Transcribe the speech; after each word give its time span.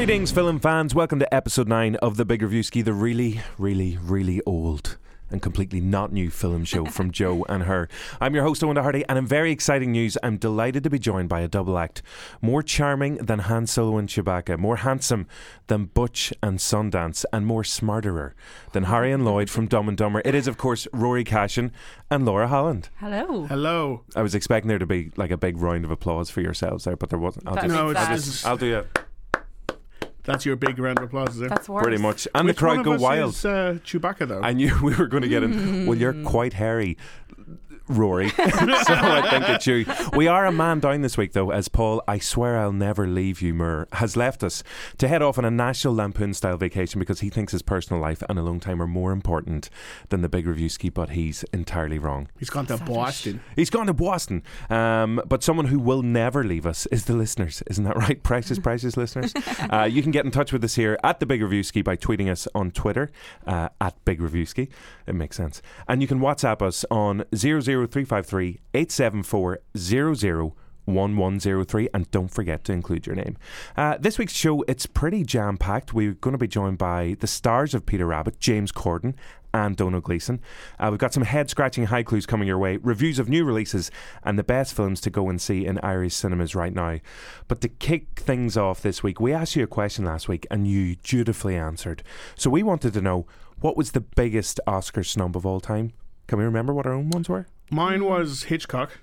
Greetings, 0.00 0.32
film 0.32 0.58
fans. 0.60 0.94
Welcome 0.94 1.18
to 1.18 1.34
episode 1.34 1.68
9 1.68 1.96
of 1.96 2.16
The 2.16 2.24
Big 2.24 2.40
Reviewski, 2.40 2.82
the 2.82 2.94
really, 2.94 3.42
really, 3.58 3.98
really 4.00 4.40
old 4.46 4.96
and 5.30 5.42
completely 5.42 5.78
not 5.78 6.10
new 6.10 6.30
film 6.30 6.64
show 6.64 6.86
from 6.86 7.10
Joe 7.12 7.44
and 7.50 7.64
her. 7.64 7.86
I'm 8.18 8.34
your 8.34 8.42
host, 8.44 8.62
Eoghan 8.62 8.80
Hardy, 8.80 9.04
and 9.10 9.18
in 9.18 9.26
very 9.26 9.52
exciting 9.52 9.92
news, 9.92 10.16
I'm 10.22 10.38
delighted 10.38 10.84
to 10.84 10.90
be 10.90 10.98
joined 10.98 11.28
by 11.28 11.40
a 11.42 11.48
double 11.48 11.76
act 11.78 12.00
more 12.40 12.62
charming 12.62 13.16
than 13.18 13.40
Han 13.40 13.66
Solo 13.66 13.98
and 13.98 14.08
Chewbacca, 14.08 14.58
more 14.58 14.76
handsome 14.76 15.26
than 15.66 15.84
Butch 15.84 16.32
and 16.42 16.58
Sundance, 16.58 17.26
and 17.30 17.44
more 17.46 17.62
smarterer 17.62 18.32
than 18.72 18.84
Harry 18.84 19.12
and 19.12 19.22
Lloyd 19.26 19.50
from 19.50 19.66
Dumb 19.66 19.86
and 19.86 19.98
Dumber. 19.98 20.22
It 20.24 20.34
is, 20.34 20.48
of 20.48 20.56
course, 20.56 20.88
Rory 20.94 21.24
Cashin 21.24 21.72
and 22.10 22.24
Laura 22.24 22.48
Holland. 22.48 22.88
Hello. 23.00 23.44
Hello. 23.44 24.04
I 24.16 24.22
was 24.22 24.34
expecting 24.34 24.68
there 24.70 24.78
to 24.78 24.86
be 24.86 25.12
like 25.16 25.30
a 25.30 25.36
big 25.36 25.58
round 25.58 25.84
of 25.84 25.90
applause 25.90 26.30
for 26.30 26.40
yourselves 26.40 26.84
there, 26.84 26.96
but 26.96 27.10
there 27.10 27.18
wasn't. 27.18 27.46
I'll 27.46 27.54
That 27.56 27.64
just, 27.64 27.74
No, 27.74 27.88
makes 27.88 28.00
it's 28.00 28.08
that- 28.08 28.14
just- 28.16 28.46
I'll 28.46 28.56
do 28.56 28.78
it 28.78 28.98
That's 30.24 30.44
your 30.44 30.56
big 30.56 30.78
round 30.78 30.98
of 30.98 31.04
applause, 31.04 31.36
is 31.36 31.42
it? 31.42 31.48
That's 31.48 31.68
worse. 31.68 31.82
pretty 31.82 32.00
much. 32.00 32.28
And 32.34 32.46
Which 32.46 32.56
the 32.56 32.60
crowd 32.60 32.76
one 32.76 32.84
go 32.84 32.92
us 32.94 33.00
wild. 33.00 33.34
Is, 33.34 33.44
uh, 33.44 33.78
Chewbacca 33.84 34.28
though. 34.28 34.40
I 34.42 34.52
knew 34.52 34.72
we 34.82 34.94
were 34.94 35.06
going 35.06 35.22
to 35.22 35.28
get 35.28 35.42
in. 35.42 35.86
Well, 35.86 35.98
you're 35.98 36.14
quite 36.24 36.52
hairy. 36.54 36.96
Rory. 37.90 38.28
so 38.30 38.44
I 38.46 39.28
think 39.30 39.48
it's 39.48 39.66
you. 39.66 39.84
We 40.14 40.28
are 40.28 40.46
a 40.46 40.52
man 40.52 40.80
down 40.80 41.02
this 41.02 41.16
week, 41.16 41.32
though, 41.32 41.50
as 41.50 41.68
Paul, 41.68 42.02
I 42.06 42.18
swear 42.18 42.58
I'll 42.58 42.72
never 42.72 43.06
leave 43.06 43.42
you, 43.42 43.52
Moore, 43.52 43.88
has 43.94 44.16
left 44.16 44.42
us 44.42 44.62
to 44.98 45.08
head 45.08 45.22
off 45.22 45.38
on 45.38 45.44
a 45.44 45.50
National 45.50 45.94
Lampoon 45.94 46.34
style 46.34 46.56
vacation 46.56 46.98
because 46.98 47.20
he 47.20 47.30
thinks 47.30 47.52
his 47.52 47.62
personal 47.62 48.00
life 48.00 48.22
and 48.28 48.38
alone 48.38 48.60
time 48.60 48.80
are 48.80 48.86
more 48.86 49.12
important 49.12 49.70
than 50.08 50.22
the 50.22 50.28
Big 50.28 50.46
Reviewski, 50.46 50.92
but 50.92 51.10
he's 51.10 51.42
entirely 51.52 51.98
wrong. 51.98 52.28
He's 52.38 52.50
gone 52.50 52.66
to 52.66 52.76
Boston. 52.78 53.40
He's 53.56 53.70
gone 53.70 53.86
to 53.86 53.94
Boston. 53.94 54.42
Um, 54.68 55.20
but 55.26 55.42
someone 55.42 55.66
who 55.66 55.78
will 55.78 56.02
never 56.02 56.44
leave 56.44 56.66
us 56.66 56.86
is 56.86 57.04
the 57.04 57.14
listeners. 57.14 57.62
Isn't 57.66 57.84
that 57.84 57.96
right? 57.96 58.22
Precious, 58.22 58.58
precious 58.70 58.96
listeners. 58.96 59.34
Uh, 59.70 59.88
you 59.90 60.02
can 60.02 60.10
get 60.10 60.24
in 60.24 60.30
touch 60.30 60.52
with 60.52 60.62
us 60.64 60.74
here 60.74 60.98
at 61.02 61.20
the 61.20 61.26
Big 61.26 61.40
Reviewski 61.40 61.82
by 61.82 61.96
tweeting 61.96 62.30
us 62.30 62.46
on 62.54 62.70
Twitter 62.70 63.10
uh, 63.46 63.68
at 63.80 64.02
Big 64.04 64.20
Reviewski. 64.20 64.68
It 65.06 65.14
makes 65.14 65.36
sense. 65.36 65.62
And 65.88 66.02
you 66.02 66.08
can 66.08 66.20
WhatsApp 66.20 66.62
us 66.62 66.84
on 66.90 67.24
00353 67.86 68.60
874 68.74 69.60
1103 70.86 71.88
and 71.94 72.10
don't 72.10 72.30
forget 72.30 72.64
to 72.64 72.72
include 72.72 73.06
your 73.06 73.16
name. 73.16 73.36
Uh, 73.76 73.96
this 73.98 74.18
week's 74.18 74.34
show, 74.34 74.62
it's 74.62 74.86
pretty 74.86 75.24
jam 75.24 75.56
packed. 75.56 75.92
We're 75.94 76.14
going 76.14 76.32
to 76.32 76.38
be 76.38 76.48
joined 76.48 76.78
by 76.78 77.16
the 77.20 77.26
stars 77.26 77.74
of 77.74 77.86
Peter 77.86 78.06
Rabbit, 78.06 78.40
James 78.40 78.72
Corden 78.72 79.14
and 79.52 79.76
Domhnall 79.76 80.00
Gleeson. 80.00 80.40
Uh, 80.78 80.88
we've 80.90 81.00
got 81.00 81.12
some 81.12 81.24
head 81.24 81.50
scratching 81.50 81.86
Haiclues 81.86 82.26
coming 82.26 82.46
your 82.46 82.58
way, 82.58 82.76
reviews 82.76 83.18
of 83.18 83.28
new 83.28 83.44
releases, 83.44 83.90
and 84.22 84.38
the 84.38 84.44
best 84.44 84.74
films 84.74 85.00
to 85.00 85.10
go 85.10 85.28
and 85.28 85.40
see 85.40 85.66
in 85.66 85.78
Irish 85.80 86.14
cinemas 86.14 86.54
right 86.54 86.72
now. 86.72 86.98
But 87.48 87.60
to 87.62 87.68
kick 87.68 88.20
things 88.20 88.56
off 88.56 88.80
this 88.82 89.02
week, 89.02 89.20
we 89.20 89.32
asked 89.32 89.56
you 89.56 89.64
a 89.64 89.68
question 89.68 90.04
last 90.04 90.28
week 90.28 90.46
and 90.50 90.68
you 90.68 90.96
dutifully 90.96 91.56
answered. 91.56 92.02
So 92.36 92.48
we 92.48 92.62
wanted 92.62 92.92
to 92.94 93.00
know 93.00 93.26
what 93.60 93.76
was 93.76 93.90
the 93.90 94.00
biggest 94.00 94.60
Oscar 94.66 95.02
snub 95.02 95.36
of 95.36 95.44
all 95.44 95.60
time? 95.60 95.92
Can 96.28 96.38
we 96.38 96.44
remember 96.44 96.72
what 96.72 96.86
our 96.86 96.92
own 96.92 97.10
ones 97.10 97.28
were? 97.28 97.46
Mine 97.70 98.04
was 98.04 98.44
Hitchcock, 98.44 98.98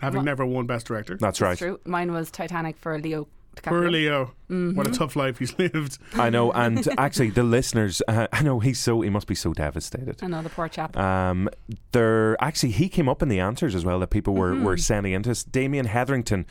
having 0.00 0.18
What? 0.18 0.24
never 0.24 0.46
won 0.46 0.66
Best 0.66 0.86
Director. 0.86 1.14
That's 1.14 1.38
That's 1.38 1.40
right. 1.40 1.58
true. 1.58 1.80
Mine 1.84 2.12
was 2.12 2.30
Titanic 2.30 2.76
for 2.78 2.98
Leo 2.98 3.26
DiCaprio. 3.56 3.68
Poor 3.68 3.90
Leo. 3.90 4.24
Mm-hmm. 4.50 4.76
What 4.76 4.86
a 4.86 4.90
tough 4.92 5.16
life 5.16 5.38
he's 5.38 5.58
lived. 5.58 5.98
I 6.14 6.30
know, 6.30 6.52
and 6.64 6.86
actually, 6.98 7.30
the 7.30 7.42
listeners, 7.42 8.00
uh, 8.06 8.26
I 8.32 8.42
know 8.42 8.60
he's 8.60 8.78
so 8.78 9.00
he 9.00 9.10
must 9.10 9.26
be 9.26 9.34
so 9.34 9.52
devastated. 9.52 10.22
I 10.22 10.26
know 10.28 10.42
the 10.42 10.48
poor 10.50 10.68
chap. 10.68 10.96
Um, 10.96 11.48
there 11.92 12.36
actually 12.42 12.72
he 12.72 12.88
came 12.88 13.08
up 13.08 13.22
in 13.22 13.28
the 13.28 13.40
answers 13.40 13.74
as 13.74 13.84
well 13.84 13.98
that 14.00 14.10
people 14.10 14.34
were, 14.34 14.54
were 14.54 14.76
sending 14.76 15.12
into 15.12 15.30
us. 15.32 15.42
Damien 15.44 15.86
Hetherington. 15.86 16.46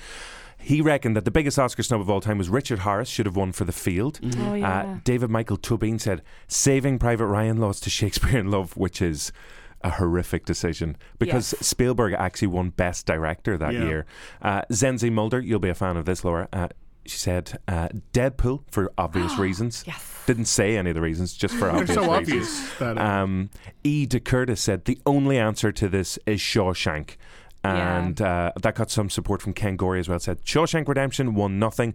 He 0.62 0.82
reckoned 0.82 1.16
that 1.16 1.24
the 1.24 1.32
biggest 1.32 1.58
Oscar 1.58 1.84
snub 1.84 2.02
of 2.02 2.10
all 2.10 2.20
time 2.20 2.38
was 2.38 2.50
Richard 2.50 2.80
Harris 2.80 3.08
should 3.08 3.26
have 3.26 3.38
won 3.38 3.54
for 3.54 3.64
The 3.64 3.72
Field. 3.72 4.20
oh 4.40 4.54
yeah. 4.56 4.80
Uh, 4.82 4.98
David 5.06 5.30
Michael 5.30 5.56
Tobin 5.56 6.00
said 6.00 6.22
Saving 6.50 7.00
Private 7.00 7.28
Ryan 7.28 7.58
lost 7.60 7.84
to 7.84 7.90
Shakespeare 7.90 8.38
in 8.38 8.52
Love, 8.52 8.76
which 8.76 9.02
is 9.02 9.32
a 9.82 9.92
horrific 9.92 10.46
decision 10.46 10.98
because 11.20 11.54
Yes. 11.58 11.68
Spielberg 11.68 12.14
actually 12.14 12.50
won 12.50 12.70
Best 12.72 13.06
Director 13.06 13.58
that 13.58 13.74
Yeah. 13.74 13.84
year. 13.86 14.06
Uh, 14.42 14.62
Zenzi 14.72 15.12
Mulder, 15.12 15.40
you'll 15.40 15.60
be 15.60 15.70
a 15.70 15.74
fan 15.76 15.96
of 15.98 16.06
this, 16.06 16.24
Laura. 16.26 16.48
Uh, 16.52 16.68
she 17.06 17.18
said 17.18 17.60
uh, 17.68 17.88
Deadpool 18.14 18.64
for 18.70 18.92
obvious 18.98 19.38
reasons. 19.40 19.84
yes. 19.88 20.06
Didn't 20.28 20.46
say 20.46 20.78
any 20.78 20.90
of 20.92 20.96
the 20.96 21.02
reasons, 21.02 21.34
just 21.34 21.56
for 21.56 21.66
They're 21.72 21.76
obvious 21.78 21.94
so 21.96 22.02
reasons. 22.02 22.18
obvious 22.30 22.78
that 22.80 22.98
Um, 22.98 23.50
E. 23.84 24.06
De 24.06 24.20
Curtis 24.20 24.62
said 24.62 24.86
the 24.86 25.00
only 25.06 25.38
answer 25.40 25.72
to 25.72 25.88
this 25.90 26.20
is 26.26 26.40
Shawshank. 26.40 27.16
Yeah. 27.66 27.98
And 28.00 28.22
uh, 28.22 28.52
that 28.62 28.76
got 28.76 28.92
some 28.92 29.10
support 29.10 29.42
from 29.42 29.54
Ken 29.54 29.76
Gorey 29.76 30.00
as 30.00 30.08
well. 30.08 30.20
Said 30.20 30.44
Shawshank 30.44 30.88
Redemption 30.88 31.36
won 31.36 31.58
nothing. 31.58 31.94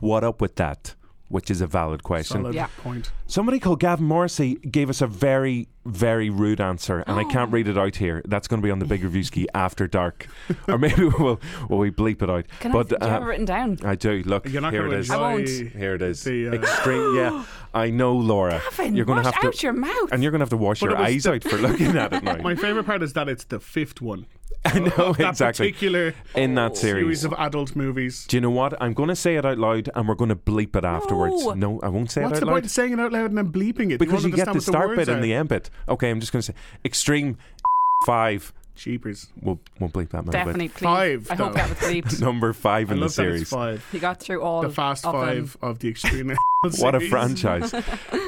What 0.00 0.24
up 0.24 0.40
with 0.40 0.56
that? 0.56 0.94
Which 1.28 1.50
is 1.50 1.60
a 1.60 1.66
valid 1.66 2.02
question. 2.02 2.42
solid 2.42 2.54
Yeah. 2.54 2.66
point. 2.78 3.10
Somebody 3.26 3.58
called 3.58 3.80
Gavin 3.80 4.06
Morrissey 4.06 4.54
gave 4.56 4.88
us 4.90 5.00
a 5.00 5.06
very, 5.06 5.68
very 5.84 6.30
rude 6.30 6.60
answer, 6.60 7.04
and 7.06 7.18
I 7.18 7.24
can't 7.24 7.52
read 7.52 7.68
it 7.68 7.76
out 7.78 7.96
here. 7.96 8.22
That's 8.26 8.48
going 8.48 8.60
to 8.60 8.64
be 8.64 8.70
on 8.70 8.78
the 8.78 8.84
Big 8.84 9.02
Reviewski 9.02 9.46
after 9.54 9.86
dark, 9.86 10.26
or 10.68 10.78
maybe 10.78 11.04
we'll 11.18 11.40
will 11.68 11.78
we 11.78 11.90
bleep 11.90 12.22
it 12.22 12.30
out. 12.30 12.46
Can 12.60 12.72
but 12.72 12.86
I, 12.86 12.96
do 12.96 13.04
you 13.06 13.10
have 13.10 13.22
uh, 13.22 13.24
it 13.24 13.28
written 13.28 13.44
down? 13.44 13.78
I 13.84 13.94
do. 13.94 14.22
Look, 14.24 14.48
You're 14.48 14.62
not 14.62 14.72
here 14.72 14.82
going 14.82 14.92
it 14.92 14.96
to 14.96 15.00
is. 15.00 15.10
I 15.10 15.16
won't. 15.16 15.48
Here 15.48 15.94
it 15.94 16.02
is. 16.02 16.22
The, 16.24 16.48
uh, 16.48 16.52
Extreme. 16.52 17.16
Yeah, 17.16 17.44
I 17.74 17.90
know, 17.90 18.14
Laura. 18.14 18.60
Gavin, 18.70 18.96
you're 18.96 19.04
going 19.04 19.22
to 19.22 19.30
have 19.30 19.40
to, 19.40 19.48
out 19.48 19.62
your 19.62 19.72
mouth. 19.72 20.12
and 20.12 20.22
you're 20.22 20.32
going 20.32 20.40
to 20.40 20.44
have 20.44 20.50
to 20.50 20.56
wash 20.56 20.80
But 20.80 20.90
your 20.90 20.98
eyes 20.98 21.26
out 21.26 21.42
for 21.42 21.56
looking 21.56 21.96
at 21.96 22.12
it 22.12 22.22
now. 22.22 22.36
My 22.42 22.54
favourite 22.54 22.86
part 22.86 23.02
is 23.02 23.12
that 23.14 23.28
it's 23.28 23.44
the 23.44 23.60
fifth 23.60 24.00
one. 24.00 24.26
I 24.66 24.78
know 24.78 25.12
That 25.12 25.30
exactly 25.30 25.72
particular 25.72 26.14
in 26.34 26.54
that 26.54 26.76
series. 26.78 27.02
series 27.20 27.24
of 27.24 27.34
adult 27.34 27.76
movies. 27.76 28.24
Do 28.26 28.38
you 28.38 28.40
know 28.40 28.50
what? 28.50 28.80
I'm 28.80 28.94
going 28.94 29.10
to 29.10 29.16
say 29.16 29.36
it 29.36 29.44
out 29.44 29.58
loud, 29.58 29.90
and 29.94 30.08
we're 30.08 30.14
going 30.14 30.30
to 30.30 30.36
bleep 30.36 30.74
it 30.74 30.84
afterwards. 30.84 31.44
No. 31.44 31.52
No, 31.52 31.80
I 31.82 31.88
won't 31.88 32.10
say 32.10 32.22
What's 32.22 32.38
it 32.38 32.40
the 32.40 32.46
point 32.46 32.64
of 32.64 32.70
saying 32.70 32.92
it 32.94 33.00
out 33.00 33.12
loud 33.12 33.26
and 33.26 33.36
then 33.36 33.52
bleeping 33.52 33.90
it? 33.92 33.98
because 33.98 34.24
you, 34.24 34.30
you 34.30 34.36
get 34.36 34.46
the 34.46 34.52
understand 34.52 34.74
start 34.74 34.88
words 34.88 35.00
bit 35.00 35.08
and 35.10 35.22
the 35.22 35.34
end 35.34 35.50
bit. 35.50 35.68
Okay, 35.88 36.10
I'm 36.10 36.20
just 36.20 36.32
going 36.32 36.40
to 36.42 36.46
say 36.52 36.54
extreme 36.84 37.38
five. 38.06 38.52
Cheapers. 38.76 39.28
We'll 39.40 39.60
we'll 39.78 39.88
bleep 39.90 40.10
that. 40.10 40.24
Maybe. 40.24 40.32
Definitely, 40.32 40.68
please. 40.68 40.82
Five, 40.84 41.30
I 41.30 41.34
hope 41.36 41.52
though. 41.52 41.58
that 41.58 41.68
was 41.68 41.78
bleeped. 41.78 42.20
Number 42.22 42.52
five 42.52 42.90
I 42.90 42.94
in 42.94 42.98
the 42.98 43.04
love 43.06 43.14
that 43.14 43.22
it's 43.26 43.36
series. 43.36 43.48
five. 43.48 43.86
he 43.92 44.00
got 44.00 44.18
through 44.18 44.42
all 44.42 44.62
The 44.62 44.70
fast 44.70 45.06
of 45.06 45.12
them. 45.12 45.46
five 45.46 45.56
of 45.62 45.78
the 45.78 45.88
extreme. 45.88 46.34
What 46.78 46.94
a 46.94 46.98
series. 46.98 47.10
franchise. 47.10 47.74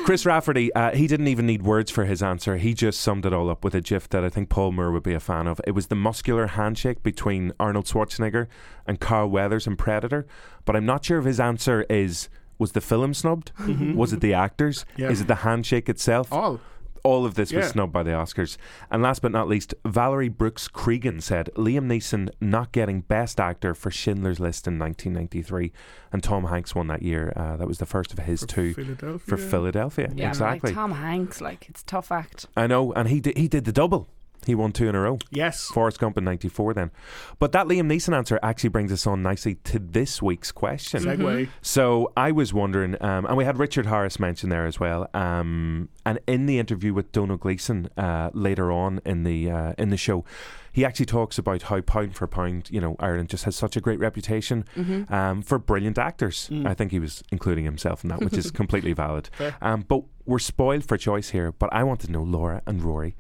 Chris 0.04 0.26
Rafferty, 0.26 0.70
uh, 0.74 0.94
he 0.94 1.06
didn't 1.06 1.28
even 1.28 1.46
need 1.46 1.62
words 1.62 1.90
for 1.90 2.04
his 2.04 2.22
answer. 2.22 2.58
He 2.58 2.74
just 2.74 3.00
summed 3.00 3.24
it 3.24 3.32
all 3.32 3.48
up 3.48 3.64
with 3.64 3.74
a 3.74 3.80
gif 3.80 4.10
that 4.10 4.24
I 4.24 4.28
think 4.28 4.50
Paul 4.50 4.72
Moore 4.72 4.92
would 4.92 5.02
be 5.04 5.14
a 5.14 5.20
fan 5.20 5.46
of. 5.46 5.58
It 5.66 5.70
was 5.70 5.86
the 5.86 5.94
muscular 5.94 6.48
handshake 6.48 7.02
between 7.02 7.52
Arnold 7.58 7.86
Schwarzenegger 7.86 8.46
and 8.86 9.00
Carl 9.00 9.30
Weathers 9.30 9.66
in 9.66 9.76
Predator. 9.76 10.26
But 10.66 10.76
I'm 10.76 10.84
not 10.84 11.02
sure 11.06 11.18
if 11.18 11.24
his 11.24 11.40
answer 11.40 11.86
is 11.88 12.28
was 12.58 12.72
the 12.72 12.82
film 12.82 13.14
snubbed? 13.14 13.52
Was 13.94 14.12
it 14.12 14.20
the 14.20 14.34
actors? 14.34 14.84
Yeah. 14.98 15.08
Is 15.08 15.22
it 15.22 15.28
the 15.28 15.36
handshake 15.36 15.88
itself? 15.88 16.30
All. 16.30 16.60
All 17.06 17.24
of 17.24 17.34
this 17.34 17.52
was 17.52 17.66
Yeah. 17.66 17.70
snubbed 17.70 17.92
by 17.92 18.02
the 18.02 18.10
Oscars. 18.10 18.56
And 18.90 19.02
last 19.02 19.22
but 19.22 19.30
not 19.32 19.48
least, 19.48 19.74
Valerie 19.84 20.28
Brooks 20.28 20.66
Cregan 20.68 21.20
said 21.20 21.50
Liam 21.56 21.86
Neeson 21.86 22.28
not 22.40 22.72
getting 22.72 23.00
Best 23.02 23.38
Actor 23.40 23.74
for 23.74 23.90
Schindler's 23.90 24.40
List 24.40 24.66
in 24.66 24.78
1993, 24.78 25.72
and 26.12 26.22
Tom 26.22 26.44
Hanks 26.44 26.74
won 26.74 26.88
that 26.88 27.02
year. 27.02 27.32
Uh, 27.36 27.56
that 27.56 27.68
was 27.68 27.78
the 27.78 27.86
first 27.86 28.12
of 28.12 28.18
his 28.20 28.40
For 28.40 28.46
two 28.48 28.74
Philadelphia. 28.74 29.18
for 29.18 29.36
Philadelphia. 29.36 30.12
Yeah, 30.14 30.28
exactly. 30.28 30.70
like 30.70 30.74
Tom 30.74 30.92
Hanks, 30.92 31.40
like 31.40 31.68
it's 31.68 31.82
a 31.82 31.86
tough 31.86 32.10
act. 32.10 32.46
I 32.56 32.66
know, 32.66 32.92
and 32.94 33.08
he 33.08 33.20
did, 33.20 33.36
he 33.38 33.46
did 33.48 33.64
the 33.64 33.72
double. 33.72 34.08
He 34.46 34.54
won 34.54 34.72
two 34.72 34.88
in 34.88 34.94
a 34.94 35.00
row. 35.00 35.18
Yes. 35.30 35.66
Forrest 35.66 35.98
Gump 35.98 36.16
in 36.16 36.24
'94, 36.24 36.74
then. 36.74 36.90
But 37.38 37.52
that 37.52 37.66
Liam 37.66 37.86
Neeson 37.92 38.16
answer 38.16 38.38
actually 38.42 38.70
brings 38.70 38.92
us 38.92 39.06
on 39.06 39.22
nicely 39.22 39.56
to 39.64 39.78
this 39.78 40.22
week's 40.22 40.52
question. 40.52 41.02
Segway. 41.02 41.48
So 41.62 42.12
I 42.16 42.30
was 42.32 42.54
wondering, 42.54 42.96
um, 43.02 43.26
and 43.26 43.36
we 43.36 43.44
had 43.44 43.58
Richard 43.58 43.86
Harris 43.86 44.18
mentioned 44.18 44.52
there 44.52 44.66
as 44.66 44.78
well. 44.80 45.08
Um, 45.14 45.88
and 46.04 46.18
in 46.26 46.46
the 46.46 46.58
interview 46.58 46.94
with 46.94 47.12
Domhnall 47.12 47.36
Gleeson 47.38 47.88
uh, 47.96 48.30
later 48.32 48.70
on 48.72 49.00
in 49.04 49.24
the 49.24 49.50
uh, 49.50 49.72
in 49.76 49.90
the 49.90 49.96
show, 49.96 50.24
he 50.72 50.84
actually 50.84 51.06
talks 51.06 51.38
about 51.38 51.62
how 51.62 51.80
pound 51.80 52.14
for 52.14 52.26
pound, 52.26 52.68
you 52.70 52.80
know, 52.80 52.96
Ireland 53.00 53.30
just 53.30 53.44
has 53.44 53.56
such 53.56 53.76
a 53.76 53.80
great 53.80 53.98
reputation 53.98 54.64
Mm-hmm. 54.76 55.12
um, 55.12 55.42
for 55.42 55.58
brilliant 55.58 55.96
actors. 55.98 56.48
Mm. 56.52 56.66
I 56.66 56.74
think 56.74 56.90
he 56.90 56.98
was 56.98 57.22
including 57.32 57.64
himself 57.64 58.04
in 58.04 58.10
that, 58.10 58.20
which 58.20 58.34
is 58.34 58.50
completely 58.62 58.92
valid. 58.92 59.28
Um, 59.62 59.84
but 59.88 60.02
we're 60.26 60.38
spoiled 60.38 60.84
for 60.84 60.96
choice 60.98 61.30
here. 61.30 61.52
But 61.52 61.72
I 61.72 61.82
want 61.82 62.00
to 62.00 62.10
know, 62.12 62.22
Laura 62.22 62.62
and 62.66 62.82
Rory, 62.82 63.16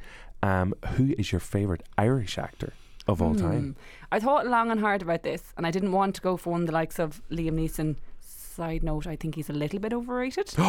um, 0.46 0.74
who 0.94 1.14
is 1.18 1.32
your 1.32 1.40
favourite 1.40 1.82
Irish 1.98 2.38
actor 2.38 2.72
of 3.08 3.20
all 3.20 3.34
time? 3.34 3.76
I 4.12 4.20
thought 4.20 4.46
long 4.46 4.70
and 4.70 4.80
hard 4.80 5.02
about 5.02 5.22
this, 5.22 5.42
and 5.56 5.66
I 5.66 5.70
didn't 5.70 5.92
want 5.92 6.14
to 6.16 6.20
go 6.20 6.36
for 6.36 6.50
one 6.50 6.62
of 6.62 6.66
the 6.66 6.72
likes 6.72 6.98
of 6.98 7.20
Liam 7.30 7.54
Neeson. 7.54 7.96
Side 8.20 8.82
note, 8.82 9.06
I 9.06 9.16
think 9.16 9.34
he's 9.34 9.50
a 9.50 9.52
little 9.52 9.78
bit 9.78 9.92
overrated. 9.92 10.54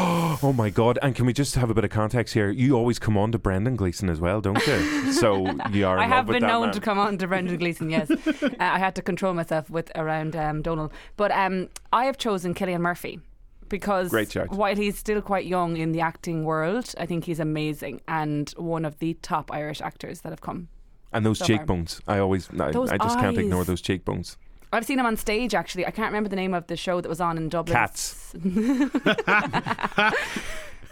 Oh 0.43 0.53
my 0.53 0.69
god! 0.69 0.99
And 1.01 1.15
can 1.15 1.25
we 1.25 1.33
just 1.33 1.55
have 1.55 1.69
a 1.69 1.73
bit 1.73 1.83
of 1.85 1.89
context 1.89 2.33
here? 2.33 2.51
You 2.51 2.75
always 2.75 2.99
come 2.99 3.17
on 3.17 3.31
to 3.31 3.39
Brendan 3.39 3.75
Gleeson 3.75 4.09
as 4.09 4.19
well, 4.19 4.41
don't 4.41 4.65
you? 4.67 5.13
so 5.21 5.47
you 5.71 5.87
are. 5.87 5.97
I 5.97 6.05
have 6.05 6.27
been 6.27 6.43
known 6.43 6.67
man. 6.67 6.73
to 6.73 6.81
come 6.81 6.99
on 6.99 7.17
to 7.17 7.27
Brendan 7.27 7.57
Gleeson. 7.57 7.89
Yes, 7.89 8.11
uh, 8.27 8.49
I 8.59 8.77
had 8.77 8.93
to 8.95 9.01
control 9.01 9.33
myself 9.33 9.69
with 9.69 9.89
around 9.95 10.35
um, 10.35 10.61
Domhnall, 10.61 10.91
but 11.15 11.31
um, 11.31 11.69
I 11.93 12.05
have 12.05 12.17
chosen 12.17 12.53
Cillian 12.53 12.81
Murphy 12.81 13.21
because 13.69 14.09
Great 14.09 14.31
shout. 14.31 14.49
while 14.51 14.75
he's 14.75 14.97
still 14.97 15.21
quite 15.21 15.45
young 15.45 15.77
in 15.77 15.91
the 15.91 16.01
acting 16.01 16.43
world, 16.43 16.93
I 16.97 17.05
think 17.05 17.25
he's 17.25 17.39
amazing 17.39 18.01
and 18.07 18.49
one 18.57 18.85
of 18.85 18.99
the 18.99 19.13
top 19.21 19.51
Irish 19.51 19.81
actors 19.81 20.21
that 20.21 20.29
have 20.31 20.41
come. 20.41 20.67
And 21.13 21.25
those 21.25 21.39
so 21.39 21.45
far. 21.45 21.57
cheekbones, 21.57 22.01
I 22.07 22.19
always, 22.19 22.49
I, 22.59 22.71
Those 22.71 22.89
I 22.89 22.97
just 22.97 23.17
can't 23.19 23.37
eyes. 23.37 23.45
ignore 23.45 23.63
those 23.63 23.81
cheekbones. 23.81 24.37
I've 24.73 24.85
seen 24.85 24.99
him 24.99 25.05
on 25.05 25.15
stage 25.15 25.55
actually. 25.55 25.85
I 25.85 25.91
can't 25.91 26.07
remember 26.07 26.29
the 26.29 26.35
name 26.35 26.53
of 26.53 26.67
the 26.67 26.75
show 26.75 26.99
that 26.99 27.07
was 27.07 27.21
on 27.21 27.37
in 27.37 27.49
Dublin. 27.49 27.73
Cats. 27.73 28.33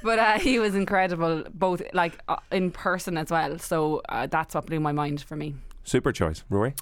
But 0.04 0.20
uh, 0.20 0.38
he 0.38 0.60
was 0.60 0.76
incredible, 0.76 1.44
both 1.52 1.82
like 1.94 2.20
uh, 2.28 2.36
in 2.52 2.70
person 2.70 3.18
as 3.18 3.32
well. 3.32 3.58
So 3.58 4.04
uh, 4.08 4.28
that's 4.28 4.54
what 4.54 4.68
blew 4.68 4.80
my 4.80 4.92
mind 4.92 5.22
for 5.22 5.36
me. 5.36 5.56
Super 5.84 6.12
choice, 6.12 6.44
Rory. 6.48 6.76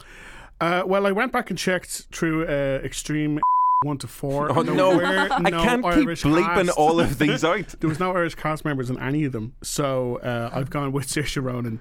Uh, 0.60 0.84
well, 0.86 1.08
I 1.08 1.14
went 1.14 1.32
back 1.32 1.50
and 1.50 1.58
checked 1.58 2.08
through 2.12 2.44
uh, 2.48 2.82
Extreme 2.84 3.40
one 3.84 3.98
to 4.00 4.08
four. 4.08 4.52
Oh 4.58 4.64
There 4.64 4.74
no, 4.76 5.00
I 5.04 5.40
no 5.50 5.64
can't 5.64 5.86
Irish 5.86 6.24
keep 6.24 6.32
bleeping 6.34 6.66
cast. 6.66 6.78
all 6.78 7.00
of 7.00 7.20
these 7.20 7.44
out. 7.52 7.76
There 7.80 7.90
was 7.90 8.00
no 8.00 8.12
Irish 8.16 8.36
cast 8.36 8.66
members 8.66 8.90
in 8.90 9.00
any 9.00 9.24
of 9.26 9.32
them, 9.32 9.54
so 9.62 10.18
uh, 10.18 10.50
I've 10.54 10.70
gone 10.70 10.92
with 10.92 11.08
Saoirse 11.08 11.42
Ronan. 11.44 11.80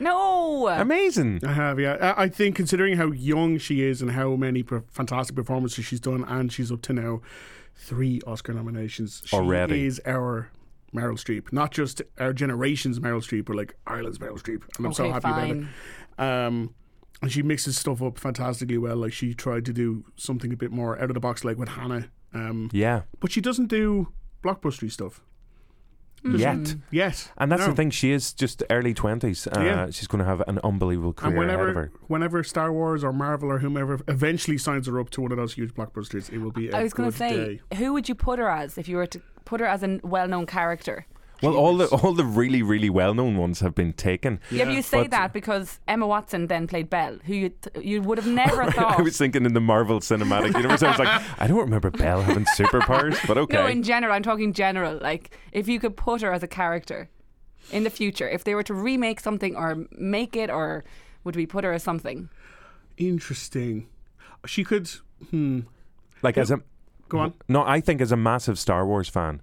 No, 0.00 0.66
Amazing. 0.68 1.40
I 1.46 1.52
have, 1.52 1.78
yeah. 1.78 2.14
I 2.16 2.24
I 2.24 2.28
think 2.28 2.56
considering 2.56 2.96
how 2.96 3.12
young 3.12 3.58
she 3.58 3.82
is 3.82 4.02
and 4.02 4.10
how 4.10 4.34
many 4.34 4.62
pro- 4.64 4.82
fantastic 4.90 5.36
performances 5.36 5.84
she's 5.84 6.00
done, 6.00 6.24
and 6.24 6.52
she's 6.52 6.72
up 6.72 6.82
to 6.82 6.92
now 6.92 7.20
three 7.76 8.20
Oscar 8.26 8.52
nominations. 8.54 9.22
She 9.24 9.36
Already. 9.36 9.86
is 9.86 10.00
our 10.04 10.50
Meryl 10.92 11.14
Streep, 11.18 11.52
not 11.52 11.70
just 11.70 12.02
our 12.18 12.32
generation's 12.32 12.98
Meryl 12.98 13.22
Streep, 13.22 13.44
but 13.46 13.54
like 13.56 13.76
Ireland's 13.86 14.18
Meryl 14.18 14.40
Streep, 14.40 14.62
and 14.78 14.86
I'm 14.86 14.92
so 14.92 15.04
Okay, 15.04 15.12
happy 15.12 15.28
about 15.28 15.50
it. 15.50 15.64
Um, 16.46 16.74
and 17.24 17.32
she 17.32 17.42
mixes 17.42 17.76
stuff 17.76 18.00
up 18.02 18.18
fantastically 18.18 18.78
well. 18.78 18.96
Like 18.96 19.12
she 19.12 19.34
tried 19.34 19.64
to 19.66 19.72
do 19.72 20.04
something 20.16 20.52
a 20.52 20.56
bit 20.56 20.70
more 20.70 20.96
out 20.98 21.10
of 21.10 21.14
the 21.14 21.20
box, 21.20 21.44
like 21.44 21.58
with 21.58 21.70
Hannah. 21.70 22.08
Um, 22.32 22.68
Yeah. 22.72 23.02
but 23.20 23.32
she 23.32 23.40
doesn't 23.40 23.66
do 23.68 24.08
blockbustery 24.42 24.90
stuff 24.90 25.20
Yet. 26.24 26.76
yet. 26.90 27.30
And 27.36 27.52
that's 27.52 27.60
No. 27.62 27.68
the 27.68 27.74
thing. 27.74 27.90
She 27.90 28.10
is 28.10 28.32
just 28.32 28.62
early 28.70 28.94
twenties. 28.94 29.46
Uh, 29.46 29.60
Yeah. 29.60 29.90
She's 29.90 30.06
going 30.08 30.20
to 30.20 30.24
have 30.24 30.42
an 30.48 30.58
unbelievable 30.64 31.10
And 31.10 31.16
career 31.18 31.42
ahead 31.48 31.50
of 31.54 31.60
whenever, 31.60 31.80
her. 31.80 31.92
whenever 32.08 32.42
Star 32.42 32.72
Wars 32.72 33.04
or 33.04 33.12
Marvel 33.12 33.50
or 33.50 33.58
whomever 33.58 34.00
eventually 34.08 34.56
signs 34.58 34.86
her 34.86 34.98
up 34.98 35.10
to 35.10 35.20
one 35.20 35.32
of 35.32 35.36
those 35.38 35.52
huge 35.54 35.74
blockbusters, 35.74 36.32
it 36.32 36.38
will 36.38 36.50
be 36.50 36.70
a 36.70 36.76
I 36.76 36.82
was 36.82 36.94
going 36.94 37.10
going 37.10 37.30
to 37.30 37.58
say, 37.70 37.76
who 37.76 37.92
would 37.92 38.08
you 38.08 38.14
put 38.14 38.38
her 38.38 38.48
as 38.50 38.78
if 38.78 38.88
you 38.88 38.96
were 38.96 39.06
to 39.06 39.20
put 39.44 39.60
her 39.60 39.66
as 39.66 39.82
a 39.82 40.00
well-known 40.02 40.46
character? 40.46 41.04
Well, 41.42 41.56
all 41.56 41.76
the 41.76 41.86
all 42.02 42.12
the 42.14 42.24
really 42.24 42.62
really 42.62 42.88
well 42.90 43.12
known 43.14 43.36
ones 43.36 43.60
have 43.60 43.74
been 43.74 43.92
taken. 43.92 44.40
Yeah, 44.50 44.64
but 44.64 44.74
you 44.74 44.82
say 44.82 45.02
But- 45.02 45.10
that 45.10 45.32
because 45.32 45.80
Emma 45.88 46.06
Watson 46.06 46.46
then 46.46 46.66
played 46.66 46.88
Belle, 46.88 47.18
who 47.24 47.34
you 47.34 47.50
you 47.80 48.02
would 48.02 48.18
have 48.18 48.26
never 48.26 48.70
thought. 48.72 48.98
I 48.98 49.02
was 49.02 49.16
thinking 49.18 49.44
in 49.44 49.52
the 49.54 49.60
Marvel 49.60 50.00
Cinematic 50.00 50.54
Universe. 50.56 50.82
I 50.82 50.90
was 50.90 50.98
like, 50.98 51.22
I 51.38 51.46
don't 51.46 51.58
remember 51.58 51.90
Belle 51.90 52.22
having 52.22 52.44
superpowers, 52.56 53.18
but 53.26 53.36
okay. 53.38 53.56
No, 53.56 53.66
in 53.66 53.82
general, 53.82 54.12
I'm 54.14 54.22
talking 54.22 54.52
general. 54.52 54.98
Like, 55.02 55.36
if 55.52 55.68
you 55.68 55.80
could 55.80 55.96
put 55.96 56.22
her 56.22 56.32
as 56.32 56.42
a 56.42 56.48
character 56.48 57.08
in 57.72 57.82
the 57.84 57.90
future, 57.90 58.28
if 58.28 58.44
they 58.44 58.54
were 58.54 58.62
to 58.62 58.74
remake 58.74 59.20
something 59.20 59.56
or 59.56 59.86
make 59.98 60.36
it, 60.36 60.50
or 60.50 60.84
would 61.24 61.36
we 61.36 61.46
put 61.46 61.64
her 61.64 61.72
as 61.72 61.82
something? 61.82 62.28
Interesting. 62.96 63.88
She 64.46 64.64
could. 64.64 64.88
Hmm. 65.30 65.60
like 66.22 66.36
as 66.38 66.50
a 66.50 66.60
Go 67.08 67.18
on. 67.18 67.34
no, 67.48 67.64
I 67.64 67.80
think 67.80 68.00
as 68.00 68.12
a 68.12 68.16
massive 68.16 68.58
Star 68.58 68.86
Wars 68.86 69.08
fan. 69.08 69.40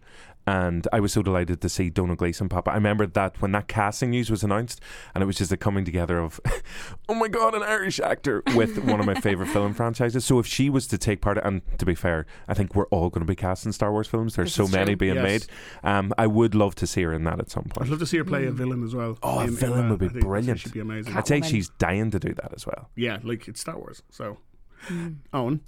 And 0.48 0.88
I 0.92 1.00
was 1.00 1.14
so 1.14 1.22
delighted 1.22 1.62
to 1.62 1.70
see 1.70 1.90
Domhnall 1.90 2.16
Gleeson 2.16 2.50
pop. 2.50 2.68
up. 2.68 2.74
I 2.74 2.76
remember 2.76 3.06
that 3.06 3.40
when 3.42 3.52
that 3.52 3.68
casting 3.68 4.10
news 4.10 4.32
was 4.32 4.44
announced, 4.44 4.82
and 5.14 5.22
it 5.24 5.26
was 5.28 5.38
just 5.38 5.52
a 5.52 5.58
coming 5.58 5.86
together 5.86 6.20
of, 6.20 6.40
oh 7.10 7.14
my 7.14 7.28
god, 7.28 7.54
an 7.54 7.62
Irish 7.64 8.00
actor 8.00 8.42
with 8.56 8.78
one 8.84 9.00
of 9.00 9.06
my 9.06 9.14
favorite 9.22 9.48
film 9.50 9.74
franchises. 9.74 10.26
So 10.26 10.40
if 10.40 10.48
she 10.48 10.70
was 10.70 10.88
to 10.88 10.98
take 10.98 11.22
part, 11.22 11.38
and 11.44 11.62
to 11.78 11.86
be 11.86 11.94
fair, 11.96 12.26
I 12.48 12.54
think 12.56 12.74
we're 12.76 12.88
all 12.88 13.10
going 13.10 13.26
to 13.26 13.30
be 13.32 13.36
casting 13.36 13.72
Star 13.72 13.92
Wars 13.92 14.08
films. 14.08 14.36
There's 14.36 14.56
This 14.56 14.68
so 14.68 14.72
many 14.76 14.92
true. 14.92 14.96
being 14.98 15.16
Yes. 15.16 15.24
made. 15.24 15.46
Um, 15.84 16.12
I 16.18 16.26
would 16.28 16.56
love 16.56 16.74
to 16.76 16.88
see 16.88 17.04
her 17.04 17.14
in 17.14 17.24
that 17.26 17.40
at 17.40 17.50
some 17.52 17.66
point. 17.66 17.84
I'd 17.88 17.90
love 17.90 18.00
to 18.00 18.06
see 18.08 18.18
her 18.18 18.26
play 18.26 18.46
a 18.48 18.52
villain 18.52 18.84
as 18.84 18.96
well. 18.96 19.20
Oh, 19.22 19.40
a 19.40 19.44
in- 19.44 19.50
in 19.50 19.56
villain 19.56 19.90
would 19.90 20.00
be 20.00 20.08
I 20.08 20.10
think 20.10 20.26
brilliant. 20.26 20.60
She'd 20.60 20.74
be 20.74 20.80
amazing. 20.80 21.16
I'd 21.16 21.28
say 21.28 21.42
she's 21.42 21.70
dying 21.70 22.10
to 22.12 22.20
do 22.20 22.34
that 22.34 22.52
as 22.56 22.66
well. 22.66 22.90
Yeah, 22.96 23.20
like 23.24 23.48
it's 23.48 23.62
Star 23.62 23.78
Wars. 23.78 24.02
So, 24.10 24.40
Eoghan. 25.34 25.60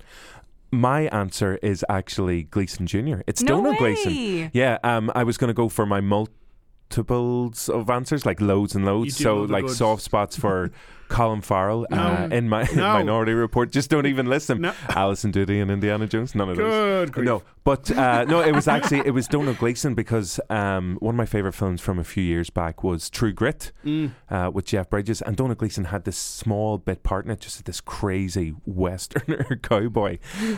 My 0.74 1.02
answer 1.10 1.60
is 1.62 1.86
actually 1.88 2.44
Gleeson 2.44 2.88
Jr. 2.88 3.22
It's 3.28 3.44
No 3.44 3.58
Domhnall 3.58 3.74
way. 3.74 3.78
Gleeson. 3.94 4.50
Yeah, 4.54 4.80
um, 4.84 5.12
I 5.14 5.24
was 5.24 5.38
going 5.38 5.50
to 5.50 5.54
go 5.54 5.70
for 5.70 5.86
my 5.86 6.02
multiples 6.02 7.70
of 7.70 7.92
answers, 7.92 8.26
like 8.26 8.42
loads 8.42 8.74
and 8.76 8.84
loads. 8.84 9.16
So, 9.16 9.42
like 9.44 9.66
goods. 9.66 9.78
soft 9.78 10.02
spots 10.02 10.36
for 10.36 10.72
Colin 11.10 11.42
Farrell 11.42 11.86
uh, 11.92 12.28
in 12.32 12.50
my 12.50 12.64
No. 12.76 12.94
Minority 12.94 13.34
Report. 13.34 13.72
Just 13.72 13.92
don't 13.92 14.08
even 14.08 14.26
listen. 14.26 14.62
No. 14.62 14.74
Alison 14.90 15.30
Doody 15.30 15.60
and 15.60 15.70
Indiana 15.70 16.08
Jones. 16.08 16.34
None 16.34 16.50
of 16.50 16.58
those. 16.58 17.10
Grief. 17.12 17.26
No, 17.26 17.44
but 17.64 17.90
uh, 17.92 18.26
no, 18.26 18.42
it 18.42 18.54
was 18.54 18.68
actually 18.68 19.00
it 19.06 19.12
was 19.14 19.28
Domhnall 19.28 19.54
Gleeson 19.54 19.94
because 19.96 20.40
um, 20.50 20.98
one 21.00 21.16
of 21.16 21.18
my 21.18 21.26
favorite 21.26 21.54
films 21.54 21.82
from 21.82 21.98
a 22.00 22.04
few 22.04 22.24
years 22.24 22.50
back 22.50 22.84
was 22.84 23.10
True 23.10 23.32
Grit 23.34 23.72
Mm. 23.86 24.12
uh, 24.30 24.52
with 24.54 24.66
Jeff 24.66 24.90
Bridges, 24.90 25.22
and 25.22 25.36
Domhnall 25.38 25.56
Gleeson 25.56 25.86
had 25.86 26.04
this 26.06 26.18
small 26.18 26.78
bit 26.78 27.04
part 27.04 27.26
in 27.26 27.32
it, 27.32 27.40
just 27.40 27.64
this 27.66 27.82
crazy 27.82 28.54
westerner 28.66 29.60
cowboy, 29.62 30.18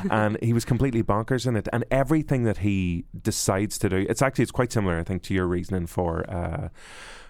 and 0.09 0.37
he 0.41 0.53
was 0.53 0.65
completely 0.65 1.03
bonkers 1.03 1.45
in 1.47 1.55
it. 1.55 1.67
And 1.73 1.85
everything 1.91 2.43
that 2.43 2.59
he 2.59 3.05
decides 3.19 3.77
to 3.79 3.89
do, 3.89 4.05
it's 4.09 4.21
actually 4.21 4.43
it's 4.43 4.51
quite 4.51 4.71
similar, 4.71 4.99
I 4.99 5.03
think, 5.03 5.23
to 5.23 5.33
your 5.33 5.47
reasoning 5.47 5.87
for. 5.87 6.29
Uh, 6.29 6.69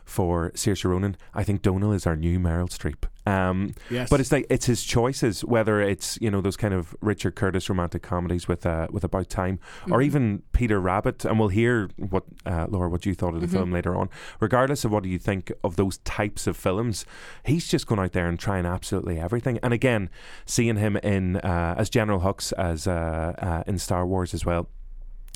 for 0.03 0.51
Saoirse 0.51 0.85
Ronan, 0.85 1.17
I 1.33 1.43
think 1.43 1.63
Domhnall 1.63 1.91
is 1.91 2.05
our 2.05 2.15
new 2.15 2.37
Meryl 2.39 2.69
Streep. 2.69 3.05
Um, 3.25 3.73
Yes. 3.89 4.09
but 4.09 4.19
it's 4.19 4.31
like 4.31 4.45
it's 4.49 4.65
his 4.65 4.83
choices, 4.83 5.43
whether 5.43 5.81
it's 5.81 6.17
you 6.21 6.29
know 6.29 6.41
those 6.41 6.57
kind 6.57 6.73
of 6.73 6.95
Richard 7.01 7.35
Curtis 7.35 7.69
romantic 7.69 8.01
comedies 8.03 8.47
with 8.47 8.65
uh, 8.65 8.87
with 8.91 9.03
About 9.03 9.29
Time, 9.29 9.59
or 9.89 10.01
even 10.01 10.43
Peter 10.53 10.79
Rabbit, 10.79 11.25
and 11.25 11.39
we'll 11.39 11.49
hear 11.49 11.89
what 11.97 12.23
uh, 12.45 12.67
Laura 12.69 12.89
what 12.89 13.05
you 13.05 13.15
thought 13.15 13.33
of 13.33 13.41
the 13.41 13.47
film 13.47 13.71
later 13.71 13.95
on. 13.95 14.09
Regardless 14.39 14.85
of 14.85 14.91
what 14.91 15.05
you 15.05 15.17
think 15.17 15.51
of 15.63 15.75
those 15.75 15.97
types 15.99 16.47
of 16.47 16.55
films, 16.55 17.05
he's 17.43 17.67
just 17.67 17.87
going 17.87 17.99
out 17.99 18.11
there 18.13 18.27
and 18.27 18.39
trying 18.39 18.65
absolutely 18.65 19.19
everything. 19.19 19.59
And 19.63 19.73
again, 19.73 20.09
seeing 20.45 20.75
him 20.77 20.97
in 20.97 21.37
uh, 21.37 21.75
as 21.77 21.89
General 21.89 22.19
Hux 22.21 22.53
as 22.53 22.87
uh, 22.87 23.33
uh, 23.39 23.63
in 23.65 23.79
Star 23.79 24.05
Wars 24.05 24.33
as 24.33 24.45
well 24.45 24.69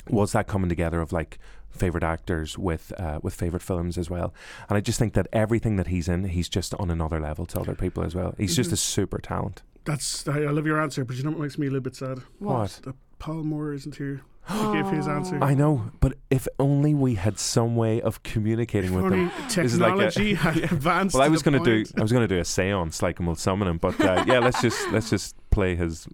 was 0.08 0.32
that 0.32 0.46
coming 0.46 0.68
together 0.68 1.00
of 1.00 1.12
like 1.12 1.38
favorite 1.70 2.04
actors 2.04 2.58
with 2.58 2.92
uh, 2.98 3.20
with 3.22 3.34
favorite 3.34 3.62
films 3.62 3.96
as 3.96 4.10
well. 4.10 4.34
And 4.68 4.76
I 4.76 4.80
just 4.80 4.98
think 4.98 5.14
that 5.14 5.26
everything 5.32 5.76
that 5.76 5.88
he's 5.88 6.08
in 6.08 6.24
he's 6.24 6.48
just 6.48 6.74
on 6.74 6.90
another 6.90 7.20
level 7.20 7.46
to 7.46 7.60
other 7.60 7.74
people 7.74 8.02
as 8.02 8.14
well. 8.14 8.34
He's 8.38 8.56
just 8.56 8.72
a 8.72 8.76
super 8.76 9.18
talent. 9.18 9.62
That's. 9.84 10.26
I, 10.28 10.38
love 10.40 10.66
your 10.66 10.80
answer, 10.80 11.04
but 11.04 11.16
you 11.16 11.22
know 11.22 11.30
what 11.30 11.40
makes 11.40 11.58
me 11.58 11.66
a 11.66 11.70
little 11.70 11.82
bit 11.82 11.96
sad? 11.96 12.20
what? 12.38 12.80
That 12.84 12.96
Paul 13.18 13.44
Moore 13.44 13.72
isn't 13.72 13.96
here 13.96 14.22
give 14.48 14.88
his 14.90 15.06
answer. 15.08 15.38
I 15.42 15.54
know 15.54 15.90
but 16.00 16.14
if 16.30 16.46
only 16.58 16.94
we 16.94 17.14
had 17.14 17.38
some 17.38 17.76
way 17.76 18.00
of 18.00 18.22
communicating 18.22 18.94
with 18.94 19.04
Only 19.04 19.18
him 19.26 19.30
This 19.48 19.56
is 19.74 19.80
like 19.80 19.92
a- 19.94 20.10
technology 20.10 20.34
had 20.46 20.56
advanced. 20.58 21.14
well 21.14 21.22
I 21.22 21.26
to 21.26 21.30
was 21.32 21.42
the 21.42 21.50
going 21.50 21.62
to 21.64 21.84
do. 21.84 21.90
I 21.98 22.02
was 22.02 22.12
going 22.12 22.26
to 22.28 22.34
do 22.34 22.38
a 22.40 22.44
séance 22.44 23.02
like 23.02 23.18
and 23.18 23.26
we'll 23.28 23.36
summon 23.36 23.68
him 23.68 23.78
but 23.78 24.00
uh, 24.00 24.24
yeah 24.26 24.38
let's 24.40 24.60
just 24.60 24.90
let's 24.90 25.10
just 25.10 25.36
play 25.50 25.74
his 25.76 26.06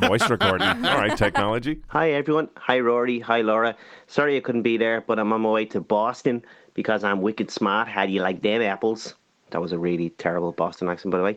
voice 0.00 0.28
recording 0.30 0.66
all 0.86 0.98
right 0.98 1.16
technology 1.16 1.80
Hi 1.88 2.12
everyone. 2.12 2.48
Hi 2.56 2.78
Rory. 2.80 3.20
Hi 3.20 3.40
Laura. 3.42 3.76
Sorry 4.06 4.36
I 4.36 4.40
couldn't 4.40 4.62
be 4.62 4.76
there, 4.76 5.00
but 5.00 5.18
I'm 5.18 5.32
on 5.32 5.40
my 5.42 5.50
way 5.50 5.64
to 5.66 5.80
Boston 5.80 6.42
because 6.74 7.04
I'm 7.04 7.20
wicked 7.20 7.50
smart. 7.50 7.88
How 7.88 8.06
do 8.06 8.12
you 8.12 8.22
like 8.22 8.42
them 8.42 8.62
apples? 8.62 9.14
That 9.52 9.60
was 9.60 9.72
a 9.72 9.78
really 9.78 10.10
terrible 10.10 10.52
Boston 10.52 10.88
accent, 10.88 11.12
by 11.12 11.18
the 11.18 11.24
way. 11.24 11.36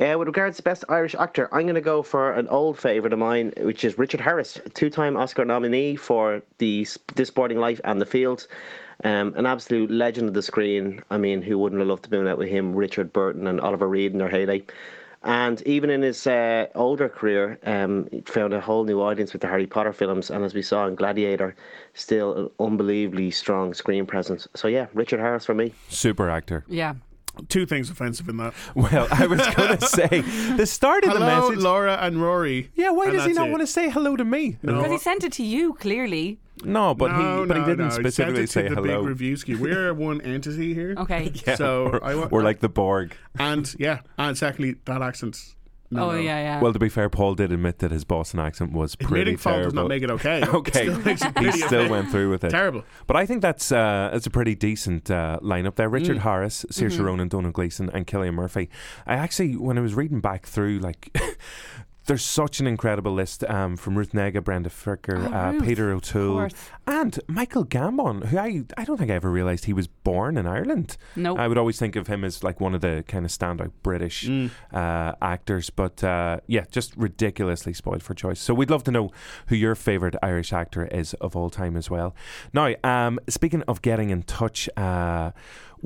Uh, 0.00 0.18
with 0.18 0.28
regards 0.28 0.56
to 0.56 0.62
Best 0.62 0.84
Irish 0.88 1.14
Actor, 1.14 1.48
I'm 1.52 1.62
going 1.62 1.74
to 1.74 1.80
go 1.80 2.02
for 2.02 2.32
an 2.32 2.48
old 2.48 2.78
favourite 2.78 3.12
of 3.12 3.18
mine, 3.18 3.52
which 3.58 3.84
is 3.84 3.98
Richard 3.98 4.20
Harris, 4.20 4.58
two-time 4.74 5.16
Oscar 5.16 5.44
nominee 5.44 5.96
for 5.96 6.42
the 6.58 6.86
This 7.14 7.28
Sporting 7.28 7.58
Life 7.58 7.80
and 7.84 8.00
The 8.00 8.06
Fields. 8.06 8.48
Um, 9.04 9.34
an 9.36 9.44
absolute 9.44 9.90
legend 9.90 10.28
of 10.28 10.34
the 10.34 10.42
screen. 10.42 11.02
I 11.10 11.18
mean, 11.18 11.42
who 11.42 11.58
wouldn't 11.58 11.80
have 11.80 11.88
loved 11.88 12.04
to 12.04 12.10
been 12.10 12.26
out 12.26 12.38
with 12.38 12.48
him, 12.48 12.74
Richard 12.74 13.12
Burton 13.12 13.46
and 13.46 13.60
Oliver 13.60 13.88
Reed 13.88 14.12
in 14.12 14.18
their 14.18 14.28
heyday? 14.30 14.64
And 15.22 15.60
even 15.62 15.90
in 15.90 16.02
his 16.02 16.24
uh, 16.26 16.66
older 16.76 17.08
career, 17.08 17.58
um, 17.64 18.08
he 18.12 18.20
found 18.20 18.54
a 18.54 18.60
whole 18.60 18.84
new 18.84 19.02
audience 19.02 19.32
with 19.32 19.42
the 19.42 19.48
Harry 19.48 19.66
Potter 19.66 19.92
films. 19.92 20.30
And 20.30 20.44
as 20.44 20.54
we 20.54 20.62
saw 20.62 20.86
in 20.86 20.94
Gladiator, 20.94 21.56
still 21.94 22.34
an 22.36 22.50
unbelievably 22.60 23.32
strong 23.32 23.74
screen 23.74 24.06
presence. 24.06 24.46
So 24.54 24.68
yeah, 24.68 24.86
Richard 24.94 25.18
Harris 25.18 25.44
for 25.44 25.54
me. 25.54 25.72
super 25.88 26.30
actor 26.30 26.64
Yeah. 26.68 26.94
Two 27.48 27.66
things 27.66 27.90
offensive 27.90 28.28
in 28.28 28.36
that. 28.38 28.54
well 28.74 29.06
I 29.10 29.26
was 29.26 29.40
going 29.54 29.76
to 29.78 29.86
say 29.86 30.20
the 30.56 30.66
start 30.66 31.04
of 31.04 31.12
the 31.12 31.18
Hello, 31.18 31.48
message 31.48 31.62
Laura 31.62 31.96
and 32.00 32.20
Rory. 32.22 32.70
yeah 32.74 32.90
why 32.90 33.04
And 33.06 33.14
does 33.14 33.24
he 33.26 33.32
not 33.32 33.48
it. 33.48 33.50
want 33.50 33.60
to 33.62 33.66
say 33.66 33.90
hello 33.90 34.16
to 34.16 34.24
me 34.24 34.58
No. 34.62 34.76
Because 34.76 34.92
he 34.92 34.98
sent 34.98 35.24
it 35.24 35.32
to 35.34 35.42
you, 35.44 35.74
clearly. 35.74 36.38
No, 36.64 36.94
but 36.94 37.12
no, 37.12 37.42
he 37.42 37.46
but 37.48 37.54
no, 37.58 37.60
he 37.64 37.66
didn't 37.70 37.88
no. 37.88 37.90
specifically 37.90 38.46
sent 38.46 38.66
it 38.68 38.70
say 38.70 38.74
the 38.74 38.80
hello. 38.82 39.04
Big 39.04 39.16
Reviewski. 39.18 39.58
We're 39.58 39.92
one 40.08 40.22
entity 40.22 40.72
here. 40.72 40.94
Okay. 40.96 41.30
Yeah, 41.46 41.56
So, 41.56 41.88
or, 41.88 42.02
I 42.04 42.14
wa- 42.14 42.28
or 42.30 42.42
like 42.42 42.60
the 42.60 42.70
Borg. 42.70 43.14
And 43.38 43.74
yeah, 43.78 44.00
and 44.16 44.38
secondly, 44.38 44.76
that 44.86 45.02
accent. 45.02 45.54
No, 45.90 46.08
oh, 46.08 46.12
no. 46.12 46.18
yeah, 46.18 46.40
yeah. 46.40 46.60
Well, 46.60 46.72
to 46.72 46.78
be 46.78 46.88
fair, 46.88 47.08
Paul 47.08 47.34
did 47.34 47.52
admit 47.52 47.78
that 47.78 47.90
his 47.92 48.04
Boston 48.04 48.40
accent 48.40 48.72
was 48.72 48.96
pretty 48.96 49.32
Admitting 49.32 49.38
terrible. 49.38 49.64
does 49.64 49.74
not 49.74 49.88
make 49.88 50.02
it 50.02 50.10
okay. 50.10 50.42
okay, 50.46 50.86
It 50.88 51.18
still 51.18 51.42
he 51.44 51.52
still 51.52 51.80
okay. 51.82 51.90
went 51.90 52.10
through 52.10 52.30
with 52.30 52.44
it. 52.44 52.50
Terrible. 52.50 52.82
But 53.06 53.16
I 53.16 53.26
think 53.26 53.42
that's 53.42 53.70
uh, 53.70 54.10
that's 54.12 54.26
a 54.26 54.30
pretty 54.30 54.54
decent 54.54 55.10
uh, 55.10 55.38
lineup 55.42 55.76
there. 55.76 55.88
Mm. 55.88 55.92
Richard 55.92 56.18
Harris, 56.18 56.64
Saoirse 56.70 56.92
Mm-hmm. 56.96 57.04
Ronan, 57.04 57.28
Domhnall 57.28 57.52
Gleeson, 57.52 57.90
and 57.90 58.06
Cillian 58.06 58.34
Murphy. 58.34 58.68
I 59.06 59.14
actually, 59.14 59.56
when 59.56 59.78
I 59.78 59.80
was 59.80 59.94
reading 59.94 60.20
back 60.20 60.46
through 60.46 60.78
like 60.80 61.16
There's 62.06 62.24
such 62.24 62.60
an 62.60 62.66
incredible 62.68 63.12
list 63.12 63.42
um, 63.44 63.76
from 63.76 63.98
Ruth 63.98 64.12
Negga, 64.12 64.42
Brenda 64.42 64.70
Fricker, 64.70 65.28
Oh, 65.28 65.34
uh, 65.36 65.52
Ruth, 65.52 65.64
Peter 65.64 65.90
O'Toole, 65.90 66.48
and 66.86 67.18
Michael 67.26 67.64
Gambon, 67.64 68.26
who 68.26 68.38
I, 68.38 68.62
I 68.76 68.84
don't 68.84 68.96
think 68.96 69.10
I 69.10 69.14
ever 69.14 69.30
realised 69.30 69.64
he 69.64 69.72
was 69.72 69.88
born 69.88 70.36
in 70.36 70.46
Ireland. 70.46 70.96
No. 71.16 71.36
I 71.36 71.48
would 71.48 71.58
always 71.58 71.78
think 71.80 71.96
of 71.96 72.06
him 72.06 72.22
as 72.24 72.44
like 72.44 72.60
one 72.60 72.74
of 72.76 72.80
the 72.80 73.04
kind 73.08 73.24
of 73.24 73.30
standout 73.32 73.72
British 73.82 74.26
Mm. 74.26 74.50
uh, 74.72 75.14
actors, 75.20 75.68
but 75.70 76.02
uh, 76.04 76.38
yeah, 76.46 76.64
just 76.70 76.96
ridiculously 76.96 77.72
spoiled 77.72 78.02
for 78.02 78.14
choice. 78.14 78.40
So 78.40 78.54
we'd 78.54 78.70
love 78.70 78.84
to 78.84 78.90
know 78.92 79.10
who 79.48 79.56
your 79.56 79.74
favourite 79.74 80.14
Irish 80.22 80.52
actor 80.52 80.86
is 80.86 81.14
of 81.14 81.34
all 81.34 81.50
time 81.50 81.76
as 81.76 81.90
well. 81.90 82.14
Now, 82.52 82.72
um, 82.84 83.18
speaking 83.28 83.62
of 83.62 83.82
getting 83.82 84.10
in 84.10 84.22
touch, 84.22 84.68
uh, 84.76 85.32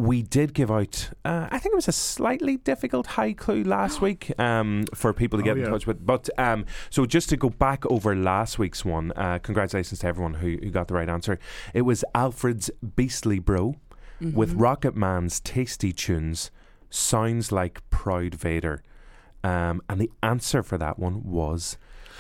we 0.01 0.23
did 0.23 0.55
give 0.55 0.71
out, 0.71 1.11
uh, 1.25 1.49
I 1.51 1.59
think 1.59 1.73
it 1.73 1.77
was 1.77 1.89
a 1.89 1.93
slightly 1.93 2.57
difficult 2.57 3.07
Haiclue 3.09 3.67
last 3.67 4.01
week 4.07 4.33
um, 4.39 4.85
for 4.95 5.13
people 5.13 5.39
to 5.39 5.43
Oh, 5.43 5.45
get 5.55 5.59
in 5.59 5.71
touch 5.71 5.87
with. 5.87 6.05
But 6.05 6.29
um, 6.39 6.65
so 6.91 7.07
just 7.07 7.29
to 7.31 7.37
go 7.37 7.51
back 7.51 7.85
over 7.87 8.15
last 8.17 8.59
week's 8.59 8.85
one, 8.85 9.13
uh, 9.17 9.39
congratulations 9.43 10.01
to 10.01 10.07
everyone 10.07 10.35
who, 10.35 10.57
who 10.63 10.71
got 10.71 10.89
the 10.89 10.95
right 10.95 11.09
answer. 11.09 11.39
It 11.75 11.83
was 11.83 12.05
Alfred's 12.15 12.71
Beastly 12.97 13.39
Bro 13.39 13.75
with 14.21 14.51
Mm-hmm. 14.51 14.59
Rocket 14.59 14.97
Man's 14.97 15.41
tasty 15.41 15.93
tunes. 15.93 16.51
Sounds 16.91 17.51
like 17.53 17.81
Proud 17.91 18.35
Vader. 18.35 18.83
Um, 19.43 19.81
and 19.89 20.01
the 20.01 20.11
answer 20.23 20.63
for 20.63 20.77
that 20.77 20.99
one 20.99 21.23
was 21.25 21.79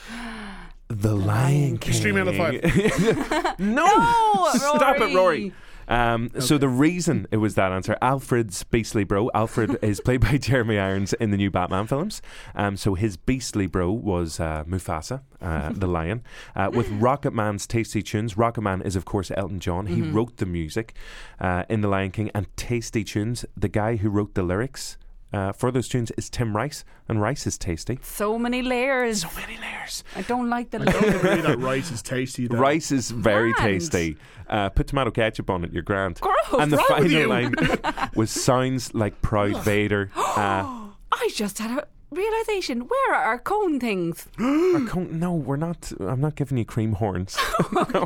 The 0.89 1.15
Lion 1.15 1.79
King. 1.79 1.91
Extreme 1.93 2.17
out 2.17 2.29
of 2.29 2.37
five. 2.37 2.63
no! 3.59 3.87
No, 3.87 4.49
Stop 4.55 4.99
it, 5.01 5.15
Rory. 5.15 5.53
Um, 5.90 6.30
So 6.38 6.56
the 6.56 6.68
reason 6.68 7.26
it 7.30 7.38
was 7.38 7.56
that 7.56 7.73
answer, 7.73 7.97
Alfred's 8.00 8.62
beastly 8.64 9.04
bro. 9.04 9.28
Alfred 9.35 9.76
is 9.82 10.00
played 10.06 10.20
by 10.23 10.38
Jeremy 10.38 10.78
Irons 10.78 11.12
in 11.14 11.30
the 11.32 11.37
new 11.37 11.50
Batman 11.50 11.87
films. 11.87 12.23
Um, 12.54 12.76
so 12.76 12.94
his 12.94 13.16
beastly 13.18 13.66
bro 13.66 13.90
was 13.90 14.38
uh, 14.40 14.64
Mufasa, 14.68 15.23
uh, 15.42 15.73
the 15.75 15.87
lion, 15.99 16.23
uh, 16.56 16.70
with 16.73 16.88
Rocket 16.90 17.32
Man's 17.32 17.66
tasty 17.66 18.02
tunes. 18.02 18.37
Rocket 18.37 18.62
Man 18.62 18.80
is 18.82 18.94
of 18.97 19.04
course 19.04 19.30
Elton 19.37 19.61
John. 19.61 19.87
He 19.87 20.00
Mhm. 20.00 20.14
wrote 20.14 20.37
the 20.38 20.47
music 20.47 20.94
uh, 21.40 21.64
in 21.68 21.80
The 21.80 21.88
Lion 21.88 22.11
King, 22.12 22.30
and 22.35 22.47
tasty 22.56 23.02
tunes. 23.04 23.44
The 23.56 23.68
guy 23.68 23.97
who 23.97 24.09
wrote 24.11 24.35
the 24.35 24.42
lyrics. 24.44 24.97
Uh, 25.33 25.53
for 25.53 25.71
those 25.71 25.87
tunes 25.89 26.11
is 26.17 26.29
Tim 26.29 26.57
Rice, 26.57 26.85
and 27.09 27.21
Rice 27.21 27.47
is 27.47 27.57
tasty. 27.57 27.99
So 28.03 28.37
many 28.39 28.63
layers. 28.63 29.23
So 29.23 29.29
many 29.37 29.57
layers. 29.59 30.03
I 30.17 30.23
don't 30.23 30.51
like 30.51 30.71
the 30.71 30.81
I 30.81 30.85
don't 30.87 31.03
layers. 31.03 31.15
agree 31.15 31.41
that 31.43 31.59
rice 31.59 31.91
is 31.93 32.03
tasty. 32.03 32.49
Though. 32.49 32.57
Rice 32.59 32.91
is 32.91 33.11
very 33.13 33.53
Grand. 33.53 33.81
tasty. 33.81 34.17
Uh, 34.49 34.69
put 34.71 34.89
tomato 34.89 35.11
ketchup 35.13 35.49
on 35.51 35.63
it, 35.65 35.73
you're 35.73 35.83
grand. 35.85 36.19
Gross. 36.21 36.35
and 36.59 36.73
the 36.73 36.79
final 36.79 37.29
line 37.29 37.55
was 38.17 38.31
sounds 38.31 38.93
like 38.95 39.21
Proud 39.23 39.63
Vader. 39.65 40.11
Uh, 40.17 40.87
I 41.13 41.29
just 41.35 41.59
had 41.59 41.77
a 41.79 41.87
realization. 42.11 42.81
Where 42.83 43.14
are 43.14 43.23
our 43.25 43.38
cone 43.38 43.79
things? 43.81 44.29
our 44.38 44.95
no, 45.11 45.33
we're 45.35 45.57
not. 45.57 45.93
I'm 46.00 46.21
not 46.21 46.35
giving 46.37 46.59
you 46.59 46.64
cream 46.64 46.93
horns. 46.95 47.37
No. 47.83 48.05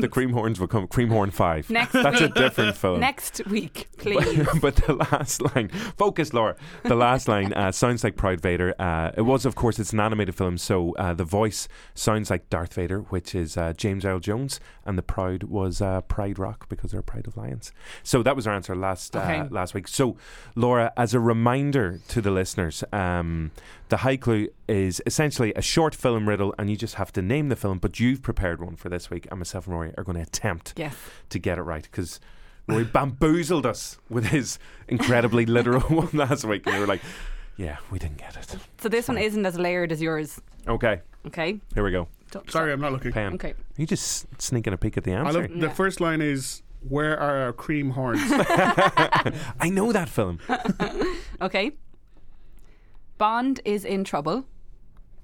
The 0.00 0.08
cream 0.10 0.32
horns 0.32 0.58
will 0.60 0.66
come. 0.66 0.86
Cream 0.88 1.08
horn 1.10 1.30
five. 1.30 1.68
Next 1.70 1.92
That's 1.92 2.20
a 2.20 2.24
week. 2.24 2.34
different 2.34 2.76
film. 2.76 3.00
Next 3.00 3.44
week, 3.46 3.88
please. 3.98 4.46
but 4.60 4.76
the 4.76 4.94
last 4.94 5.42
line, 5.54 5.68
focus, 5.96 6.32
Laura. 6.32 6.56
The 6.84 6.94
last 6.94 7.28
line 7.28 7.52
uh, 7.52 7.72
sounds 7.72 8.02
like 8.04 8.16
Proud 8.16 8.40
Vader. 8.40 8.74
Uh, 8.78 9.12
it 9.16 9.22
was, 9.22 9.46
of 9.46 9.54
course, 9.54 9.78
it's 9.78 9.92
an 9.92 10.00
animated 10.00 10.34
film, 10.34 10.58
so 10.58 10.94
uh, 10.96 11.14
the 11.14 11.24
voice 11.24 11.68
sounds 11.94 12.30
like 12.30 12.48
Darth 12.50 12.74
Vader, 12.74 13.00
which 13.00 13.34
is 13.34 13.56
uh, 13.56 13.72
James 13.76 14.04
Earl 14.04 14.18
Jones, 14.20 14.60
and 14.84 14.96
the 14.98 15.02
Proud 15.02 15.44
was 15.44 15.80
uh, 15.80 16.00
Pride 16.02 16.38
Rock 16.38 16.68
because 16.68 16.90
they're 16.92 17.02
Pride 17.02 17.26
of 17.26 17.36
Lions. 17.36 17.72
So 18.02 18.22
that 18.22 18.34
was 18.36 18.46
our 18.46 18.54
answer 18.54 18.74
last 18.74 19.14
uh, 19.16 19.20
Okay. 19.20 19.42
last 19.50 19.74
week. 19.74 19.88
So, 19.88 20.16
Laura, 20.54 20.92
as 20.96 21.14
a 21.14 21.20
reminder 21.20 22.00
to 22.08 22.20
the 22.20 22.30
listeners, 22.30 22.82
um, 22.92 23.25
Um, 23.26 23.50
the 23.88 23.96
Haiclue 23.98 24.48
is 24.68 25.02
essentially 25.06 25.52
a 25.54 25.62
short 25.62 25.94
film 25.94 26.28
riddle, 26.28 26.54
and 26.58 26.70
you 26.70 26.76
just 26.76 26.94
have 26.94 27.12
to 27.12 27.22
name 27.22 27.48
the 27.48 27.56
film. 27.56 27.78
But 27.78 27.98
you've 28.00 28.22
prepared 28.22 28.60
one 28.60 28.76
for 28.76 28.88
this 28.88 29.10
week, 29.10 29.26
and 29.30 29.38
myself 29.40 29.66
and 29.66 29.74
Rory 29.74 29.92
are 29.98 30.04
going 30.04 30.16
to 30.16 30.22
attempt 30.22 30.74
yes. 30.76 30.94
to 31.30 31.38
get 31.38 31.58
it 31.58 31.62
right 31.62 31.82
because 31.82 32.20
Roy 32.68 32.84
bamboozled 32.84 33.66
us 33.66 33.98
with 34.08 34.26
his 34.26 34.58
incredibly 34.88 35.46
literal 35.46 35.80
one 36.02 36.08
last 36.12 36.44
week, 36.44 36.66
and 36.66 36.74
we 36.76 36.80
were 36.80 36.86
like, 36.86 37.02
"Yeah, 37.56 37.76
we 37.90 37.98
didn't 37.98 38.18
get 38.18 38.36
it." 38.36 38.56
So 38.78 38.88
this 38.88 39.08
one 39.08 39.18
isn't 39.18 39.44
as 39.46 39.58
layered 39.58 39.92
as 39.92 40.00
yours. 40.02 40.40
Okay, 40.66 41.00
Okay. 41.26 41.60
here 41.74 41.84
we 41.84 41.90
go. 41.92 42.08
Don't- 42.32 42.50
Sorry, 42.50 42.72
I'm 42.72 42.80
not 42.80 42.92
looking. 42.92 43.12
Pen. 43.12 43.34
Okay. 43.34 43.54
You 43.76 43.86
just 43.86 44.26
sneaking 44.42 44.72
a 44.72 44.76
peek 44.76 44.96
at 44.96 45.04
the 45.04 45.12
I 45.12 45.20
answer. 45.20 45.42
love, 45.42 45.50
Yeah. 45.50 45.68
the 45.68 45.70
first 45.74 46.00
line 46.00 46.20
is 46.20 46.62
"Where 46.88 47.18
are 47.18 47.36
our 47.44 47.52
cream 47.52 47.90
horns?" 47.90 48.20
I 48.30 49.68
know 49.70 49.92
that 49.92 50.08
film. 50.08 50.40
Okay. 51.40 51.72
Bond 53.18 53.60
is 53.64 53.84
in 53.84 54.04
trouble. 54.04 54.44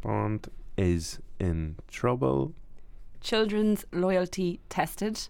Bond 0.00 0.48
is 0.76 1.18
in 1.38 1.76
trouble. 1.88 2.52
Children's 3.20 3.84
loyalty 3.92 4.60
tested. 4.68 5.28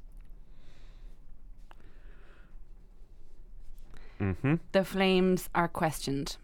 hmm 4.18 4.54
The 4.72 4.84
flames 4.84 5.48
are 5.54 5.68
questioned. 5.68 6.36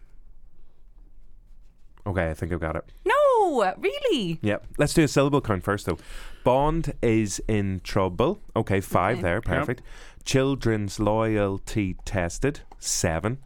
Okay, 2.05 2.29
I 2.29 2.33
think 2.33 2.51
I've 2.51 2.59
got 2.59 2.75
it. 2.75 2.85
No, 3.05 3.73
really? 3.77 4.39
Yep. 4.41 4.65
Let's 4.77 4.93
do 4.93 5.03
a 5.03 5.07
syllable 5.07 5.41
count 5.41 5.63
first, 5.63 5.85
though. 5.85 5.97
Bond 6.43 6.93
is 7.01 7.41
in 7.47 7.81
trouble. 7.83 8.39
Okay, 8.55 8.81
five 8.81 9.17
Okay. 9.17 9.21
there. 9.23 9.41
Perfect. 9.41 9.81
Children's 10.23 10.99
loyalty 10.99 11.95
tested. 12.05 12.61
Seven. 12.79 13.37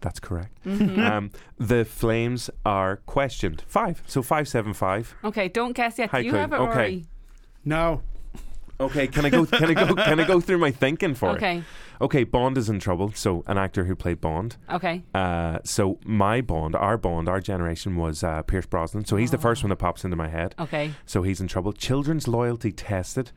That's 0.00 0.20
correct. 0.20 0.58
Mm-hmm. 0.64 1.00
Um, 1.00 1.30
the 1.58 1.84
flames 1.84 2.50
are 2.64 2.96
questioned. 3.06 3.62
Five. 3.66 4.02
So 4.06 4.22
five, 4.22 4.48
seven, 4.48 4.72
five. 4.74 5.14
Okay, 5.24 5.48
don't 5.48 5.72
guess 5.72 5.98
yet. 5.98 6.10
High 6.10 6.20
Do 6.20 6.26
you 6.26 6.32
clue. 6.32 6.40
have 6.40 6.52
it, 6.52 6.56
Okay. 6.56 6.74
Rory? 6.76 7.04
no, 7.64 8.02
Okay. 8.80 9.06
Can 9.08 9.26
I 9.26 9.28
go? 9.30 9.44
Can 9.44 9.64
I 9.70 9.74
go? 9.74 9.94
Can 10.04 10.20
I 10.20 10.24
go 10.26 10.40
through 10.40 10.56
my 10.56 10.70
thinking 10.70 11.14
for 11.14 11.30
it? 11.32 11.36
Okay. 11.36 11.62
Okay. 12.00 12.24
Bond 12.24 12.56
is 12.56 12.70
in 12.70 12.78
trouble. 12.80 13.12
So 13.12 13.44
an 13.46 13.58
actor 13.58 13.84
who 13.84 13.94
played 13.94 14.22
Bond. 14.22 14.56
Okay. 14.72 15.02
Uh, 15.14 15.58
so 15.64 15.98
my 16.02 16.40
Bond, 16.40 16.74
our 16.74 16.96
Bond, 16.96 17.28
our 17.28 17.40
generation 17.42 17.96
was 17.96 18.24
uh, 18.24 18.40
Pierce 18.42 18.64
Brosnan. 18.64 19.04
So 19.04 19.16
he's 19.16 19.30
the 19.32 19.36
first 19.36 19.62
one 19.62 19.68
that 19.68 19.76
pops 19.76 20.02
into 20.02 20.16
my 20.16 20.28
head. 20.28 20.54
Okay. 20.58 20.92
So 21.04 21.20
he's 21.22 21.42
in 21.42 21.46
trouble. 21.46 21.74
Children's 21.74 22.26
loyalty 22.26 22.72
tested. 22.72 23.32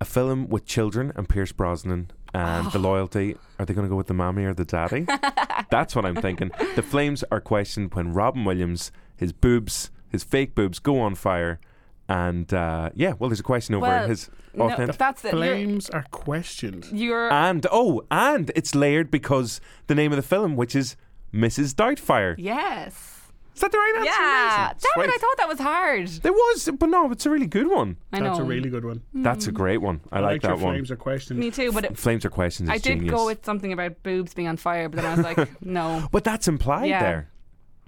A 0.00 0.04
film 0.04 0.48
with 0.48 0.66
children 0.66 1.12
and 1.16 1.28
Pierce 1.28 1.50
Brosnan 1.50 2.12
and 2.34 2.70
the 2.72 2.78
loyalty. 2.78 3.36
Are 3.58 3.64
they 3.64 3.72
going 3.74 3.86
to 3.86 3.90
go 3.90 3.96
with 3.96 4.08
the 4.08 4.14
mommy 4.14 4.44
or 4.44 4.52
the 4.54 4.64
daddy? 4.64 5.06
That's 5.70 5.94
what 5.96 6.04
I'm 6.04 6.16
thinking. 6.16 6.50
The 6.74 6.82
flames 6.82 7.24
are 7.30 7.40
questioned 7.40 7.94
when 7.94 8.12
Robin 8.12 8.44
Williams, 8.44 8.90
his 9.16 9.32
boobs, 9.32 9.90
his 10.10 10.24
fake 10.24 10.54
boobs, 10.54 10.78
go 10.78 11.00
on 11.00 11.14
fire. 11.14 11.60
And 12.08 12.52
uh, 12.52 12.90
yeah, 12.94 13.14
well, 13.18 13.30
there's 13.30 13.40
a 13.40 13.44
question 13.44 13.74
over 13.74 13.86
Well, 13.86 14.08
his 14.08 14.28
No, 14.52 14.64
authentic. 14.70 14.98
that's 14.98 15.24
it. 15.24 15.32
You're, 15.32 15.40
flames 15.40 15.88
are 15.90 16.04
questioned. 16.10 16.86
you're 16.92 17.32
and 17.32 17.66
oh, 17.72 18.02
and 18.10 18.50
it's 18.54 18.74
layered 18.74 19.10
because 19.10 19.60
the 19.86 19.94
name 19.94 20.12
of 20.12 20.16
the 20.16 20.22
film, 20.22 20.54
which 20.56 20.76
is 20.76 20.96
Mrs. 21.32 21.72
Doubtfire. 21.74 22.34
yes. 22.36 23.13
Is 23.54 23.60
that 23.60 23.70
the 23.70 23.78
right 23.78 23.94
answer? 23.96 24.06
Yeah. 24.06 24.64
Amazing. 24.70 24.90
Damn 24.94 25.04
it! 25.04 25.14
I 25.14 25.18
thought 25.18 25.36
that 25.36 25.48
was 25.48 25.58
hard. 25.60 26.08
There 26.08 26.32
was, 26.32 26.68
but 26.76 26.88
no, 26.88 27.10
it's 27.12 27.24
a 27.24 27.30
really 27.30 27.46
good 27.46 27.68
one. 27.68 27.96
I 28.12 28.18
know. 28.18 28.30
That's 28.30 28.40
a 28.40 28.44
really 28.44 28.68
good 28.68 28.84
one. 28.84 29.02
That's 29.14 29.46
a 29.46 29.52
mm. 29.52 29.54
great 29.54 29.78
one. 29.78 30.00
I, 30.10 30.20
like 30.20 30.42
your 30.42 30.56
that 30.56 30.62
one. 30.62 30.74
Flames 30.74 30.90
are 30.90 30.96
questions. 30.96 31.38
Me 31.38 31.50
too, 31.52 31.70
but 31.70 31.84
it, 31.84 31.96
Flames 31.96 32.24
are 32.24 32.30
questions. 32.30 32.68
I 32.68 32.74
is 32.74 32.82
did 32.82 32.98
genius. 32.98 33.12
go 33.12 33.26
with 33.26 33.44
something 33.44 33.72
about 33.72 34.02
boobs 34.02 34.34
being 34.34 34.48
on 34.48 34.56
fire, 34.56 34.88
but 34.88 34.96
then 34.96 35.06
I 35.06 35.14
was 35.14 35.24
like, 35.24 35.48
no. 35.62 36.08
But 36.10 36.24
that's 36.24 36.48
implied 36.48 36.88
Yeah. 36.88 37.00
there. 37.02 37.30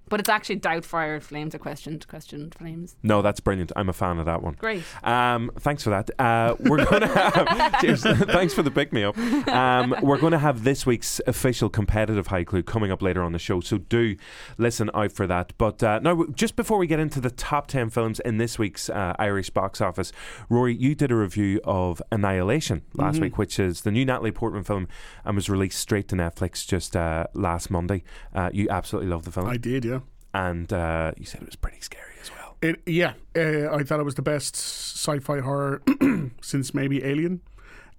But 0.09 0.21
it's 0.21 0.29
actually 0.29 0.57
doubt 0.57 0.85
fire 0.85 1.19
flames 1.21 1.55
or 1.55 1.59
questioned, 1.59 2.07
questioned 2.07 2.55
flames. 2.55 2.97
No, 3.03 3.23
that's 3.23 3.41
brilliant. 3.41 3.73
I'm 3.75 3.89
a 3.89 3.93
fan 3.93 4.19
of 4.19 4.27
that 4.27 4.41
one. 4.43 4.55
Great. 4.55 4.85
Um, 5.03 5.51
thanks 5.59 5.83
for 5.83 5.91
that. 5.91 6.11
Uh, 6.21 6.55
we're 6.61 6.85
going 6.85 7.01
to 7.03 7.09
have. 7.09 7.81
cheers. 7.81 8.03
thanks 8.05 8.55
for 8.55 8.63
the 8.63 8.71
pick 8.71 8.93
me 8.93 9.03
up. 9.03 9.19
Um, 9.49 9.97
we're 10.03 10.19
going 10.19 10.33
to 10.33 10.39
have 10.39 10.63
this 10.65 10.87
week's 10.87 11.21
official 11.27 11.69
competitive 11.69 12.29
Haiclue 12.29 12.65
coming 12.65 12.93
up 12.93 13.03
later 13.03 13.23
on 13.23 13.33
the 13.33 13.39
show, 13.41 13.61
so 13.61 13.79
do 13.79 14.17
listen 14.59 14.91
out 14.95 15.11
for 15.13 15.27
that. 15.27 15.53
But 15.59 15.83
uh, 15.83 15.99
now, 16.01 16.25
just 16.35 16.55
before 16.57 16.79
we 16.79 16.87
get 16.87 17.01
into 17.01 17.21
the 17.21 17.31
top 17.31 17.67
10 17.67 17.91
films 17.91 18.21
in 18.21 18.39
this 18.39 18.59
week's 18.59 18.89
uh, 18.89 19.15
Irish 19.19 19.51
box 19.51 19.81
office, 19.81 20.13
Rory, 20.49 20.75
you 20.75 20.95
did 20.95 21.11
a 21.11 21.17
review 21.17 21.61
of 21.65 22.01
Annihilation 22.13 22.83
last 22.95 23.17
Mhm. 23.19 23.23
week, 23.23 23.39
which 23.39 23.59
is 23.59 23.81
the 23.83 23.91
new 23.91 24.05
Natalie 24.05 24.31
Portman 24.33 24.63
film 24.63 24.87
and 25.25 25.35
was 25.35 25.49
released 25.51 25.79
straight 25.81 26.07
to 26.09 26.17
Netflix 26.17 26.67
just 26.67 26.95
uh, 26.97 27.27
last 27.35 27.71
Monday. 27.71 28.05
Uh, 28.35 28.51
you 28.53 28.69
absolutely 28.71 29.11
love 29.11 29.25
the 29.25 29.33
film, 29.33 29.49
I 29.49 29.57
did, 29.57 29.85
yeah. 29.85 29.96
And 30.45 30.73
uh, 30.73 31.13
you 31.17 31.25
said 31.25 31.43
it 31.43 31.47
was 31.47 31.57
pretty 31.57 31.81
scary 31.81 32.15
as 32.23 32.31
well. 32.31 32.57
It, 32.63 32.83
yeah, 32.87 33.15
uh, 33.37 33.75
I 33.75 33.83
thought 33.85 34.01
it 34.01 34.05
was 34.05 34.15
the 34.17 34.23
best 34.23 34.55
sci-fi 34.57 35.41
horror 35.41 35.83
since 36.41 36.75
maybe 36.75 37.03
Alien. 37.05 37.41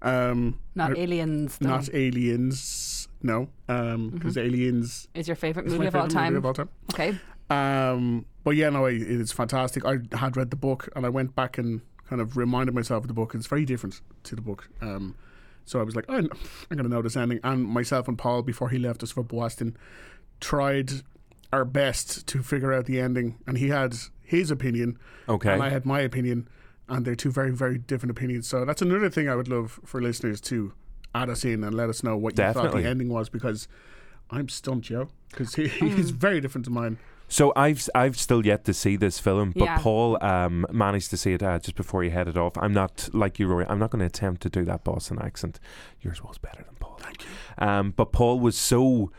Um, 0.02 0.58
Not 0.76 0.92
I- 0.92 1.00
aliens. 1.00 1.58
Though. 1.58 1.68
not 1.70 1.92
Aliens. 1.92 3.08
No, 3.20 3.48
because 3.66 4.36
Aliens 4.38 5.08
is 5.14 5.26
your 5.26 5.34
favorite 5.34 5.66
movie 5.66 5.78
my 5.78 5.86
of 5.86 5.96
all 5.96 6.06
time. 6.06 6.34
movie 6.34 6.38
of 6.38 6.46
all 6.46 6.54
time. 6.54 6.68
Okay. 6.92 7.18
Um, 7.50 8.24
but 8.44 8.54
yeah, 8.54 8.70
no, 8.70 8.86
it- 8.86 9.02
it's 9.02 9.32
fantastic. 9.32 9.84
I 9.84 9.98
had 10.16 10.36
read 10.36 10.50
the 10.50 10.56
book 10.56 10.88
and 10.94 11.04
I 11.04 11.08
went 11.08 11.34
back 11.34 11.58
and 11.58 11.80
kind 12.08 12.22
of 12.22 12.36
reminded 12.36 12.74
myself 12.76 13.02
of 13.04 13.08
the 13.08 13.14
book. 13.14 13.34
It's 13.34 13.48
very 13.48 13.64
different 13.64 14.00
to 14.24 14.36
the 14.36 14.40
book. 14.42 14.68
Um, 14.80 15.16
so 15.64 15.80
I 15.80 15.82
was 15.82 15.96
like, 15.96 16.04
oh, 16.08 16.14
I'm 16.16 16.28
going 16.70 16.84
to 16.84 16.88
know 16.88 17.02
this 17.02 17.16
ending. 17.16 17.40
And 17.42 17.64
myself 17.64 18.06
and 18.06 18.16
Paul, 18.16 18.42
before 18.42 18.68
he 18.70 18.78
left 18.78 19.02
us 19.02 19.10
for 19.10 19.24
Boston, 19.24 19.76
tried 20.40 20.92
our 21.52 21.64
best 21.64 22.26
to 22.28 22.42
figure 22.42 22.72
out 22.72 22.86
the 22.86 23.00
ending, 23.00 23.38
and 23.46 23.58
he 23.58 23.68
had 23.68 23.96
his 24.22 24.50
opinion, 24.50 24.98
Okay. 25.28 25.52
and 25.52 25.62
I 25.62 25.70
had 25.70 25.86
my 25.86 26.00
opinion, 26.00 26.48
and 26.88 27.04
they're 27.04 27.14
two 27.14 27.30
very, 27.30 27.50
very 27.50 27.78
different 27.78 28.10
opinions. 28.10 28.46
So 28.46 28.64
that's 28.64 28.82
another 28.82 29.08
thing 29.10 29.28
I 29.28 29.34
would 29.34 29.48
love 29.48 29.80
for 29.84 30.00
listeners 30.02 30.40
to 30.42 30.72
add 31.14 31.30
us 31.30 31.44
in 31.44 31.64
and 31.64 31.74
let 31.74 31.88
us 31.88 32.02
know 32.02 32.16
what 32.16 32.36
you 32.38 32.52
thought 32.52 32.72
the 32.72 32.84
ending 32.84 33.08
was, 33.08 33.28
because 33.28 33.66
I'm 34.30 34.48
stumped, 34.48 34.86
Joe, 34.86 35.08
because 35.30 35.54
he, 35.54 35.68
he's 35.68 36.10
very 36.10 36.40
different 36.40 36.66
to 36.66 36.70
mine. 36.70 36.98
So 37.30 37.52
I've 37.56 37.86
I've 37.94 38.18
still 38.18 38.44
yet 38.46 38.64
to 38.64 38.72
see 38.72 38.96
this 38.96 39.18
film, 39.18 39.52
but 39.54 39.64
Yeah. 39.64 39.78
Paul 39.78 40.16
um, 40.24 40.64
managed 40.72 41.10
to 41.10 41.18
see 41.18 41.34
it 41.34 41.42
uh, 41.42 41.58
just 41.58 41.76
before 41.76 42.02
he 42.02 42.08
headed 42.08 42.38
off. 42.38 42.56
I'm 42.56 42.72
not 42.72 43.10
like 43.12 43.38
you, 43.38 43.46
Rory. 43.46 43.66
I'm 43.68 43.78
not 43.78 43.90
going 43.90 44.00
to 44.00 44.06
attempt 44.06 44.40
to 44.42 44.48
do 44.48 44.64
that 44.64 44.82
Boston 44.82 45.18
accent. 45.20 45.60
Yours 46.00 46.22
was 46.24 46.38
better 46.38 46.62
than 46.64 46.74
Paul. 46.80 46.96
Thank 47.00 47.24
you. 47.24 47.28
Um, 47.66 47.90
but 47.94 48.12
Paul 48.12 48.40
was 48.40 48.56
so 48.56 49.10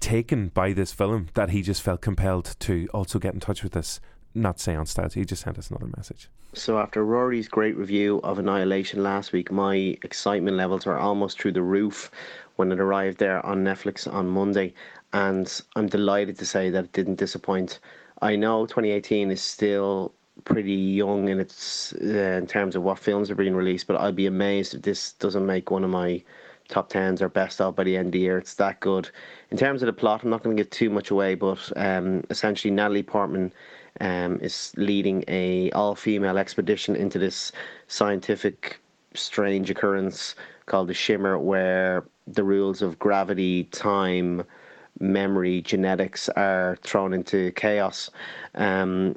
taken 0.00 0.48
by 0.48 0.72
this 0.72 0.92
film 0.92 1.28
that 1.34 1.50
he 1.50 1.62
just 1.62 1.82
felt 1.82 2.00
compelled 2.00 2.56
to 2.60 2.88
also 2.92 3.18
get 3.18 3.34
in 3.34 3.40
touch 3.40 3.62
with 3.62 3.76
us. 3.76 4.00
Not 4.34 4.60
seance 4.60 4.94
stats, 4.94 5.14
He 5.14 5.24
just 5.24 5.42
sent 5.42 5.58
us 5.58 5.70
another 5.70 5.90
message. 5.96 6.28
So 6.54 6.78
after 6.78 7.04
Rory's 7.04 7.48
great 7.48 7.76
review 7.76 8.20
of 8.22 8.38
Annihilation 8.38 9.02
last 9.02 9.32
week, 9.32 9.50
my 9.50 9.96
excitement 10.02 10.56
levels 10.56 10.86
were 10.86 10.98
almost 10.98 11.40
through 11.40 11.52
the 11.52 11.62
roof 11.62 12.10
when 12.56 12.72
it 12.72 12.80
arrived 12.80 13.18
there 13.18 13.44
on 13.44 13.64
Netflix 13.64 14.12
on 14.12 14.28
Monday, 14.28 14.74
and 15.12 15.60
I'm 15.76 15.88
delighted 15.88 16.38
to 16.38 16.46
say 16.46 16.70
that 16.70 16.84
it 16.84 16.92
didn't 16.92 17.16
disappoint. 17.16 17.78
I 18.20 18.36
know 18.36 18.66
2018 18.66 19.30
is 19.30 19.40
still 19.40 20.12
pretty 20.44 20.74
young 20.74 21.28
in 21.28 21.40
its 21.40 21.92
uh, 21.94 22.38
in 22.38 22.46
terms 22.46 22.76
of 22.76 22.82
what 22.82 22.98
films 22.98 23.30
are 23.30 23.34
being 23.34 23.54
released, 23.54 23.86
but 23.86 24.00
I'd 24.00 24.16
be 24.16 24.26
amazed 24.26 24.74
if 24.74 24.82
this 24.82 25.12
doesn't 25.14 25.46
make 25.46 25.70
one 25.70 25.84
of 25.84 25.90
my 25.90 26.22
top 26.68 26.88
tens 26.88 27.20
or 27.20 27.28
best 27.28 27.60
of 27.60 27.74
by 27.74 27.84
the 27.84 27.96
end 27.96 28.06
of 28.06 28.12
the 28.12 28.20
year. 28.20 28.38
It's 28.38 28.54
that 28.54 28.80
good. 28.80 29.10
In 29.50 29.56
terms 29.56 29.82
of 29.82 29.86
the 29.86 29.92
plot, 29.92 30.22
I'm 30.22 30.30
not 30.30 30.42
going 30.42 30.56
to 30.56 30.62
give 30.62 30.70
too 30.70 30.90
much 30.90 31.10
away, 31.10 31.34
but 31.34 31.72
um, 31.76 32.22
essentially 32.30 32.70
Natalie 32.70 33.02
Portman 33.02 33.52
um, 34.00 34.38
is 34.40 34.72
leading 34.76 35.24
a 35.28 35.70
all-female 35.72 36.38
expedition 36.38 36.94
into 36.94 37.18
this 37.18 37.52
scientific 37.88 38.80
strange 39.14 39.70
occurrence 39.70 40.34
called 40.66 40.88
the 40.88 40.94
Shimmer, 40.94 41.38
where 41.38 42.04
the 42.26 42.44
rules 42.44 42.82
of 42.82 42.98
gravity, 42.98 43.64
time, 43.64 44.44
memory, 45.00 45.62
genetics 45.62 46.28
are 46.30 46.76
thrown 46.82 47.14
into 47.14 47.50
chaos. 47.52 48.10
Um, 48.54 49.16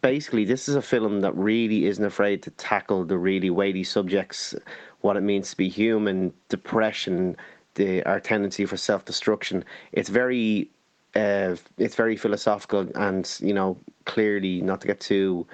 basically, 0.00 0.44
this 0.44 0.68
is 0.68 0.76
a 0.76 0.82
film 0.82 1.20
that 1.22 1.34
really 1.34 1.86
isn't 1.86 2.04
afraid 2.04 2.42
to 2.44 2.50
tackle 2.52 3.04
the 3.04 3.18
really 3.18 3.50
weighty 3.50 3.84
subjects, 3.84 4.54
what 5.00 5.16
it 5.16 5.22
means 5.22 5.50
to 5.50 5.56
be 5.56 5.68
human, 5.68 6.32
depression, 6.48 7.36
the 7.74 8.02
our 8.04 8.20
tendency 8.20 8.66
for 8.66 8.76
self 8.76 9.04
destruction. 9.04 9.64
It's 9.92 10.08
very, 10.08 10.70
uh, 11.14 11.56
it's 11.78 11.94
very 11.94 12.16
philosophical, 12.16 12.88
and 12.94 13.38
you 13.40 13.54
know, 13.54 13.78
clearly 14.04 14.60
not 14.60 14.80
to 14.82 14.86
get 14.86 15.00
too, 15.00 15.46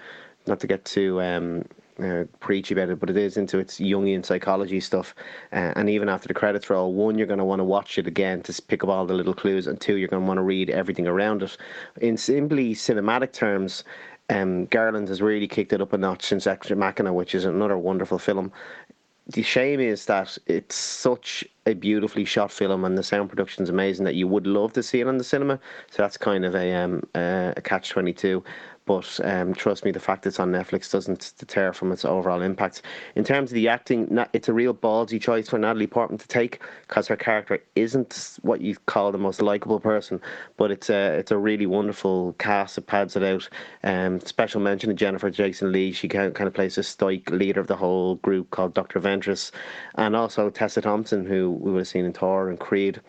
not 0.47 0.61
to 0.61 0.67
get 0.67 0.85
too. 0.85 1.21
Um, 1.23 1.65
uh, 2.03 2.25
preachy 2.41 2.75
about 2.75 2.89
it, 2.89 2.99
but 2.99 3.09
it 3.09 3.17
is 3.17 3.37
into 3.37 3.59
its 3.59 3.79
Jungian 3.79 4.25
psychology 4.27 4.81
stuff. 4.81 5.15
Uh, 5.53 5.73
and 5.77 5.89
even 5.89 6.09
after 6.09 6.27
the 6.27 6.35
credits 6.35 6.69
roll, 6.69 6.93
one, 6.93 7.17
you're 7.17 7.27
going 7.27 7.39
to 7.39 7.45
want 7.45 7.61
to 7.61 7.65
watch 7.65 7.99
it 7.99 8.09
again 8.09 8.43
to 8.43 8.63
pick 8.63 8.83
up 8.83 8.91
all 8.91 9.07
the 9.07 9.15
little 9.15 9.35
clues, 9.35 9.69
and 9.69 9.81
two, 9.81 9.97
you're 9.97 10.09
going 10.09 10.23
to 10.23 10.27
want 10.27 10.39
to 10.39 10.43
read 10.43 10.71
everything 10.71 11.07
around 11.07 11.43
it. 11.43 11.57
In 12.01 12.17
simply 12.17 12.75
cinematic 12.75 13.33
terms, 13.33 13.85
um, 14.31 14.65
Garland 14.67 15.09
has 15.09 15.21
really 15.21 15.47
kicked 15.47 15.73
it 15.73 15.81
up 15.81 15.93
a 15.93 15.99
notch 15.99 16.25
since 16.25 16.47
Ex 16.47 16.71
Machina, 16.71 17.13
which 17.13 17.35
is 17.35 17.45
another 17.45 17.77
wonderful 17.77 18.19
film. 18.19 18.51
The 19.26 19.43
shame 19.43 19.81
is 19.81 20.04
that 20.04 20.37
it's 20.47 20.76
such 20.76 21.45
a 21.64 21.73
beautifully 21.73 22.26
shot 22.26 22.52
film, 22.52 22.85
and 22.85 22.99
the 22.99 23.02
sound 23.02 23.31
production 23.31 23.62
is 23.62 23.71
amazing 23.71 24.04
that 24.04 24.16
you 24.16 24.28
would 24.28 24.47
love 24.47 24.75
to 24.75 24.83
see 24.83 25.00
it 25.00 25.09
on 25.09 25.16
the 25.16 25.25
cinema. 25.25 25.59
So 25.90 26.02
that's 26.02 26.19
kind 26.19 26.45
of 26.45 26.54
a 26.54 26.75
um, 26.75 27.02
uh, 27.14 27.54
a 27.57 27.62
catch 27.62 27.88
twenty 27.88 28.12
two. 28.12 28.45
But 28.87 29.19
um, 29.25 29.55
trust 29.55 29.85
me, 29.85 29.93
the 29.93 30.00
fact 30.00 30.26
it's 30.26 30.38
on 30.38 30.53
Netflix 30.53 30.91
doesn't 30.91 31.33
deter 31.38 31.73
from 31.73 31.91
its 31.91 32.05
overall 32.05 32.43
impact. 32.43 32.83
In 33.17 33.25
terms 33.25 33.50
of 33.50 33.55
the 33.55 33.69
acting, 33.69 34.19
it's 34.35 34.49
a 34.49 34.53
real 34.53 34.75
ballsy 34.75 35.19
choice 35.19 35.49
for 35.49 35.59
Natalie 35.59 35.87
Portman 35.87 36.19
to 36.19 36.29
take 36.29 36.61
because 36.87 37.09
her 37.09 37.17
character 37.17 37.62
isn't 37.76 38.38
what 38.43 38.61
you 38.61 38.76
call 38.87 39.11
the 39.11 39.19
most 39.19 39.41
likable 39.41 39.81
person, 39.81 40.21
but 40.59 40.71
it's 40.71 40.91
a 40.91 41.14
it's 41.14 41.31
a 41.31 41.38
really 41.38 41.64
wonderful 41.64 42.35
cast 42.38 42.75
that 42.75 42.87
pads 42.87 43.17
it 43.17 43.23
out. 43.23 43.49
Um, 43.85 44.21
special 44.21 44.61
mention 44.61 44.91
to 44.91 44.95
Jennifer 44.95 45.30
Jason 45.30 45.73
Leigh. 45.73 45.93
She 45.93 46.08
kind 46.08 46.39
of 46.39 46.54
plays 46.54 46.76
a 46.76 46.82
stoic 46.82 47.30
leader 47.30 47.61
of 47.61 47.69
the 47.69 47.76
whole 47.76 48.17
group 48.17 48.50
called 48.50 48.75
Doctor 48.75 49.00
Ventress, 49.00 49.50
and 49.95 50.15
also 50.15 50.50
Tessa 50.50 50.82
Thompson, 50.82 51.25
who 51.25 51.52
we 51.52 51.73
would 51.73 51.78
have 51.78 51.89
seen 51.89 52.04
in 52.04 52.13
Thor 52.13 52.50
and 52.50 52.61
Creed. 52.61 53.00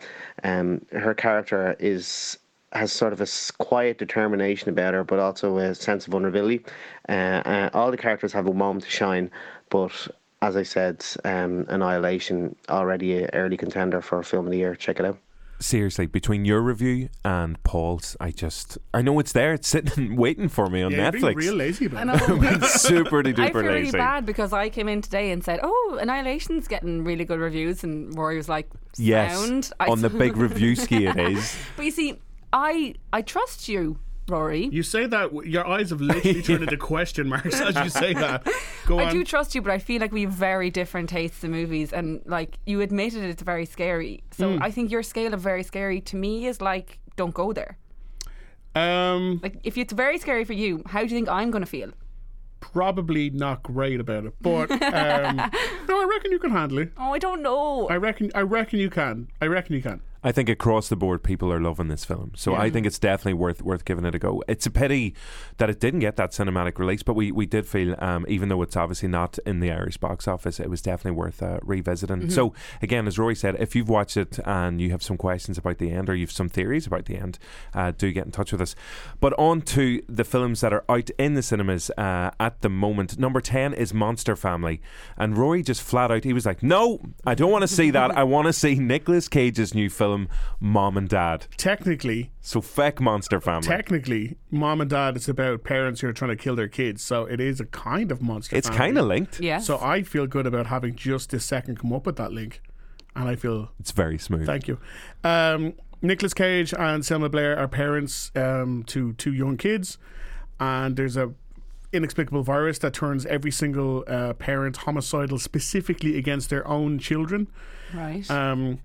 Um, 0.42 0.80
her 0.92 1.12
character 1.12 1.76
is 1.78 2.38
has 2.76 2.92
sort 2.92 3.12
of 3.12 3.20
a 3.20 3.26
quiet 3.58 3.98
determination 3.98 4.68
about 4.68 4.94
her, 4.94 5.04
but 5.04 5.18
also 5.18 5.56
a 5.58 5.74
sense 5.74 6.06
of 6.06 6.12
vulnerability. 6.12 6.64
Uh, 7.08 7.12
uh, 7.12 7.70
all 7.74 7.90
the 7.90 7.96
characters 7.96 8.32
have 8.32 8.46
a 8.46 8.52
moment 8.54 8.84
to 8.84 8.90
shine, 8.90 9.30
but 9.70 10.08
as 10.42 10.56
I 10.56 10.62
said, 10.62 11.04
um, 11.24 11.64
Annihilation 11.68 12.54
already 12.68 13.22
an 13.24 13.30
early 13.32 13.56
contender 13.56 14.00
for 14.00 14.22
film 14.22 14.46
of 14.46 14.52
the 14.52 14.58
year. 14.58 14.74
Check 14.74 15.00
it 15.00 15.06
out. 15.06 15.18
Seriously, 15.58 16.04
between 16.04 16.44
your 16.44 16.60
review 16.60 17.08
and 17.24 17.60
Paul's, 17.62 18.14
I 18.20 18.30
just 18.30 18.76
I 18.92 19.00
know 19.00 19.18
it's 19.20 19.32
there. 19.32 19.54
It's 19.54 19.66
sitting 19.66 20.14
waiting 20.24 20.50
for 20.50 20.68
me 20.68 20.82
on 20.82 20.92
Yeah, 20.92 21.04
you're 21.04 21.12
being 21.12 21.24
Netflix. 21.24 21.36
real 21.36 21.54
lazy 21.54 21.86
I 21.86 22.02
about 22.02 22.28
it. 22.30 22.60
know. 22.60 22.66
Super 22.66 23.20
I 23.20 23.32
feel 23.32 23.62
really 23.62 23.84
lazy. 23.84 23.96
bad 23.96 24.26
because 24.26 24.52
I 24.52 24.68
came 24.68 24.86
in 24.86 25.00
today 25.00 25.30
and 25.30 25.42
said, 25.42 25.60
"Oh, 25.62 25.98
Annihilation's 25.98 26.68
getting 26.68 27.04
really 27.04 27.24
good 27.24 27.38
reviews," 27.40 27.82
and 27.84 28.14
Rory 28.14 28.36
was 28.36 28.50
like, 28.50 28.68
Yes, 28.98 29.72
I 29.80 29.86
on 29.88 30.02
the 30.02 30.10
big 30.10 30.36
review 30.46 30.76
ski 30.76 31.06
it 31.06 31.16
is. 31.18 31.56
But 31.76 31.86
you 31.86 31.90
see, 31.90 32.18
I 32.52 32.94
I 33.12 33.22
trust 33.22 33.68
you, 33.68 33.98
Rory. 34.28 34.66
You 34.72 34.82
say 34.82 35.06
that 35.06 35.32
your 35.46 35.66
eyes 35.66 35.90
have 35.90 36.00
literally 36.00 36.42
turned 36.42 36.62
into 36.64 36.76
question 36.94 37.28
marks 37.28 37.60
as 37.60 37.74
you 37.76 37.90
say 37.90 38.14
that. 38.14 38.46
Go 38.86 38.98
I 38.98 39.06
on. 39.06 39.12
do 39.12 39.24
trust 39.24 39.54
you, 39.54 39.62
but 39.62 39.72
I 39.72 39.78
feel 39.78 40.00
like 40.00 40.12
we 40.12 40.22
have 40.22 40.32
very 40.32 40.70
different 40.70 41.08
tastes 41.10 41.42
in 41.44 41.50
movies, 41.50 41.92
and 41.92 42.20
like 42.26 42.58
you 42.66 42.80
admitted, 42.80 43.24
it's 43.24 43.42
very 43.42 43.66
scary. 43.66 44.22
So 44.32 44.56
Hmm. 44.56 44.62
I 44.62 44.70
think 44.70 44.90
your 44.90 45.02
scale 45.02 45.34
of 45.34 45.40
very 45.40 45.62
scary 45.62 46.00
to 46.02 46.16
me 46.16 46.46
is 46.46 46.60
like, 46.60 46.98
don't 47.16 47.34
go 47.34 47.52
there. 47.52 47.78
um, 48.74 49.40
Like 49.42 49.58
if 49.64 49.76
it's 49.78 49.92
very 49.92 50.18
scary 50.18 50.44
for 50.44 50.52
you, 50.52 50.82
how 50.86 51.00
do 51.00 51.04
you 51.06 51.10
think 51.16 51.28
I'm 51.28 51.50
going 51.50 51.64
to 51.64 51.70
feel? 51.70 51.90
probably 52.58 53.30
not 53.30 53.62
great 53.62 54.00
about 54.00 54.24
it, 54.24 54.34
but 54.40 54.70
um, 54.70 55.36
no, 55.88 56.00
I 56.02 56.06
reckon 56.10 56.32
you 56.32 56.38
can 56.38 56.50
handle 56.50 56.78
it. 56.78 56.90
Oh, 56.98 57.12
I 57.12 57.18
don't 57.18 57.40
know. 57.42 57.86
I 57.88 57.96
reckon. 57.96 58.30
I 58.34 58.40
reckon 58.40 58.80
you 58.80 58.90
can. 58.90 59.28
I 59.40 59.46
reckon 59.46 59.76
you 59.76 59.82
can. 59.82 60.00
I 60.26 60.32
think 60.32 60.48
across 60.48 60.88
the 60.88 60.96
board, 60.96 61.22
people 61.22 61.52
are 61.52 61.60
loving 61.60 61.86
this 61.86 62.04
film. 62.04 62.32
So 62.34 62.56
I 62.56 62.68
think 62.68 62.84
it's 62.84 62.98
definitely 62.98 63.34
worth 63.34 63.62
worth 63.62 63.84
giving 63.84 64.04
it 64.04 64.12
a 64.12 64.18
go. 64.18 64.42
It's 64.48 64.66
a 64.66 64.72
pity 64.72 65.14
that 65.58 65.70
it 65.70 65.78
didn't 65.78 66.00
get 66.00 66.16
that 66.16 66.32
cinematic 66.32 66.80
release, 66.80 67.04
but 67.04 67.14
we, 67.14 67.30
we 67.30 67.46
did 67.46 67.64
feel, 67.64 67.94
um, 68.00 68.26
even 68.28 68.48
though 68.48 68.60
it's 68.62 68.76
obviously 68.76 69.08
not 69.08 69.38
in 69.46 69.60
the 69.60 69.70
Irish 69.70 69.98
box 69.98 70.26
office, 70.26 70.58
it 70.58 70.68
was 70.68 70.82
definitely 70.82 71.16
worth 71.16 71.44
uh, 71.44 71.60
revisiting. 71.62 72.22
So 72.30 72.54
again, 72.82 73.06
as 73.06 73.20
Rory 73.20 73.36
said, 73.36 73.54
if 73.60 73.76
you've 73.76 73.88
watched 73.88 74.16
it 74.16 74.40
and 74.44 74.80
you 74.80 74.90
have 74.90 75.00
some 75.00 75.16
questions 75.16 75.58
about 75.58 75.78
the 75.78 75.92
end 75.92 76.10
or 76.10 76.16
you've 76.16 76.32
some 76.32 76.48
theories 76.48 76.88
about 76.88 77.04
the 77.04 77.16
end, 77.16 77.38
uh, 77.72 77.92
do 77.96 78.10
get 78.10 78.26
in 78.26 78.32
touch 78.32 78.50
with 78.50 78.60
us. 78.60 78.74
But 79.20 79.32
on 79.38 79.62
to 79.62 80.02
the 80.08 80.24
films 80.24 80.60
that 80.60 80.72
are 80.72 80.84
out 80.88 81.08
in 81.18 81.34
the 81.34 81.42
cinemas 81.42 81.88
uh, 81.90 82.32
at 82.40 82.62
the 82.62 82.68
moment. 82.68 83.16
Number 83.16 83.40
ten 83.40 83.72
is 83.72 83.94
Monster 83.94 84.34
Family, 84.34 84.80
and 85.16 85.38
Rory 85.38 85.62
just 85.62 85.82
flat 85.82 86.10
out 86.10 86.24
he 86.24 86.32
was 86.32 86.46
like, 86.46 86.64
"No, 86.64 87.00
I 87.24 87.36
don't 87.36 87.52
want 87.52 87.62
to 87.62 87.68
see 87.68 87.90
that. 87.92 88.10
I 88.16 88.24
want 88.24 88.48
to 88.48 88.52
see 88.52 88.74
Nicolas 88.74 89.28
Cage's 89.28 89.72
new 89.72 89.88
film, 89.88 90.15
Mom 90.60 90.96
and 90.96 91.08
Dad." 91.08 91.46
Technically, 91.56 92.30
So 92.40 92.60
feck 92.60 93.00
Monster 93.00 93.40
Family. 93.40 93.66
technically, 93.66 94.36
mom 94.50 94.80
and 94.80 94.88
dad 94.90 95.16
is 95.16 95.28
about 95.28 95.64
parents 95.64 96.00
who 96.00 96.08
are 96.08 96.12
trying 96.12 96.30
to 96.36 96.42
kill 96.44 96.56
their 96.56 96.68
kids. 96.68 97.02
So 97.02 97.24
it 97.24 97.40
is 97.40 97.60
a 97.60 97.66
kind 97.66 98.10
of 98.12 98.20
monster. 98.22 98.56
it's 98.56 98.68
family. 98.68 98.78
kind 98.78 98.98
of 98.98 99.06
linked. 99.06 99.40
yeah. 99.40 99.58
So 99.58 99.78
I 99.80 100.02
feel 100.02 100.26
good 100.26 100.46
about 100.46 100.66
having 100.66 100.94
just 100.96 101.30
this 101.30 101.44
second 101.44 101.78
come 101.80 101.92
up 101.92 102.06
with 102.06 102.16
that 102.16 102.32
link, 102.32 102.60
and 103.14 103.28
I 103.28 103.36
feel 103.36 103.70
It's 103.80 103.92
very 103.92 104.18
smooth. 104.18 104.46
Thank 104.46 104.68
you. 104.68 104.78
Um, 105.24 105.74
Nicolas 106.02 106.34
Cage 106.34 106.74
and 106.78 107.04
Selma 107.04 107.28
Blair 107.28 107.58
are 107.58 107.68
parents 107.68 108.30
um, 108.36 108.84
to 108.88 109.12
two 109.14 109.32
young 109.32 109.56
kids, 109.56 109.98
and 110.60 110.94
there's 110.96 111.16
a 111.16 111.32
inexplicable 111.92 112.42
virus 112.42 112.78
that 112.80 112.92
turns 112.92 113.24
every 113.26 113.50
single 113.50 114.04
uh, 114.06 114.34
parent 114.34 114.76
homicidal, 114.78 115.38
specifically 115.38 116.18
against 116.18 116.50
their 116.50 116.66
own 116.68 116.98
children. 116.98 117.48
right. 117.94 118.28
Um, 118.30 118.80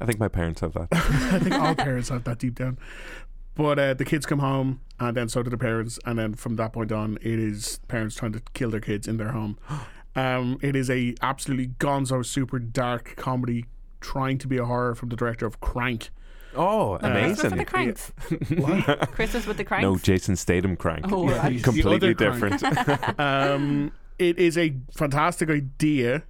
I 0.00 0.06
think 0.06 0.18
my 0.18 0.28
parents 0.28 0.60
have 0.60 0.72
that. 0.74 0.88
I 0.92 1.38
think 1.38 1.54
all 1.54 1.74
parents 1.74 2.08
have 2.08 2.24
that 2.24 2.38
deep 2.38 2.56
down. 2.56 2.78
But 3.54 3.78
uh, 3.78 3.94
the 3.94 4.04
kids 4.04 4.26
come 4.26 4.40
home, 4.40 4.80
and 4.98 5.16
then 5.16 5.28
so 5.28 5.42
do 5.42 5.50
the 5.50 5.58
parents, 5.58 5.98
and 6.04 6.18
then 6.18 6.34
from 6.34 6.56
that 6.56 6.72
point 6.72 6.90
on, 6.90 7.18
it 7.22 7.38
is 7.38 7.78
parents 7.86 8.16
trying 8.16 8.32
to 8.32 8.42
kill 8.52 8.70
their 8.70 8.80
kids 8.80 9.06
in 9.06 9.16
their 9.16 9.32
home. 9.32 9.58
Um, 10.16 10.58
it 10.62 10.76
is 10.76 10.90
a 10.90 11.16
absolutely 11.22 11.74
gonzo, 11.80 12.24
super 12.24 12.60
dark 12.60 13.14
comedy, 13.16 13.64
trying 14.00 14.38
to 14.38 14.46
be 14.46 14.58
a 14.58 14.64
horror 14.64 14.94
from 14.94 15.08
the 15.08 15.16
director 15.16 15.44
of 15.44 15.58
Crank. 15.58 16.10
Oh, 16.54 16.98
Christmas 17.00 17.42
with 17.42 17.52
the 17.52 17.58
amazing. 17.58 17.64
Kranks. 17.66 18.12
What? 18.86 19.10
Christmas 19.10 19.46
with 19.46 19.56
the 19.56 19.64
Kranks. 19.64 19.82
No, 19.82 19.96
Jason 19.96 20.36
Statham 20.36 20.76
crank. 20.76 21.10
Oh, 21.10 21.26
right. 21.26 21.60
Completely 21.62 22.14
different. 22.14 22.62
um, 23.18 23.90
it 24.18 24.38
is 24.38 24.56
a 24.56 24.76
fantastic 24.96 25.50
idea 25.50 26.22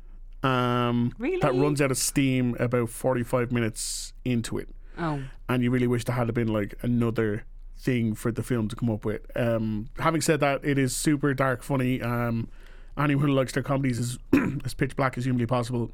um, 0.44 1.12
Really? 1.18 1.38
that 1.40 1.54
runs 1.54 1.80
out 1.80 1.90
of 1.90 1.98
steam 1.98 2.56
about 2.60 2.90
45 2.90 3.50
minutes 3.52 4.12
into 4.24 4.58
it. 4.58 4.68
Oh, 4.98 5.22
And 5.48 5.62
you 5.62 5.70
really 5.70 5.86
wish 5.86 6.04
there 6.04 6.14
had 6.14 6.32
been 6.34 6.48
like 6.48 6.74
another 6.82 7.44
thing 7.76 8.14
for 8.14 8.30
the 8.30 8.42
film 8.42 8.68
to 8.68 8.76
come 8.76 8.90
up 8.90 9.04
with. 9.04 9.22
Um, 9.36 9.88
having 9.98 10.20
said 10.20 10.40
that, 10.40 10.64
it 10.64 10.78
is 10.78 10.94
super 10.94 11.34
dark, 11.34 11.62
funny. 11.62 12.00
Um, 12.00 12.48
anyone 12.96 13.26
who 13.28 13.34
likes 13.34 13.52
their 13.52 13.62
comedies 13.62 13.98
is 13.98 14.18
as 14.64 14.74
pitch 14.74 14.94
black 14.96 15.18
as 15.18 15.24
humanly 15.24 15.46
possible. 15.46 15.90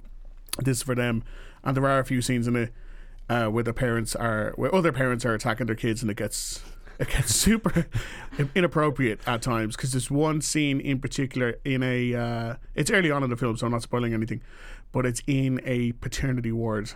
This 0.59 0.79
is 0.79 0.83
for 0.83 0.95
them, 0.95 1.23
and 1.65 1.77
there 1.77 1.87
are 1.87 2.01
a 2.01 2.05
few 2.05 2.21
scenes 2.21 2.47
in 2.47 2.57
it 2.57 2.73
uh, 3.29 3.47
where 3.47 3.63
the 3.65 3.73
parents 3.73 4.15
are, 4.17 4.53
where 4.57 4.75
other 4.75 4.93
parents 4.93 5.25
are 5.25 5.33
attacking 5.33 5.67
their 5.69 5.77
kids, 5.77 6.03
and 6.03 6.11
it 6.11 6.17
gets 6.17 6.63
it 7.07 7.09
gets 7.09 7.35
super 7.35 7.87
inappropriate 8.55 9.21
at 9.27 9.41
times 9.41 9.75
because 9.75 9.93
there's 9.93 10.11
one 10.11 10.43
scene 10.43 10.81
in 10.81 11.01
particular 11.01 11.57
in 11.65 11.83
a 11.83 12.15
uh, 12.15 12.55
it's 12.75 12.91
early 12.91 13.11
on 13.11 13.23
in 13.23 13.31
the 13.31 13.37
film, 13.37 13.57
so 13.57 13.65
I'm 13.67 13.73
not 13.73 13.83
spoiling 13.83 14.13
anything, 14.13 14.43
but 14.93 15.07
it's 15.07 15.23
in 15.27 15.61
a 15.65 15.93
paternity 15.93 16.53
ward. 16.53 16.93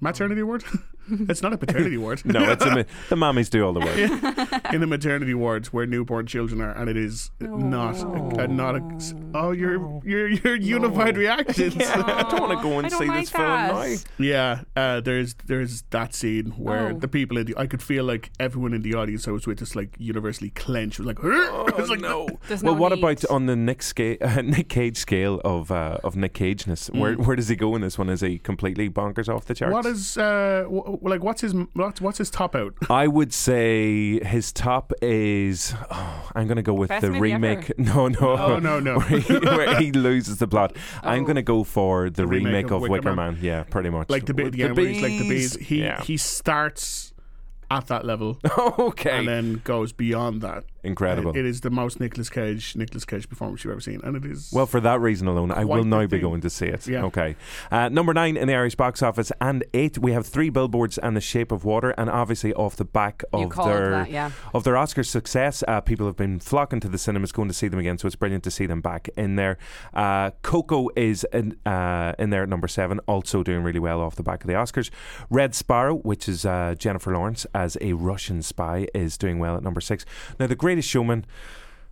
Maternity 0.00 0.42
ward? 0.42 0.64
it's 1.28 1.42
not 1.42 1.52
a 1.52 1.58
paternity 1.58 1.96
ward. 1.96 2.22
No, 2.34 2.50
it's 2.50 2.64
a, 2.64 2.70
ma- 2.70 2.82
the 3.08 3.16
mommies 3.16 3.50
do 3.50 3.64
all 3.64 3.72
the 3.72 3.80
work. 3.80 4.72
in 4.74 4.80
the 4.80 4.86
maternity 4.86 5.34
wards 5.34 5.72
where 5.72 5.86
newborn 5.86 6.26
children 6.26 6.60
are, 6.60 6.72
and 6.72 6.88
it 6.88 6.96
is 6.96 7.30
not 7.40 7.96
a, 8.02 8.42
a- 8.44 8.48
not 8.48 8.76
a. 8.76 8.82
Oh, 9.34 9.50
your 9.52 10.00
your 10.04 10.28
your 10.28 10.56
unified 10.56 11.16
reactions. 11.16 11.76
I 11.78 12.22
don't 12.30 12.40
want 12.40 12.58
to 12.58 12.62
go 12.62 12.78
and 12.78 12.86
I 12.86 12.88
don't 12.88 12.98
see 13.00 13.06
like 13.08 13.20
this 13.20 13.30
film 13.30 13.44
that. 13.46 13.74
now. 14.18 14.24
Yeah, 14.24 14.60
uh, 14.76 15.00
there's 15.00 15.34
there's 15.46 15.82
that 15.90 16.14
scene 16.14 16.52
where 16.52 16.88
Oh. 16.90 16.98
the 16.98 17.08
people 17.08 17.38
in 17.38 17.46
the 17.46 17.54
I 17.56 17.66
could 17.66 17.82
feel 17.82 18.04
like 18.04 18.30
everyone 18.40 18.72
in 18.74 18.82
the 18.82 18.94
audience 18.94 19.28
I 19.28 19.30
was 19.30 19.46
with 19.46 19.58
just 19.58 19.76
like 19.76 19.94
universally 19.98 20.50
clenched, 20.50 20.98
was 20.98 21.06
like, 21.06 21.18
it's 21.22 21.88
like 21.90 22.00
no. 22.00 22.28
There's 22.48 22.62
well, 22.62 22.74
no 22.74 22.80
what 22.80 22.92
need. 22.92 22.98
about 22.98 23.24
on 23.30 23.46
the 23.46 23.56
Nick, 23.56 23.82
Sca- 23.82 24.18
uh, 24.22 24.42
Nick 24.42 24.68
Cage 24.68 24.96
scale 24.96 25.40
of 25.44 25.70
uh, 25.70 25.98
of 26.04 26.16
Nick 26.16 26.34
Cageness? 26.34 26.90
Where 26.94 27.16
Mm. 27.16 27.26
where 27.26 27.36
does 27.36 27.48
he 27.48 27.56
go 27.56 27.74
in 27.76 27.82
this 27.82 27.98
one? 27.98 28.08
Is 28.08 28.20
he 28.22 28.38
completely 28.38 28.88
bonkers 28.90 29.28
off 29.28 29.44
the 29.44 29.54
charts? 29.54 29.72
What 29.72 29.86
is 29.86 30.16
uh 30.18 30.64
w- 30.96 31.08
like 31.10 31.22
what's 31.22 31.40
his 31.40 31.54
what's, 31.74 32.00
what's 32.00 32.18
his 32.18 32.30
top 32.30 32.54
out? 32.54 32.74
I 32.90 33.06
would 33.06 33.32
say 33.32 34.20
his 34.24 34.52
top 34.52 34.92
is. 35.02 35.74
Oh, 35.90 36.30
I'm 36.34 36.46
going 36.46 36.56
to 36.56 36.62
go 36.62 36.74
with 36.74 36.88
Best 36.88 37.02
the 37.02 37.08
movie 37.08 37.20
remake. 37.20 37.70
ever. 37.70 37.74
No, 37.78 38.08
no, 38.08 38.36
Oh 38.36 38.58
no 38.58 38.80
no. 38.80 38.98
where, 39.00 39.20
he, 39.20 39.34
where 39.38 39.76
he 39.80 39.92
loses 39.92 40.38
the 40.38 40.48
plot. 40.48 40.76
I'm 41.02 41.22
Oh. 41.22 41.26
going 41.26 41.36
to 41.36 41.42
go 41.42 41.64
for 41.64 42.10
the, 42.10 42.26
remake, 42.26 42.70
of, 42.70 42.82
Wicker, 42.82 43.14
Man. 43.14 43.34
Man. 43.34 43.38
Yeah, 43.42 43.62
pretty 43.64 43.90
much. 43.90 44.10
like 44.10 44.26
the 44.26 44.34
bit 44.34 44.46
With 44.46 44.54
yeah, 44.56 44.72
where 44.72 44.86
like 44.86 45.18
the 45.18 45.28
bees. 45.28 45.56
He 45.56 45.82
yeah. 45.82 46.02
he 46.02 46.16
starts 46.16 47.12
at 47.70 47.86
that 47.88 48.04
level 48.04 48.38
okay. 48.78 49.18
and 49.18 49.28
then 49.28 49.60
goes 49.64 49.92
beyond 49.92 50.42
that. 50.42 50.64
Incredible. 50.84 51.36
It 51.36 51.44
is 51.44 51.62
the 51.62 51.70
most 51.70 52.00
Nicolas 52.00 52.28
Cage 52.28 52.76
Nicolas 52.76 53.04
Cage 53.04 53.28
performance 53.28 53.64
you've 53.64 53.72
ever 53.72 53.80
seen, 53.80 54.00
and 54.04 54.16
it 54.16 54.24
is 54.24 54.50
Well, 54.52 54.66
for 54.66 54.80
that 54.80 55.00
reason 55.00 55.26
alone, 55.26 55.50
I 55.50 55.64
will 55.64 55.82
the 55.82 55.88
now 55.88 56.06
be 56.06 56.18
going 56.18 56.40
to 56.42 56.50
see 56.50 56.66
it. 56.66 56.86
Yeah. 56.86 57.04
Okay. 57.04 57.36
Uh, 57.70 57.88
number 57.88 58.12
nine 58.12 58.36
in 58.36 58.48
the 58.48 58.54
Irish 58.54 58.74
box 58.74 59.02
office, 59.02 59.32
and 59.40 59.64
eight 59.72 59.98
we 59.98 60.12
have 60.12 60.26
three 60.26 60.50
billboards 60.50 60.98
and 60.98 61.16
The 61.16 61.20
Shape 61.20 61.52
of 61.52 61.64
Water, 61.64 61.90
and 61.96 62.10
obviously 62.10 62.52
off 62.54 62.76
the 62.76 62.84
back 62.84 63.22
of 63.32 63.54
their 63.56 63.90
that, 63.90 64.10
yeah. 64.10 64.30
of 64.52 64.64
their 64.64 64.76
Oscar 64.76 65.02
success, 65.02 65.64
uh, 65.66 65.80
people 65.80 66.06
have 66.06 66.16
been 66.16 66.38
flocking 66.38 66.80
to 66.80 66.88
the 66.88 66.98
cinemas, 66.98 67.32
going 67.32 67.48
to 67.48 67.54
see 67.54 67.68
them 67.68 67.80
again. 67.80 67.98
So 67.98 68.06
it's 68.06 68.16
brilliant 68.16 68.44
to 68.44 68.50
see 68.50 68.66
them 68.66 68.80
back 68.80 69.08
in 69.16 69.36
there. 69.36 69.58
Uh, 69.92 70.30
Coco 70.42 70.88
is 70.96 71.26
in, 71.32 71.56
uh, 71.66 72.12
in 72.18 72.30
there 72.30 72.42
at 72.42 72.48
number 72.48 72.68
seven, 72.68 73.00
also 73.06 73.42
doing 73.42 73.62
really 73.62 73.80
well 73.80 74.00
off 74.00 74.16
the 74.16 74.22
back 74.22 74.42
of 74.42 74.48
the 74.48 74.54
Oscars. 74.54 74.90
Red 75.30 75.54
Sparrow, 75.54 75.96
which 75.96 76.28
is 76.28 76.44
uh, 76.44 76.74
Jennifer 76.78 77.12
Lawrence 77.12 77.46
as 77.54 77.78
a 77.80 77.92
Russian 77.94 78.42
spy, 78.42 78.86
is 78.94 79.16
doing 79.16 79.38
well 79.38 79.56
at 79.56 79.62
number 79.62 79.80
six. 79.80 80.04
Now, 80.38 80.46
The 80.46 80.56
Greatest 80.74 80.90
Showman. 80.90 81.24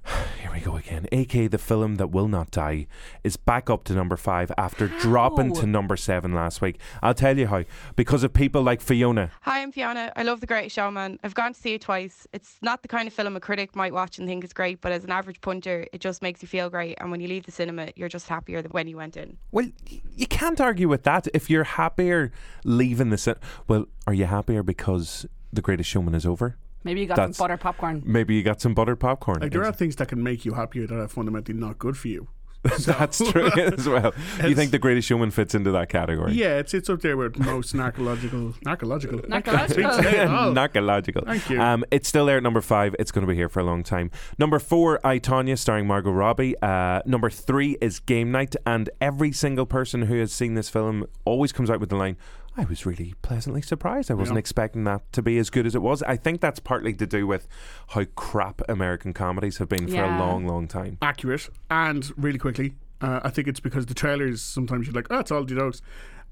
Here 0.41 0.51
we 0.53 0.59
go 0.59 0.75
again. 0.75 1.07
AK, 1.13 1.53
the 1.53 1.59
film 1.59 1.95
that 1.99 2.09
will 2.09 2.27
not 2.27 2.51
die, 2.51 2.89
is 3.23 3.37
back 3.37 3.71
up 3.71 3.85
to 3.85 3.93
number 3.93 4.17
five 4.17 4.51
after 4.59 4.89
dropping 4.89 5.55
to 5.55 5.67
number 5.69 5.97
seven 5.97 6.35
last 6.35 6.61
week. 6.61 6.81
I'll 7.01 7.15
tell 7.15 7.39
you 7.39 7.47
how. 7.47 7.63
Because 7.95 8.25
of 8.25 8.33
people 8.33 8.61
like 8.61 8.81
Fiona. 8.81 9.31
Hi, 9.43 9.63
I'm 9.63 9.71
Fiona. 9.71 10.13
I 10.17 10.25
love 10.25 10.41
The 10.41 10.49
Great 10.49 10.73
Showman. 10.73 11.21
I've 11.23 11.35
gone 11.37 11.55
to 11.55 11.61
see 11.61 11.75
it 11.75 11.83
twice. 11.83 12.27
It's 12.33 12.57
not 12.61 12.83
the 12.83 12.89
kind 12.89 13.07
of 13.07 13.15
film 13.15 13.37
a 13.37 13.41
critic 13.41 13.77
might 13.77 13.93
watch 13.93 14.19
and 14.19 14.27
think 14.27 14.43
is 14.43 14.53
great, 14.53 14.81
but 14.81 14.91
as 14.91 15.05
an 15.05 15.13
average 15.13 15.41
punter, 15.41 15.87
it 15.93 16.01
just 16.01 16.23
makes 16.23 16.43
you 16.43 16.49
feel 16.49 16.69
great. 16.69 16.97
And 17.01 17.13
when 17.13 17.21
you 17.21 17.29
leave 17.29 17.47
the 17.47 17.53
cinema, 17.53 17.91
you're 17.95 18.09
just 18.09 18.29
happier 18.29 18.63
than 18.63 18.73
when 18.73 18.89
you 18.89 18.97
went 18.97 19.17
in. 19.17 19.37
Well, 19.53 19.69
you 20.17 20.27
can't 20.27 20.61
argue 20.61 20.89
with 20.89 21.05
that. 21.05 21.29
If 21.33 21.49
you're 21.49 21.63
happier 21.63 22.33
leaving 22.65 23.11
the 23.11 23.19
cinema, 23.19 23.43
well, 23.69 23.87
are 24.09 24.15
you 24.15 24.25
happier 24.25 24.65
because 24.65 25.25
The 25.53 25.63
Greatest 25.63 25.89
Showman 25.89 26.17
is 26.17 26.27
over? 26.27 26.57
Maybe 26.85 27.01
you 27.01 27.07
got 27.07 27.17
That's- 27.17 27.37
some 27.37 27.45
butter 27.45 27.57
popcorn. 27.57 28.03
Maybe 28.05 28.35
you 28.35 28.43
got 28.43 28.61
some 28.61 28.75
buttered 28.75 29.01
popcorn. 29.01 29.41
like 29.41 29.53
there 29.53 29.65
are 29.65 29.73
things 29.73 29.97
that 29.97 30.09
can 30.09 30.23
make 30.23 30.45
you 30.45 30.55
happier 30.55 30.87
that 30.87 30.99
are 30.99 31.09
fundamentally 31.09 31.59
not 31.59 31.79
good 31.79 31.97
for 31.97 32.09
you. 32.09 32.29
That's 32.87 33.19
true 33.19 33.47
as 33.57 33.89
well. 33.89 34.15
You 34.45 34.55
think 34.55 34.71
The 34.71 34.79
Greatest 34.79 35.09
Showman 35.09 35.33
fits 35.33 35.53
into 35.53 35.73
that 35.73 35.89
category? 35.89 36.33
Yeah, 36.35 36.59
it's 36.59 36.73
it's 36.73 36.89
up 36.89 37.01
there 37.01 37.17
with 37.17 37.37
most 37.37 37.75
narcological 37.75 38.55
narcological 38.63 39.21
Narcological. 39.29 40.55
Narcological. 40.55 41.25
Thank 41.27 41.51
you. 41.51 41.61
Um, 41.61 41.85
it's 41.91 42.09
still 42.09 42.25
there 42.27 42.37
at 42.37 42.43
number 42.45 42.61
five. 42.61 42.95
It's 43.01 43.11
going 43.11 43.27
to 43.27 43.29
be 43.29 43.35
here 43.35 43.49
for 43.49 43.59
a 43.59 43.65
long 43.65 43.83
time. 43.83 44.13
Number 44.39 44.61
four, 44.61 45.05
I 45.05 45.19
Tonya, 45.19 45.59
starring 45.59 45.89
Margot 45.89 46.13
Robbie. 46.13 46.55
Uh, 46.63 47.01
number 47.05 47.31
three 47.31 47.77
is 47.81 47.99
Game 47.99 48.31
Night, 48.31 48.55
and 48.65 48.89
every 49.01 49.33
single 49.33 49.67
person 49.67 50.03
who 50.03 50.19
has 50.21 50.33
seen 50.33 50.55
this 50.55 50.69
film 50.69 51.07
always 51.25 51.51
comes 51.51 51.69
out 51.69 51.81
with 51.81 51.89
the 51.91 51.97
line. 51.97 52.17
I 52.57 52.65
was 52.65 52.85
really 52.85 53.15
pleasantly 53.23 53.63
surprised. 53.63 54.11
I 54.11 54.15
wasn't 54.15 54.37
Yeah. 54.37 54.41
expecting 54.41 54.85
that 54.85 55.11
to 55.15 55.23
be 55.23 55.39
as 55.39 55.49
good 55.49 55.67
as 55.67 55.75
it 55.75 55.81
was. 55.83 56.03
I 56.03 56.17
think 56.17 56.41
that's 56.41 56.61
partly 56.61 56.93
to 56.95 57.07
do 57.07 57.27
with 57.27 57.49
how 57.89 58.05
crap 58.15 58.61
American 58.69 59.13
comedies 59.15 59.57
have 59.59 59.69
been 59.71 59.89
for 59.89 60.03
a 60.05 60.19
long, 60.19 60.47
long 60.47 60.69
time. 60.69 60.99
accurate 61.01 61.49
and 61.71 62.13
really 62.17 62.39
quickly. 62.39 62.75
Uh, 63.01 63.21
I 63.25 63.31
think 63.31 63.49
it's 63.49 63.59
because 63.61 63.87
the 63.87 63.95
trailers 63.95 64.43
sometimes 64.43 64.87
you're 64.87 64.95
like, 64.95 65.07
oh, 65.11 65.19
it's 65.21 65.31
all 65.31 65.45
the 65.45 65.55
jokes, 65.55 65.81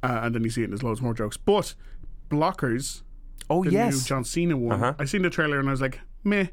uh, 0.03 0.21
and 0.23 0.35
then 0.35 0.45
you 0.45 0.51
see 0.51 0.61
it 0.61 0.65
and 0.65 0.73
there's 0.73 0.83
loads 0.83 1.01
more 1.03 1.15
jokes. 1.15 1.37
But 1.37 1.75
Blockers, 2.29 3.03
Oh 3.49 3.65
the 3.65 3.71
new 3.71 3.77
yes, 3.77 4.05
John 4.05 4.23
Cena 4.25 4.57
one, 4.57 4.77
Uh-huh. 4.81 4.95
I 4.99 5.05
seen 5.07 5.23
the 5.23 5.31
trailer 5.31 5.59
and 5.59 5.69
I 5.69 5.73
was 5.73 5.81
like, 5.81 6.01
meh. 6.23 6.47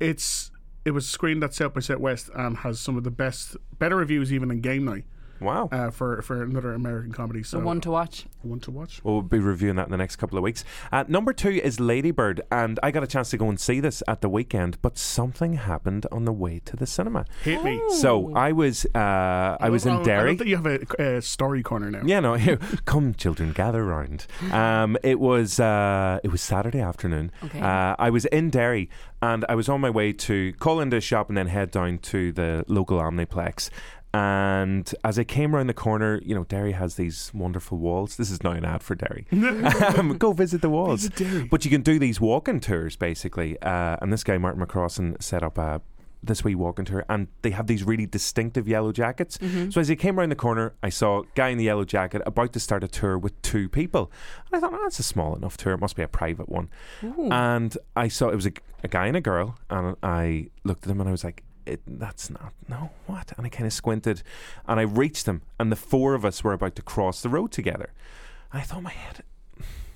It's 0.00 0.50
it 0.84 0.90
was 0.90 1.08
screened 1.08 1.42
at 1.44 1.54
South 1.54 1.74
by 1.74 1.80
Southwest 1.80 2.28
and 2.34 2.58
has 2.58 2.78
some 2.80 2.96
of 2.96 3.04
the 3.04 3.10
best, 3.10 3.56
better 3.78 3.96
reviews 3.96 4.32
even 4.32 4.48
than 4.48 4.60
Game 4.60 4.84
Night 4.84 5.04
wow. 5.42 5.68
uh, 5.72 5.90
for 5.90 6.22
for 6.22 6.42
another 6.42 6.72
American 6.72 7.12
comedy. 7.12 7.42
So 7.42 7.58
one 7.60 7.80
to 7.82 7.90
watch. 7.90 8.26
one 8.42 8.60
to 8.60 8.70
watch. 8.70 9.00
We'll 9.04 9.22
be 9.22 9.38
reviewing 9.38 9.76
that 9.76 9.86
in 9.86 9.90
the 9.90 9.96
next 9.96 10.16
couple 10.16 10.38
of 10.38 10.44
weeks. 10.44 10.64
Uh, 10.90 11.04
number 11.08 11.32
two 11.32 11.50
is 11.50 11.78
Ladybird, 11.80 12.40
and 12.50 12.78
I 12.82 12.90
got 12.90 13.02
a 13.02 13.06
chance 13.06 13.30
to 13.30 13.36
go 13.36 13.48
and 13.48 13.58
see 13.60 13.80
this 13.80 14.02
at 14.08 14.20
the 14.20 14.28
weekend, 14.28 14.78
but 14.82 14.96
something 14.98 15.54
happened 15.54 16.06
on 16.12 16.24
the 16.24 16.32
way 16.32 16.60
to 16.64 16.76
the 16.76 16.86
cinema. 16.86 17.24
Hit 17.42 17.62
me. 17.64 17.80
So 17.98 18.32
I 18.34 18.52
was 18.52 18.86
uh, 18.94 19.56
I 19.60 19.68
was 19.70 19.86
Oh, 19.86 19.90
in 19.90 19.96
I 19.96 20.02
Derry. 20.02 20.28
love 20.30 20.38
that 20.38 20.46
you 20.48 20.56
have 20.56 20.66
a, 20.66 21.16
a 21.16 21.22
story 21.22 21.62
corner 21.62 21.90
now. 21.90 22.02
Yeah, 22.04 22.20
no. 22.20 22.34
Here, 22.42 22.58
come, 22.84 23.14
children, 23.14 23.52
gather 23.52 23.84
round. 23.84 24.26
Um, 24.52 24.96
it 25.02 25.18
was 25.20 25.58
uh, 25.60 26.20
it 26.24 26.30
was 26.30 26.40
Saturday 26.40 26.80
afternoon. 26.80 27.30
Okay. 27.44 27.60
Uh, 27.60 27.96
I 27.98 28.10
was 28.10 28.24
in 28.26 28.50
Derry, 28.50 28.88
and 29.20 29.44
I 29.48 29.54
was 29.54 29.68
on 29.68 29.80
my 29.80 29.90
way 29.90 30.12
to 30.12 30.52
call 30.54 30.80
into 30.80 30.96
a 30.96 31.00
shop 31.00 31.28
and 31.28 31.36
then 31.36 31.48
head 31.48 31.70
down 31.70 31.98
to 31.98 32.32
the 32.32 32.64
local 32.68 32.98
Omniplex. 32.98 33.70
And 34.14 34.94
as 35.04 35.18
I 35.18 35.24
came 35.24 35.56
around 35.56 35.68
the 35.68 35.74
corner, 35.74 36.20
you 36.22 36.34
know, 36.34 36.44
Derry 36.44 36.72
has 36.72 36.96
these 36.96 37.30
wonderful 37.32 37.78
walls. 37.78 38.16
This 38.16 38.30
is 38.30 38.42
now 38.42 38.52
an 38.52 38.64
ad 38.64 38.82
for 38.82 38.94
Derry. 38.94 39.26
um, 39.96 40.18
go 40.18 40.32
visit 40.32 40.60
the 40.60 40.68
walls. 40.68 41.06
Visit 41.06 41.16
Derry. 41.16 41.44
But 41.44 41.64
you 41.64 41.70
can 41.70 41.82
do 41.82 41.98
these 41.98 42.20
walking 42.20 42.60
tours 42.60 42.96
basically. 42.96 43.60
Uh, 43.62 43.96
and 44.02 44.12
this 44.12 44.22
guy, 44.22 44.36
Martin 44.36 44.64
McCrossan, 44.64 45.22
set 45.22 45.42
up 45.42 45.56
a 45.56 45.80
this 46.22 46.44
wee 46.44 46.54
walking 46.54 46.84
tour, 46.84 47.04
and 47.08 47.26
they 47.42 47.50
have 47.50 47.66
these 47.66 47.82
really 47.82 48.06
distinctive 48.06 48.68
yellow 48.68 48.92
jackets. 48.92 49.38
So 49.70 49.80
as 49.80 49.90
I 49.90 49.96
came 49.96 50.18
around 50.18 50.28
the 50.28 50.36
corner, 50.36 50.72
I 50.82 50.88
saw 50.88 51.22
a 51.22 51.24
guy 51.34 51.48
in 51.48 51.58
the 51.58 51.64
yellow 51.64 51.84
jacket 51.84 52.22
about 52.24 52.52
to 52.52 52.60
start 52.60 52.84
a 52.84 52.88
tour 52.88 53.18
with 53.18 53.40
two 53.42 53.68
people. 53.68 54.12
And 54.46 54.56
I 54.56 54.60
thought, 54.60 54.72
oh, 54.72 54.82
that's 54.84 55.00
a 55.00 55.02
small 55.02 55.34
enough 55.34 55.56
tour. 55.56 55.72
It 55.72 55.80
must 55.80 55.96
be 55.96 56.02
a 56.02 56.08
private 56.08 56.48
one. 56.48 56.68
And 57.32 57.76
I 57.96 58.08
saw 58.08 58.28
it 58.28 58.36
was 58.36 58.46
a, 58.46 58.52
a 58.84 58.88
guy 58.88 59.06
and 59.06 59.16
a 59.16 59.20
girl, 59.20 59.58
and 59.68 59.96
I 60.02 60.50
looked 60.64 60.84
at 60.84 60.88
them 60.88 61.00
and 61.00 61.08
I 61.08 61.12
was 61.12 61.24
like, 61.24 61.42
it, 61.66 61.80
that's 61.86 62.30
not 62.30 62.52
no 62.68 62.90
what 63.06 63.32
and 63.36 63.46
I 63.46 63.48
kind 63.48 63.66
of 63.66 63.72
squinted 63.72 64.22
and 64.66 64.80
I 64.80 64.82
reached 64.82 65.26
them 65.26 65.42
and 65.58 65.70
the 65.70 65.76
four 65.76 66.14
of 66.14 66.24
us 66.24 66.42
were 66.42 66.52
about 66.52 66.76
to 66.76 66.82
cross 66.82 67.22
the 67.22 67.28
road 67.28 67.52
together 67.52 67.92
I 68.52 68.60
thought 68.60 68.82
my 68.82 68.90
head 68.90 69.22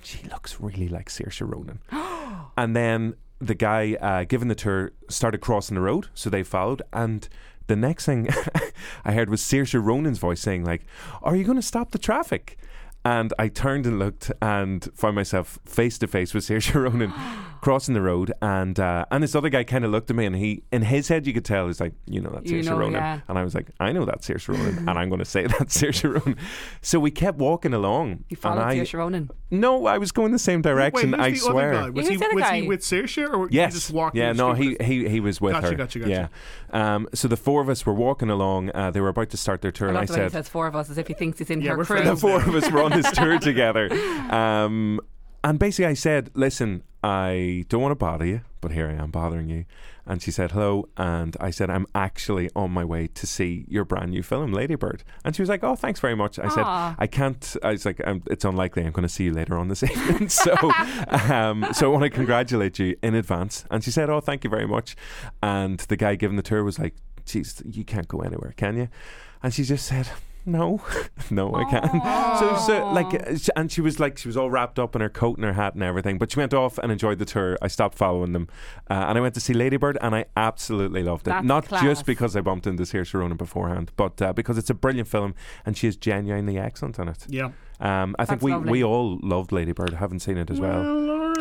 she 0.02 0.22
looks 0.24 0.60
really 0.60 0.88
like 0.88 1.08
Saoirse 1.08 1.40
Ronan 1.40 1.80
and 2.56 2.76
then 2.76 3.14
the 3.38 3.54
guy 3.54 3.94
uh, 4.00 4.24
giving 4.24 4.48
the 4.48 4.54
tour 4.54 4.92
started 5.08 5.38
crossing 5.38 5.74
the 5.74 5.80
road, 5.80 6.08
so 6.14 6.30
they 6.30 6.42
followed. 6.42 6.82
And 6.92 7.28
the 7.66 7.76
next 7.76 8.06
thing 8.06 8.28
I 9.04 9.12
heard 9.12 9.30
was 9.30 9.42
Saoirse 9.42 9.80
Ronan's 9.82 10.18
voice 10.18 10.40
saying, 10.40 10.64
"Like, 10.64 10.86
are 11.22 11.36
you 11.36 11.44
going 11.44 11.56
to 11.56 11.62
stop 11.62 11.90
the 11.90 11.98
traffic?" 11.98 12.58
And 13.04 13.32
I 13.38 13.48
turned 13.48 13.86
and 13.86 14.00
looked 14.00 14.32
and 14.42 14.88
found 14.94 15.14
myself 15.14 15.60
face 15.64 15.96
to 15.98 16.06
face 16.06 16.34
with 16.34 16.44
Saoirse 16.44 16.74
Ronan 16.82 17.12
crossing 17.66 17.94
the 17.94 18.00
road. 18.00 18.32
And 18.40 18.78
uh, 18.78 19.06
and 19.10 19.24
this 19.24 19.34
other 19.34 19.48
guy 19.48 19.64
kind 19.64 19.84
of 19.84 19.90
looked 19.90 20.08
at 20.08 20.14
me 20.14 20.24
and 20.24 20.36
he, 20.36 20.62
in 20.70 20.82
his 20.82 21.08
head, 21.08 21.26
you 21.26 21.32
could 21.32 21.44
tell, 21.44 21.66
he's 21.66 21.80
like, 21.80 21.94
you 22.06 22.20
know, 22.20 22.30
that's 22.30 22.48
You 22.48 22.60
Saoirse 22.60 22.64
know, 22.66 22.76
Ronan. 22.78 22.92
yeah. 22.94 23.20
And 23.26 23.36
I 23.36 23.42
was 23.42 23.56
like, 23.56 23.70
I 23.80 23.90
know 23.90 24.04
that's 24.04 24.28
Saoirse 24.28 24.46
Ronan. 24.48 24.78
and 24.88 24.90
I'm 24.90 25.08
going 25.08 25.18
to 25.18 25.24
say 25.24 25.46
that's 25.58 25.76
Saoirse 25.82 26.04
Ronan. 26.04 26.38
So 26.80 27.00
we 27.00 27.10
kept 27.10 27.38
walking 27.38 27.74
along. 27.74 28.22
You 28.28 28.36
followed 28.36 28.60
and 28.60 28.70
I, 28.70 28.76
Saoirse 28.78 28.94
Ronan. 28.94 29.30
No, 29.50 29.86
I 29.86 29.98
was 29.98 30.12
going 30.12 30.30
the 30.32 30.38
same 30.38 30.62
direction, 30.62 31.10
Wait, 31.12 31.20
I 31.20 31.30
who's 31.30 31.40
the 31.44 31.50
swear. 31.50 31.74
other 31.74 31.82
guy? 31.82 31.90
Was, 31.90 32.04
Who's 32.06 32.08
he, 32.10 32.16
the 32.18 32.24
other 32.26 32.34
was 32.36 32.44
guy? 32.44 32.60
he 32.60 32.68
with 32.68 32.80
Saoirse 32.82 33.32
or 33.32 33.48
Yes. 33.50 33.72
he 33.74 33.78
just 33.80 33.90
walking? 33.92 34.20
yeah, 34.20 34.32
the 34.32 34.38
no, 34.38 34.54
street 34.54 34.82
he, 34.82 34.98
with- 35.02 35.08
he 35.08 35.14
he 35.16 35.20
was 35.20 35.40
with 35.40 35.52
Gotcha, 35.54 35.66
her. 35.66 35.74
gotcha, 35.74 35.98
gotcha. 35.98 36.30
Yeah. 36.72 36.94
Um, 36.94 37.08
so 37.14 37.26
the 37.28 37.36
four 37.36 37.60
of 37.62 37.68
us 37.68 37.84
were 37.84 37.94
walking 37.94 38.30
along. 38.30 38.70
Uh, 38.74 38.90
they 38.92 39.00
were 39.00 39.08
about 39.08 39.30
to 39.30 39.36
start 39.36 39.62
their 39.62 39.72
tour, 39.72 39.88
I 39.88 39.90
and 39.90 39.98
I 39.98 40.00
love 40.02 40.08
the 40.08 40.14
way 40.14 40.22
he 40.22 40.24
said, 40.30 40.32
says 40.44 40.48
four 40.48 40.66
of 40.68 40.76
us 40.76 40.88
as 40.90 40.98
if 40.98 41.08
he 41.08 41.14
thinks 41.14 41.38
he's 41.38 41.50
in 41.50 41.60
Yeah, 41.62 41.72
her 41.72 41.78
we're 41.78 41.84
crew. 41.84 41.96
friends. 42.02 42.20
the 42.20 42.28
four 42.28 42.40
of 42.40 42.54
us 42.54 42.70
were 42.70 42.82
on 42.82 42.92
this 42.92 43.10
tour 43.12 43.38
together. 43.50 43.92
Um, 44.32 45.00
and 45.46 45.60
basically, 45.60 45.86
I 45.86 45.94
said, 45.94 46.30
"Listen, 46.34 46.82
I 47.04 47.64
don't 47.68 47.80
want 47.80 47.92
to 47.92 47.96
bother 47.96 48.26
you, 48.26 48.40
but 48.60 48.72
here 48.72 48.88
I 48.88 49.00
am 49.00 49.12
bothering 49.12 49.48
you. 49.48 49.64
And 50.04 50.20
she 50.20 50.32
said 50.32 50.50
hello, 50.50 50.88
and 50.96 51.36
I 51.38 51.50
said 51.50 51.70
I'm 51.70 51.86
actually 51.94 52.50
on 52.56 52.72
my 52.72 52.84
way 52.84 53.06
to 53.06 53.26
see 53.28 53.64
your 53.68 53.84
brand 53.84 54.10
new 54.10 54.24
film, 54.24 54.52
Ladybird. 54.52 55.04
And 55.24 55.36
she 55.36 55.42
was 55.42 55.48
like, 55.48 55.62
"Oh, 55.62 55.76
thanks 55.76 56.00
very 56.00 56.16
much." 56.16 56.40
I 56.40 56.48
said. 56.48 56.64
"I 56.66 57.06
can't." 57.06 57.56
I 57.62 57.70
was 57.70 57.86
like, 57.86 58.00
"It's 58.26 58.44
unlikely 58.44 58.84
I'm 58.84 58.90
going 58.90 59.04
to 59.04 59.08
see 59.08 59.24
you 59.24 59.32
later 59.32 59.56
on 59.56 59.68
this 59.68 59.82
evening." 59.90 60.28
so, 60.28 60.52
um, 61.30 61.64
so 61.72 61.86
I 61.86 61.92
want 61.92 62.02
to 62.02 62.10
congratulate 62.10 62.80
you 62.80 62.96
in 63.00 63.14
advance. 63.14 63.64
And 63.70 63.84
she 63.84 63.92
said, 63.92 64.10
"Oh, 64.10 64.20
thank 64.20 64.42
you 64.42 64.50
very 64.50 64.66
much." 64.66 64.96
And 65.44 65.78
the 65.78 65.96
guy 65.96 66.16
giving 66.16 66.36
the 66.36 66.42
tour 66.42 66.64
was 66.64 66.80
like, 66.80 66.94
"Geez, 67.24 67.62
you 67.64 67.84
can't 67.84 68.08
go 68.08 68.18
anywhere, 68.18 68.52
can 68.56 68.76
you?" 68.76 68.88
And 69.44 69.54
she 69.54 69.62
just 69.62 69.86
said. 69.86 70.08
No, 70.46 70.80
no, 71.30 71.52
I 71.54 71.64
can't. 71.64 72.38
So, 72.38 72.56
so, 72.66 72.92
like, 72.92 73.12
uh, 73.12 73.36
sh- 73.36 73.48
and 73.56 73.70
she 73.70 73.80
was 73.80 73.98
like, 73.98 74.16
she 74.16 74.28
was 74.28 74.36
all 74.36 74.48
wrapped 74.48 74.78
up 74.78 74.94
in 74.94 75.00
her 75.00 75.08
coat 75.08 75.36
and 75.38 75.44
her 75.44 75.54
hat 75.54 75.74
and 75.74 75.82
everything. 75.82 76.18
But 76.18 76.30
she 76.30 76.38
went 76.38 76.54
off 76.54 76.78
and 76.78 76.92
enjoyed 76.92 77.18
the 77.18 77.24
tour. 77.24 77.58
I 77.60 77.66
stopped 77.66 77.98
following 77.98 78.32
them, 78.32 78.48
uh, 78.88 78.94
and 79.08 79.18
I 79.18 79.20
went 79.20 79.34
to 79.34 79.40
see 79.40 79.52
Ladybird, 79.52 79.98
and 80.00 80.14
I 80.14 80.26
absolutely 80.36 81.02
loved 81.02 81.26
it. 81.26 81.30
That's 81.30 81.44
Not 81.46 81.66
class. 81.66 81.82
just 81.82 82.06
because 82.06 82.36
I 82.36 82.40
bumped 82.42 82.66
into 82.66 82.84
Saoirse 82.84 83.12
Ronan 83.12 83.36
beforehand, 83.36 83.90
but 83.96 84.22
uh, 84.22 84.32
because 84.32 84.56
it's 84.56 84.70
a 84.70 84.74
brilliant 84.74 85.08
film, 85.08 85.34
and 85.66 85.76
she 85.76 85.88
is 85.88 85.96
genuinely 85.96 86.58
excellent 86.58 86.98
in 86.98 87.08
it. 87.08 87.26
Yeah. 87.28 87.50
Um, 87.80 88.16
I 88.18 88.24
think 88.24 88.42
we, 88.42 88.52
lovely. 88.52 88.70
we 88.70 88.84
all 88.84 89.18
loved 89.22 89.52
Ladybird. 89.52 89.94
I 89.94 89.98
haven't 89.98 90.20
seen 90.20 90.38
it 90.38 90.50
as 90.50 90.60
well. 90.60 90.82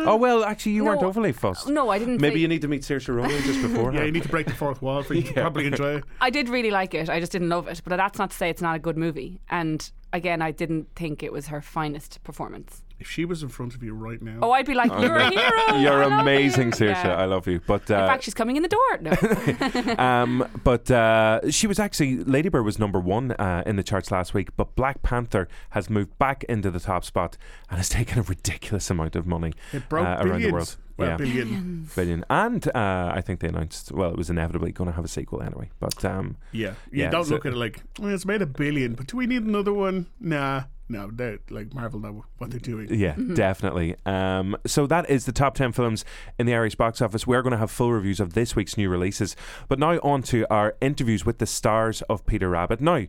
Oh 0.08 0.16
well, 0.16 0.44
actually, 0.44 0.72
you 0.72 0.84
weren't 0.84 1.02
overly 1.02 1.32
fussed. 1.32 1.68
No, 1.68 1.88
I 1.88 1.98
didn't. 1.98 2.20
Maybe 2.20 2.34
think- 2.34 2.40
you 2.42 2.48
need 2.48 2.62
to 2.62 2.68
meet 2.68 2.82
Saoirse 2.82 3.08
Ronan 3.14 3.42
just 3.42 3.62
before. 3.68 3.92
Yeah, 3.92 4.04
you 4.04 4.12
need 4.12 4.22
to 4.22 4.28
break 4.28 4.46
the 4.46 4.54
fourth 4.54 4.82
wall 4.82 5.02
for 5.02 5.14
you 5.14 5.22
to 5.32 5.32
probably 5.32 5.66
enjoy 5.66 5.96
it. 5.96 6.04
I 6.20 6.30
did 6.30 6.48
really 6.48 6.70
like 6.70 6.94
it. 6.94 7.08
I 7.08 7.18
just 7.20 7.32
didn't 7.32 7.48
love 7.48 7.66
it. 7.68 7.80
But 7.84 7.96
that's 7.96 8.18
not 8.18 8.30
to 8.30 8.36
say 8.36 8.50
it's 8.50 8.62
not 8.62 8.76
a 8.76 8.78
good 8.78 8.96
movie. 8.96 9.40
And 9.50 9.90
again, 10.12 10.42
I 10.42 10.50
didn't 10.50 10.88
think 10.94 11.22
it 11.22 11.32
was 11.32 11.48
her 11.48 11.60
finest 11.60 12.22
performance. 12.22 12.82
If 12.98 13.10
she 13.10 13.26
was 13.26 13.42
in 13.42 13.50
front 13.50 13.74
of 13.74 13.82
you 13.82 13.92
right 13.92 14.22
now, 14.22 14.38
Oh, 14.40 14.52
I'd 14.52 14.64
be 14.64 14.72
like, 14.74 14.90
you're 14.90 15.16
a 15.16 15.30
hero. 15.30 15.76
You're 15.78 16.02
I 16.04 16.22
amazing, 16.22 16.68
you." 16.68 16.72
Saoirse. 16.72 17.04
Yeah. 17.04 17.16
I 17.16 17.26
love 17.26 17.46
you. 17.46 17.60
But 17.66 17.90
In 17.90 17.96
uh, 17.96 18.06
fact, 18.06 18.24
she's 18.24 18.32
coming 18.32 18.56
in 18.56 18.62
the 18.62 18.68
door. 18.68 18.98
No. 19.02 19.94
um, 20.02 20.48
but 20.64 20.90
uh, 20.90 21.50
she 21.50 21.66
was 21.66 21.78
actually 21.78 22.24
Ladybird 22.24 22.64
was 22.64 22.78
number 22.78 22.98
one 22.98 23.32
uh, 23.32 23.62
in 23.66 23.76
the 23.76 23.82
charts 23.82 24.10
last 24.10 24.32
week. 24.32 24.56
But 24.56 24.74
Black 24.76 25.02
Panther 25.02 25.46
has 25.70 25.90
moved 25.90 26.16
back 26.18 26.44
into 26.44 26.70
the 26.70 26.80
top 26.80 27.04
spot 27.04 27.36
and 27.68 27.76
has 27.76 27.88
taken 27.98 28.18
a 28.18 28.22
ridiculous 28.22 28.88
amount 28.90 29.14
of 29.14 29.26
money 29.26 29.52
it 29.74 29.88
broke 29.90 30.06
uh, 30.06 30.16
billions. 30.22 30.30
around 30.30 30.42
the 30.42 30.52
world. 30.52 30.76
Well, 30.96 31.08
yeah, 31.10 31.16
billion. 31.16 31.88
billion. 31.94 32.24
And 32.30 32.66
uh, 32.74 33.12
I 33.14 33.20
think 33.20 33.40
they 33.40 33.48
announced 33.48 33.92
well, 33.92 34.10
it 34.10 34.16
was 34.16 34.30
inevitably 34.30 34.72
going 34.72 34.88
to 34.88 34.96
have 34.96 35.04
a 35.04 35.08
sequel 35.08 35.42
anyway. 35.42 35.70
But 35.78 36.04
um, 36.04 36.36
Yeah, 36.52 36.74
you 36.90 37.02
Yeah, 37.04 37.10
don't 37.10 37.24
so- 37.26 37.34
look 37.34 37.46
at 37.46 37.52
it 37.52 37.56
like 37.56 37.82
well, 37.98 38.14
it's 38.14 38.24
made 38.26 38.42
a 38.42 38.46
billion, 38.46 38.94
but 38.94 39.06
do 39.08 39.16
we 39.16 39.26
need 39.26 39.42
another 39.42 39.72
one? 39.74 40.06
Nah, 40.20 40.62
no. 40.88 41.10
They 41.12 41.38
like 41.50 41.74
Marvel 41.74 42.00
know 42.00 42.24
what 42.38 42.50
they're 42.50 42.60
doing. 42.60 42.88
Yeah, 42.94 43.14
definitely. 43.34 43.96
Um, 44.06 44.56
so 44.66 44.86
that 44.86 45.10
is 45.10 45.26
the 45.26 45.32
top 45.32 45.54
10 45.54 45.72
films 45.72 46.04
in 46.38 46.46
the 46.46 46.54
Irish 46.54 46.76
box 46.76 47.02
office. 47.02 47.26
We're 47.26 47.42
going 47.42 47.52
to 47.52 47.58
have 47.58 47.70
full 47.70 47.92
reviews 47.92 48.20
of 48.20 48.32
this 48.32 48.56
week's 48.56 48.76
new 48.78 48.88
releases. 48.88 49.36
But 49.68 49.78
now 49.78 49.98
on 49.98 50.22
to 50.24 50.46
our 50.50 50.76
interviews 50.80 51.26
with 51.26 51.38
the 51.38 51.46
stars 51.46 52.02
of 52.02 52.24
Peter 52.24 52.48
Rabbit. 52.48 52.80
Now, 52.80 53.04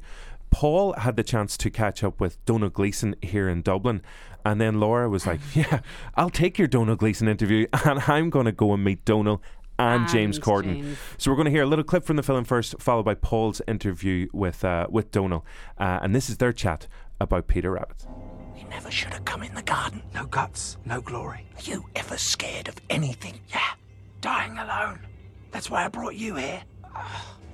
Paul 0.50 0.94
had 0.94 1.16
the 1.16 1.24
chance 1.24 1.58
to 1.58 1.70
catch 1.70 2.04
up 2.04 2.20
with 2.20 2.44
Domhnall 2.46 2.70
Gleeson 2.70 3.16
here 3.22 3.50
in 3.50 3.62
Dublin. 3.62 4.02
And 4.46 4.62
then 4.62 4.80
Laura 4.80 5.10
was 5.10 5.28
like, 5.28 5.42
Yeah, 5.54 5.82
I'll 6.16 6.30
take 6.30 6.58
your 6.58 6.68
Domhnall 6.68 6.96
Gleeson 6.96 7.28
interview 7.28 7.68
and 7.86 8.00
I'm 8.08 8.30
going 8.30 8.46
to 8.46 8.52
go 8.52 8.74
and 8.74 8.84
meet 8.84 9.04
Domhnall 9.06 9.42
and, 9.80 10.08
James 10.08 10.40
Corden. 10.40 10.82
James. 10.82 10.98
So 11.18 11.30
we're 11.32 11.36
going 11.36 11.46
to 11.46 11.52
hear 11.52 11.64
a 11.64 11.68
little 11.68 11.84
clip 11.84 12.04
from 12.06 12.16
the 12.16 12.24
film 12.24 12.44
first, 12.46 12.76
followed 12.80 13.04
by 13.04 13.14
Paul's 13.14 13.62
interview 13.68 14.28
with 14.34 14.64
uh, 14.66 14.88
with 14.90 15.12
Domhnall. 15.12 15.46
Uh, 15.78 16.00
and 16.02 16.16
this 16.16 16.30
is 16.30 16.38
their 16.38 16.54
chat 16.54 16.88
about 17.20 17.48
Peter 17.48 17.72
Rabbit. 17.72 18.06
You 18.56 18.68
never 18.70 18.90
should 18.90 19.14
have 19.14 19.26
come 19.26 19.44
in 19.44 19.54
the 19.54 19.62
garden. 19.62 20.02
No 20.14 20.26
guts, 20.26 20.78
no 20.86 21.02
glory. 21.02 21.46
Are 21.58 21.62
you 21.62 21.86
ever 21.96 22.18
scared 22.18 22.68
of 22.68 22.76
anything? 22.90 23.40
Yeah, 23.50 23.74
dying 24.22 24.58
alone. 24.58 25.00
That's 25.52 25.70
why 25.70 25.86
I 25.86 25.88
brought 25.90 26.16
you 26.16 26.36
here. 26.36 26.64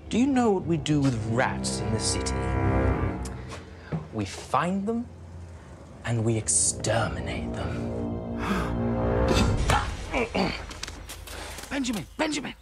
Do 0.09 0.19
you 0.19 0.27
know 0.27 0.51
what 0.51 0.65
we 0.65 0.77
do 0.77 0.99
with 1.01 1.15
rats 1.31 1.79
in 1.79 1.91
the 1.91 1.99
city? 1.99 2.35
We 4.13 4.25
find 4.25 4.85
them 4.85 5.07
and 6.05 6.23
we 6.23 6.37
exterminate 6.37 7.51
them. 7.53 8.37
Benjamin, 11.69 12.05
Benjamin! 12.17 12.53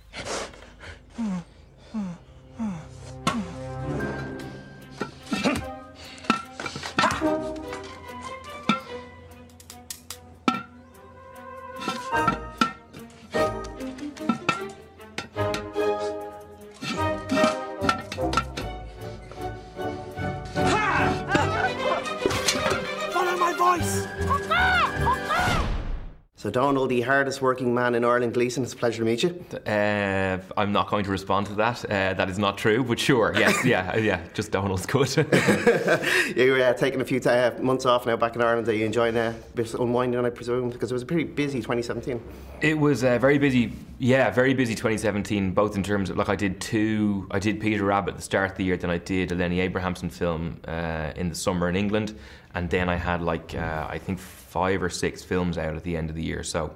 Domhnall, 26.52 26.88
the 26.88 27.02
hardest 27.02 27.42
working 27.42 27.74
man 27.74 27.96
in 27.96 28.04
Ireland, 28.04 28.34
Gleeson, 28.34 28.64
it's 28.64 28.74
a 28.74 28.76
pleasure 28.76 29.00
to 29.00 29.06
meet 29.06 29.24
you. 29.24 29.44
Uh, 29.66 30.40
I'm 30.58 30.72
not 30.72 30.90
going 30.90 31.04
to 31.06 31.12
respond 31.12 31.48
to 31.48 31.54
that. 31.56 31.86
Uh, 31.86 32.14
that 32.14 32.30
is 32.30 32.38
not 32.38 32.58
true, 32.58 32.84
but 32.84 33.00
sure, 33.00 33.34
yes, 33.36 33.64
yeah, 33.66 33.96
yeah, 33.96 34.22
just 34.34 34.52
Domhnall's 34.52 34.86
good. 34.86 35.16
You're 36.36 36.64
uh, 36.64 36.74
taking 36.74 37.02
a 37.02 37.06
few 37.06 37.20
ti 37.20 37.30
uh, 37.30 37.60
months 37.60 37.86
off 37.86 38.06
now 38.06 38.18
back 38.18 38.36
in 38.36 38.42
Ireland. 38.42 38.68
Are 38.68 38.74
you 38.74 38.86
enjoying 38.86 39.18
uh, 39.18 39.34
a 39.36 39.56
bit 39.56 39.74
of 39.74 39.80
unwinding, 39.80 40.24
I 40.26 40.30
presume? 40.30 40.70
Because 40.70 40.92
it 40.92 40.94
was 40.94 41.04
a 41.04 41.06
pretty 41.06 41.24
busy 41.24 41.60
2017. 41.60 42.22
it 42.62 42.78
was 42.78 43.04
uh, 43.04 43.18
very 43.18 43.38
busy, 43.38 43.74
yeah, 44.00 44.30
very 44.30 44.54
busy 44.54 44.76
2017, 44.76 45.52
both 45.52 45.76
in 45.76 45.84
terms 45.84 46.10
of, 46.10 46.18
like, 46.18 46.30
I 46.30 46.36
did 46.36 46.60
two, 46.60 47.28
I 47.32 47.40
did 47.40 47.60
Peter 47.60 47.84
Rabbit 47.84 48.12
at 48.12 48.18
the 48.18 48.24
start 48.24 48.52
of 48.52 48.58
the 48.58 48.64
year, 48.64 48.78
then 48.78 48.90
I 48.90 48.98
did 48.98 49.32
a 49.32 49.36
Lenny 49.36 49.60
Abrahamson 49.62 50.10
film 50.10 50.60
uh, 50.68 51.12
in 51.16 51.30
the 51.30 51.36
summer 51.36 51.70
in 51.70 51.76
England, 51.76 52.18
and 52.54 52.70
then 52.70 52.90
I 52.90 52.96
had, 52.96 53.22
like, 53.22 53.56
uh, 53.56 53.88
I 53.90 53.98
think 53.98 54.20
five 54.52 54.84
or 54.84 54.90
six 54.90 55.24
films 55.24 55.58
out 55.58 55.78
at 55.78 55.84
the 55.84 55.96
end 55.96 56.10
of 56.10 56.16
the 56.18 56.24
year, 56.24 56.44
so 56.44 56.76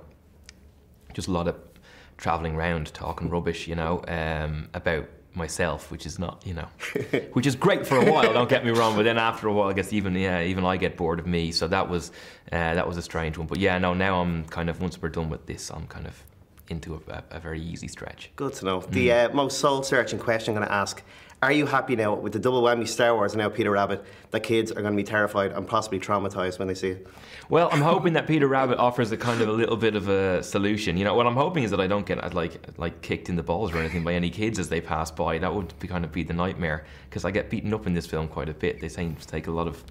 just 1.13 1.27
a 1.27 1.31
lot 1.31 1.45
of 1.45 1.57
traveling 2.15 2.55
around 2.55 2.93
talking 2.93 3.29
rubbish, 3.29 3.67
you 3.67 3.75
know, 3.75 4.01
um, 4.07 4.69
about 4.73 5.09
myself, 5.33 5.91
which 5.91 6.05
is 6.05 6.17
not, 6.17 6.41
you 6.45 6.53
know, 6.53 6.69
which 7.33 7.45
is 7.45 7.53
great 7.57 7.85
for 7.85 7.97
a 7.97 8.09
while. 8.09 8.31
Don't 8.31 8.47
get 8.47 8.63
me 8.63 8.71
wrong, 8.71 8.95
but 8.95 9.03
then 9.03 9.17
after 9.17 9.49
a 9.49 9.53
while, 9.53 9.67
I 9.67 9.73
guess 9.73 9.91
even 9.91 10.15
yeah, 10.15 10.41
even 10.41 10.63
I 10.63 10.77
get 10.77 10.95
bored 10.95 11.19
of 11.19 11.27
me. 11.27 11.51
So 11.51 11.67
that 11.67 11.89
was 11.89 12.11
uh, 12.49 12.75
that 12.75 12.87
was 12.87 12.95
a 12.95 13.01
strange 13.01 13.37
one. 13.37 13.45
But 13.45 13.59
yeah, 13.59 13.77
no, 13.77 13.93
now 13.93 14.21
I'm 14.21 14.45
kind 14.45 14.69
of 14.69 14.81
once 14.81 15.01
we're 15.01 15.09
done 15.09 15.29
with 15.29 15.45
this, 15.45 15.69
I'm 15.69 15.87
kind 15.87 16.07
of 16.07 16.23
into 16.69 16.95
a, 17.09 17.23
a, 17.29 17.39
very 17.39 17.61
easy 17.61 17.89
stretch. 17.89 18.31
Good 18.35 18.53
to 18.53 18.65
know. 18.65 18.81
The 18.89 19.11
uh, 19.11 19.29
most 19.33 19.59
soul 19.59 19.83
searching 19.83 20.17
question 20.17 20.53
I'm 20.53 20.59
going 20.59 20.67
to 20.67 20.73
ask 20.73 21.03
Are 21.45 21.51
you 21.51 21.67
happy 21.67 21.95
now 21.95 22.15
with 22.15 22.33
the 22.33 22.39
double 22.39 22.63
whammy 22.63 22.87
Star 22.87 23.13
Wars 23.13 23.33
and 23.33 23.39
now 23.39 23.49
Peter 23.49 23.69
Rabbit 23.69 24.03
that 24.31 24.39
kids 24.39 24.71
are 24.71 24.81
going 24.81 24.93
to 24.93 24.97
be 24.97 25.03
terrified 25.03 25.51
and 25.51 25.67
possibly 25.67 25.99
traumatized 25.99 26.57
when 26.57 26.67
they 26.67 26.73
see 26.73 26.89
it? 26.89 27.07
Well, 27.49 27.69
I'm 27.71 27.83
hoping 27.83 28.13
that 28.13 28.25
Peter 28.25 28.47
Rabbit 28.47 28.79
offers 28.79 29.11
a 29.11 29.17
kind 29.17 29.39
of 29.41 29.47
a 29.47 29.51
little 29.51 29.77
bit 29.77 29.95
of 29.95 30.09
a 30.09 30.41
solution. 30.41 30.97
You 30.97 31.03
know, 31.03 31.13
what 31.13 31.27
I'm 31.27 31.35
hoping 31.35 31.61
is 31.61 31.69
that 31.69 31.79
I 31.79 31.85
don't 31.85 32.03
get 32.03 32.23
uh, 32.23 32.31
like 32.33 32.59
like 32.79 33.03
kicked 33.03 33.29
in 33.29 33.35
the 33.35 33.43
balls 33.43 33.71
or 33.73 33.77
anything 33.77 34.03
by 34.03 34.15
any 34.15 34.31
kids 34.31 34.57
as 34.57 34.69
they 34.69 34.81
pass 34.81 35.11
by. 35.11 35.37
That 35.37 35.53
would 35.53 35.77
be 35.77 35.87
kind 35.87 36.03
of 36.03 36.11
be 36.11 36.23
the 36.23 36.33
nightmare 36.33 36.83
because 37.07 37.25
I 37.25 37.29
get 37.29 37.51
beaten 37.51 37.75
up 37.75 37.85
in 37.85 37.93
this 37.93 38.07
film 38.07 38.27
quite 38.27 38.49
a 38.49 38.55
bit. 38.55 38.81
They 38.81 38.89
seem 38.89 39.15
to 39.15 39.27
take 39.27 39.45
a 39.45 39.51
lot 39.51 39.67
of 39.67 39.83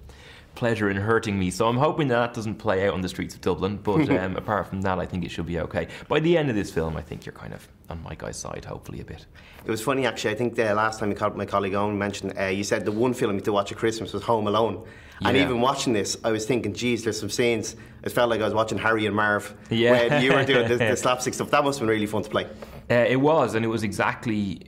pleasure 0.55 0.89
in 0.89 0.97
hurting 0.97 1.39
me. 1.39 1.51
So 1.51 1.69
I'm 1.69 1.77
hoping 1.77 2.09
that, 2.09 2.17
that 2.17 2.33
doesn't 2.33 2.55
play 2.55 2.85
out 2.85 2.93
on 2.93 2.99
the 2.99 3.07
streets 3.07 3.33
of 3.33 3.39
Dublin. 3.39 3.77
But 3.77 4.09
um, 4.19 4.35
apart 4.35 4.67
from 4.67 4.81
that, 4.81 4.99
I 4.99 5.05
think 5.05 5.23
it 5.23 5.31
should 5.31 5.45
be 5.45 5.61
okay. 5.61 5.87
By 6.09 6.19
the 6.19 6.37
end 6.37 6.49
of 6.49 6.55
this 6.57 6.69
film, 6.69 6.97
I 6.97 7.01
think 7.01 7.25
you're 7.25 7.31
kind 7.31 7.53
of 7.53 7.65
on 7.89 8.01
my 8.03 8.15
guy's 8.15 8.37
side, 8.37 8.65
hopefully 8.65 9.01
a 9.01 9.05
bit. 9.05 9.25
It 9.65 9.71
was 9.71 9.81
funny 9.81 10.05
actually. 10.05 10.31
I 10.31 10.35
think 10.35 10.55
the 10.55 10.73
last 10.73 10.99
time 10.99 11.09
you 11.09 11.15
called 11.15 11.35
my 11.37 11.45
colleague 11.45 11.73
Eoghan 11.73 11.95
mentioned 11.97 12.33
uh, 12.39 12.45
you 12.45 12.63
said 12.63 12.85
the 12.85 12.91
one 12.91 13.13
film 13.13 13.31
you 13.31 13.37
had 13.37 13.45
to 13.45 13.53
watch 13.53 13.71
at 13.71 13.77
Christmas 13.77 14.13
was 14.13 14.23
Home 14.23 14.47
Alone. 14.47 14.85
And 15.21 15.37
even 15.37 15.61
watching 15.61 15.93
this, 15.93 16.17
I 16.25 16.31
was 16.31 16.45
thinking, 16.45 16.73
geez, 16.73 17.03
there's 17.05 17.17
some 17.17 17.29
scenes. 17.29 17.77
It 18.03 18.09
felt 18.09 18.29
like 18.29 18.41
I 18.41 18.43
was 18.43 18.53
watching 18.53 18.77
Harry 18.77 19.05
and 19.05 19.15
Marv 19.15 19.55
Yeah. 19.69 19.91
when 20.09 20.21
you 20.21 20.33
were 20.33 20.43
doing 20.43 20.67
the, 20.67 20.75
the 20.75 20.97
slapstick 21.03 21.33
stuff. 21.33 21.49
That 21.51 21.63
must 21.63 21.79
have 21.79 21.87
been 21.87 21.93
really 21.93 22.05
fun 22.05 22.23
to 22.23 22.29
play. 22.29 22.45
Uh, 22.91 22.95
it 22.95 23.15
was, 23.15 23.55
and 23.55 23.63
it 23.63 23.69
was 23.69 23.83
exactly, 23.83 24.63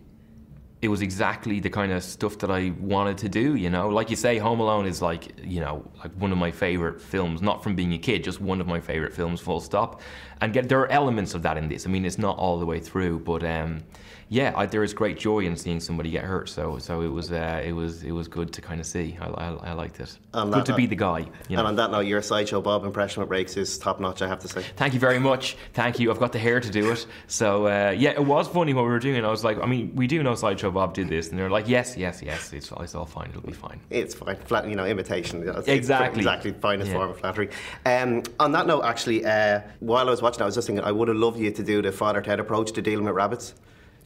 it 0.81 0.89
was 0.89 1.01
exactly 1.01 1.59
the 1.59 1.69
kind 1.69 1.91
of 1.91 2.03
stuff 2.03 2.37
that 2.39 2.51
I 2.51 2.71
wanted 2.79 3.17
to 3.19 3.29
do. 3.29 3.55
You 3.55 3.69
know, 3.69 3.89
like 3.89 4.09
you 4.09 4.15
say, 4.15 4.37
Home 4.37 4.59
Alone 4.59 4.85
is 4.85 5.01
like 5.01 5.33
you 5.43 5.59
know 5.59 5.83
like 5.99 6.11
one 6.13 6.31
of 6.31 6.37
my 6.37 6.51
favorite 6.51 7.01
films, 7.01 7.41
not 7.41 7.63
from 7.63 7.75
being 7.75 7.93
a 7.93 7.97
kid, 7.97 8.23
just 8.23 8.39
one 8.39 8.61
of 8.61 8.67
my 8.67 8.79
favorite 8.79 9.13
films, 9.13 9.41
full 9.41 9.59
stop. 9.59 10.01
And 10.41 10.53
get 10.53 10.69
there 10.69 10.79
are 10.79 10.91
elements 10.91 11.33
of 11.33 11.41
that 11.43 11.57
in 11.57 11.67
this. 11.67 11.87
I 11.87 11.89
mean, 11.89 12.05
it's 12.05 12.19
not 12.19 12.37
all 12.37 12.59
the 12.59 12.65
way 12.65 12.79
through, 12.79 13.19
but 13.19 13.43
um, 13.43 13.83
yeah, 14.29 14.53
I, 14.55 14.65
there 14.65 14.83
is 14.83 14.93
great 14.93 15.17
joy 15.17 15.39
in 15.39 15.55
seeing 15.55 15.79
somebody 15.79 16.09
get 16.09 16.23
hurt. 16.23 16.49
So 16.49 16.77
so 16.79 17.01
it 17.01 17.07
was 17.07 17.31
uh, 17.31 17.61
it 17.63 17.71
was 17.71 18.03
it 18.03 18.11
was 18.11 18.27
good 18.27 18.51
to 18.53 18.61
kind 18.61 18.79
of 18.79 18.85
see. 18.85 19.17
I, 19.21 19.27
I, 19.27 19.53
I 19.69 19.73
liked 19.73 19.99
it. 19.99 20.17
On 20.33 20.51
good 20.51 20.65
to 20.65 20.75
be 20.75 20.85
the 20.85 20.95
guy. 20.95 21.19
You 21.47 21.55
know? 21.55 21.59
And 21.59 21.67
on 21.69 21.75
that 21.77 21.91
note, 21.91 22.01
your 22.01 22.21
sideshow 22.21 22.61
Bob 22.61 22.83
impression 22.83 23.21
with 23.21 23.29
breaks 23.29 23.55
is 23.55 23.77
top 23.77 23.99
notch, 23.99 24.21
I 24.21 24.27
have 24.27 24.39
to 24.39 24.47
say. 24.47 24.63
Thank 24.75 24.93
you 24.93 24.99
very 24.99 25.19
much. 25.19 25.55
Thank 25.73 25.99
you. 25.99 26.11
I've 26.11 26.19
got 26.19 26.33
the 26.33 26.39
hair 26.39 26.59
to 26.59 26.69
do 26.69 26.91
it. 26.91 27.05
So 27.27 27.67
uh, 27.67 27.95
yeah, 27.97 28.11
it 28.11 28.25
was 28.25 28.47
funny 28.47 28.73
what 28.73 28.83
we 28.83 28.89
were 28.89 28.99
doing. 28.99 29.23
I 29.23 29.29
was 29.31 29.43
like, 29.43 29.57
I 29.61 29.65
mean, 29.65 29.95
we 29.95 30.07
do 30.07 30.21
know 30.23 30.35
Sideshow 30.35 30.71
Bob 30.71 30.93
did 30.93 31.07
this, 31.07 31.29
and 31.29 31.39
they're 31.39 31.49
like, 31.49 31.67
yes, 31.67 31.95
yes, 31.95 32.21
yes, 32.21 32.51
it's, 32.53 32.71
it's 32.71 32.95
all 32.95 33.05
fine, 33.05 33.29
it'll 33.29 33.41
be 33.41 33.53
fine. 33.53 33.79
It's 33.89 34.13
fine. 34.13 34.35
Flat, 34.37 34.67
you 34.67 34.75
know, 34.75 34.85
imitation. 34.85 35.45
That's 35.45 35.67
Exactly. 35.67 36.19
Exactly. 36.19 36.51
Finest 36.51 36.89
Yeah. 36.89 36.97
form 36.97 37.09
of 37.11 37.19
flattery. 37.19 37.49
Um, 37.85 38.23
on 38.39 38.51
that 38.51 38.67
note, 38.67 38.83
actually, 38.83 39.25
uh, 39.25 39.61
while 39.79 40.07
I 40.07 40.11
was 40.11 40.21
watching, 40.21 40.41
I 40.41 40.45
was 40.45 40.55
just 40.55 40.67
thinking, 40.67 40.83
I 40.83 40.91
would 40.91 41.07
have 41.07 41.17
loved 41.17 41.39
you 41.39 41.51
to 41.51 41.63
do 41.63 41.81
the 41.81 41.91
Father 41.91 42.21
Ted 42.21 42.39
approach 42.39 42.71
to 42.73 42.81
dealing 42.81 43.05
with 43.05 43.15
rabbits. 43.15 43.53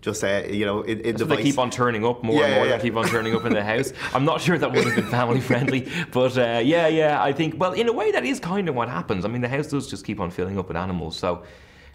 Just, 0.01 0.23
uh, 0.23 0.43
you 0.49 0.65
know, 0.65 0.81
in, 0.81 0.99
in 1.01 1.15
the 1.15 1.25
they 1.25 1.43
keep 1.43 1.59
on 1.59 1.69
turning 1.69 2.03
up 2.05 2.23
more 2.23 2.35
Yeah, 2.39 2.45
and 2.47 2.55
more. 2.55 2.65
yeah, 2.65 2.77
They 2.77 2.83
keep 2.83 2.95
on 2.95 3.05
turning 3.07 3.35
up 3.35 3.45
in 3.45 3.53
the 3.53 3.63
house. 3.63 3.93
I'm 4.15 4.25
not 4.25 4.41
sure 4.41 4.57
that 4.57 4.71
would 4.71 4.83
have 4.83 4.95
been 4.95 5.05
family 5.07 5.39
friendly, 5.39 5.87
but 6.11 6.35
uh, 6.37 6.59
yeah, 6.63 6.87
yeah. 6.87 7.21
I 7.21 7.31
think 7.33 7.59
well, 7.59 7.73
in 7.73 7.87
a 7.87 7.93
way, 7.93 8.11
that 8.11 8.25
is 8.25 8.39
kind 8.39 8.67
of 8.67 8.73
what 8.75 8.89
happens. 8.89 9.25
I 9.25 9.27
mean, 9.27 9.41
the 9.41 9.47
house 9.49 9.67
does 9.67 9.87
just 9.87 10.03
keep 10.03 10.19
on 10.19 10.31
filling 10.31 10.57
up 10.57 10.67
with 10.67 10.77
animals. 10.77 11.15
So, 11.17 11.43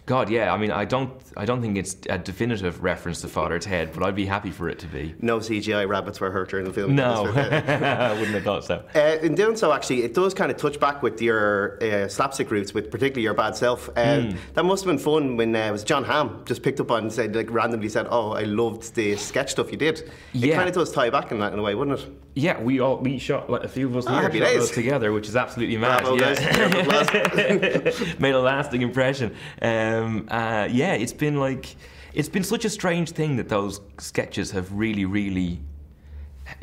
God, 0.07 0.29
yeah. 0.29 0.53
I 0.53 0.57
mean, 0.57 0.71
I 0.71 0.85
don't, 0.85 1.11
I 1.35 1.43
don't 1.43 1.61
think 1.61 1.77
it's 1.77 1.97
a 2.09 2.17
definitive 2.17 2.81
reference 2.81 3.19
to 3.21 3.27
Father 3.27 3.59
Ted, 3.59 3.91
but 3.93 4.03
I'd 4.03 4.15
be 4.15 4.25
happy 4.25 4.51
for 4.51 4.69
it 4.69 4.79
to 4.79 4.87
be. 4.87 5.13
No 5.19 5.39
CGI 5.39 5.85
rabbits 5.87 6.21
were 6.21 6.31
hurt 6.31 6.49
during 6.49 6.65
the 6.65 6.71
film. 6.71 6.95
No, 6.95 7.25
I 7.35 8.13
wouldn't 8.13 8.29
have 8.33 8.43
thought 8.43 8.63
so. 8.63 8.83
Uh, 8.95 9.17
in 9.21 9.35
doing 9.35 9.57
so, 9.57 9.73
actually, 9.73 10.03
it 10.03 10.13
does 10.13 10.33
kind 10.33 10.49
of 10.49 10.55
touch 10.55 10.79
back 10.79 11.03
with 11.03 11.21
your 11.21 11.77
uh, 11.83 12.07
slapstick 12.07 12.49
roots, 12.51 12.73
with 12.73 12.89
particularly 12.89 13.23
your 13.23 13.33
bad 13.33 13.55
self. 13.55 13.89
Uh, 13.95 14.07
Hmm. 14.21 14.37
That 14.53 14.63
must 14.63 14.85
have 14.85 14.89
been 14.91 15.03
fun 15.03 15.35
when 15.35 15.53
uh, 15.53 15.59
it 15.67 15.71
was 15.71 15.83
Jon 15.83 16.05
Hamm 16.05 16.43
just 16.45 16.63
picked 16.63 16.79
up 16.79 16.89
on 16.89 17.03
and 17.03 17.11
said, 17.13 17.35
like, 17.35 17.51
randomly 17.51 17.89
said, 17.89 18.07
"Oh, 18.09 18.31
I 18.31 18.43
loved 18.43 18.95
the 18.95 19.17
sketch 19.17 19.51
stuff 19.51 19.69
you 19.69 19.77
did." 19.77 20.09
It 20.33 20.53
kind 20.53 20.69
of 20.69 20.73
does 20.73 20.93
tie 20.93 21.09
back 21.09 21.33
in 21.33 21.39
that 21.39 21.51
in 21.51 21.59
a 21.59 21.61
way, 21.61 21.75
wouldn't 21.75 21.99
it? 21.99 22.09
Yeah, 22.33 22.61
we 22.61 22.79
all 22.79 22.97
we 22.99 23.17
shot 23.19 23.49
like 23.49 23.63
a 23.63 23.67
few 23.67 23.87
of 23.87 23.97
us 23.97 24.05
Ah, 24.07 24.21
here 24.29 24.45
shot 24.45 24.53
those 24.53 24.71
together, 24.71 25.11
which 25.11 25.27
is 25.27 25.35
absolutely 25.35 25.75
mad. 25.77 26.03
Bravo, 26.03 26.15
yeah. 26.17 28.15
Made 28.19 28.35
a 28.35 28.39
lasting 28.39 28.81
impression. 28.83 29.35
Um, 29.61 29.96
uh, 30.29 30.67
yeah, 30.71 30.93
it's 30.93 31.13
been 31.13 31.39
like 31.39 31.75
it's 32.13 32.29
been 32.29 32.43
such 32.43 32.65
a 32.65 32.69
strange 32.69 33.11
thing 33.11 33.35
that 33.37 33.49
those 33.49 33.81
sketches 33.99 34.51
have 34.51 34.71
really, 34.71 35.05
really 35.05 35.59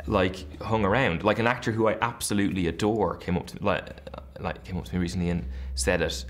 like 0.07 0.61
hung 0.61 0.83
around. 0.83 1.23
Like 1.23 1.39
an 1.39 1.47
actor 1.47 1.71
who 1.71 1.87
I 1.87 1.97
absolutely 2.01 2.67
adore 2.67 3.15
came 3.15 3.37
up 3.37 3.47
to 3.47 3.63
like 3.63 3.89
like 4.39 4.63
came 4.63 4.77
up 4.77 4.85
to 4.85 4.95
me 4.95 4.99
recently 4.99 5.29
and 5.29 5.45
said 5.75 6.01
it. 6.01 6.25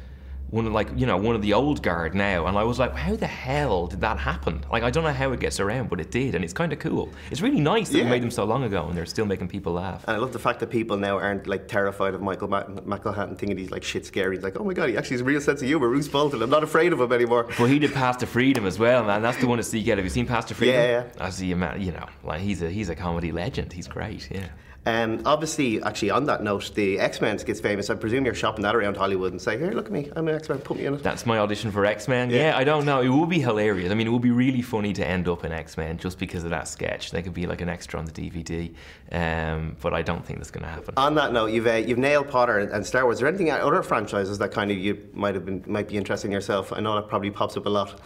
One 0.52 0.68
of 0.68 0.74
like 0.74 0.88
you 0.96 1.06
know 1.06 1.18
one 1.18 1.36
of 1.36 1.42
the 1.42 1.54
old 1.54 1.82
guard 1.82 2.14
now, 2.16 2.46
and 2.46 2.58
I 2.58 2.64
was 2.64 2.78
like, 2.80 2.94
how 2.96 3.16
the 3.16 3.28
hell 3.28 3.88
did 3.88 4.00
that 4.02 4.18
happen? 4.20 4.64
Like 4.72 4.84
I 4.84 4.90
don't 4.92 5.04
know 5.04 5.12
how 5.12 5.32
it 5.32 5.40
gets 5.40 5.60
around, 5.60 5.90
but 5.90 6.00
it 6.00 6.12
did, 6.12 6.36
and 6.36 6.44
it's 6.44 6.54
kind 6.54 6.72
of 6.72 6.80
cool. 6.80 7.10
It's 7.32 7.42
really 7.42 7.60
nice 7.60 7.90
that 7.90 7.98
Yeah. 7.98 8.04
we 8.06 8.10
made 8.12 8.22
them 8.24 8.32
so 8.32 8.46
long 8.46 8.64
ago, 8.64 8.86
and 8.88 8.96
they're 8.96 9.06
still 9.08 9.26
making 9.26 9.48
people 9.48 9.74
laugh. 9.74 10.04
And 10.08 10.16
I 10.16 10.20
love 10.20 10.34
the 10.34 10.40
fact 10.40 10.60
that 10.60 10.70
people 10.70 10.98
now 10.98 11.18
aren't 11.18 11.48
like 11.48 11.68
terrified 11.68 12.14
of 12.14 12.22
Michael 12.22 12.48
Ma- 12.48 12.64
McElhatton 12.64 13.38
thinking 13.38 13.58
he's 13.58 13.72
like 13.72 13.84
shit 13.84 14.06
scary. 14.06 14.36
He's 14.38 14.44
like, 14.44 14.58
oh 14.60 14.64
my 14.64 14.74
god, 14.74 14.90
he 14.90 14.98
actually 14.98 15.16
has 15.16 15.22
a 15.22 15.26
real 15.26 15.42
sense 15.42 15.62
of 15.62 15.68
humour. 15.68 15.90
Roose 15.90 16.08
Bolton. 16.08 16.42
I'm 16.42 16.50
not 16.50 16.64
afraid 16.64 16.94
of 16.94 17.02
him 17.02 17.12
anymore. 17.12 17.50
But 17.58 17.66
he 17.66 17.80
did 17.80 17.92
to 17.94 18.26
Freedom 18.28 18.66
as 18.66 18.78
well, 18.80 19.04
man. 19.04 19.22
That's 19.24 19.38
the 19.38 19.48
one 19.48 19.58
to 19.58 19.64
seek 19.64 19.88
out. 19.90 19.98
Have 19.98 20.06
you 20.06 20.10
seen 20.12 20.28
Path 20.28 20.46
to 20.48 20.54
Freedom? 20.56 20.76
Yeah, 20.76 21.04
yeah. 21.18 21.26
I 21.26 21.32
see 21.32 21.52
him, 21.52 21.64
you 21.82 21.92
know, 21.92 22.06
like 22.24 22.42
he's 22.42 22.62
a 22.62 22.70
he's 22.70 22.90
a 22.90 22.96
comedy 22.96 23.32
legend. 23.32 23.74
He's 23.74 23.88
great, 23.88 24.30
yeah. 24.32 24.48
Um, 24.86 25.22
obviously, 25.26 25.82
actually, 25.82 26.12
on 26.12 26.26
that 26.26 26.44
note, 26.44 26.72
the 26.76 27.00
X 27.00 27.20
Men 27.20 27.38
gets 27.38 27.60
famous. 27.60 27.90
I 27.90 27.96
presume 27.96 28.24
you're 28.26 28.36
shopping 28.36 28.62
that 28.64 28.76
around 28.76 28.98
Hollywood 28.98 29.32
and 29.32 29.42
say, 29.42 29.58
here, 29.58 29.72
look 29.72 29.88
at 29.88 29.92
me, 29.92 30.12
I'm 30.16 30.28
an 30.28 30.36
X 30.36 30.48
Men. 30.48 30.60
Put 30.60 30.78
me 30.78 30.86
in 30.86 30.94
it. 30.94 31.04
That's 31.04 31.26
my 31.26 31.40
audition 31.40 31.72
for 31.72 31.86
X 31.86 32.08
Men. 32.08 32.30
Yeah. 32.30 32.38
Yeah. 32.38 32.58
I 32.58 32.64
don't 32.64 32.86
know. 32.86 33.02
It 33.02 33.10
would 33.10 33.30
be 33.30 33.40
hilarious. 33.40 33.92
I 33.92 33.96
mean, 33.96 34.08
it 34.08 34.12
would 34.12 34.22
be 34.22 34.32
really 34.32 34.62
funny 34.62 34.94
to 34.94 35.06
end 35.06 35.28
up 35.28 35.44
in 35.44 35.52
X 35.52 35.78
Men 35.78 35.98
just 35.98 36.20
because 36.20 36.44
of 36.44 36.52
that 36.52 36.68
sketch. 36.68 37.12
They 37.12 37.24
could 37.24 37.34
be 37.34 37.48
like 37.48 37.62
an 37.62 37.70
extra 37.70 38.00
on 38.00 38.06
the 38.06 38.12
DVD, 38.12 38.74
um, 39.12 39.76
but 39.82 39.94
I 39.94 40.02
don't 40.02 40.24
think 40.24 40.40
that's 40.40 40.52
going 40.52 40.64
to 40.64 40.70
happen. 40.70 40.94
On 40.98 41.16
that 41.16 41.34
note, 41.34 41.48
you've 41.48 41.68
uh, 41.68 41.74
you've 41.74 41.98
nailed 41.98 42.30
Potter 42.30 42.60
and, 42.60 42.86
Star 42.86 43.06
Wars. 43.06 43.16
Is 43.16 43.20
there 43.22 43.30
anything 43.30 43.50
other 43.50 43.82
franchises 43.82 44.38
that 44.38 44.52
kind 44.52 44.70
of 44.70 44.78
you 44.78 45.10
might 45.14 45.34
have 45.34 45.46
been 45.46 45.64
might 45.66 45.88
be 45.88 45.98
interested 45.98 46.28
in 46.28 46.32
yourself? 46.32 46.72
I 46.72 46.80
know 46.80 46.96
that 46.96 47.08
probably 47.08 47.32
pops 47.32 47.58
up 47.58 47.66
a 47.66 47.70
lot. 47.70 48.00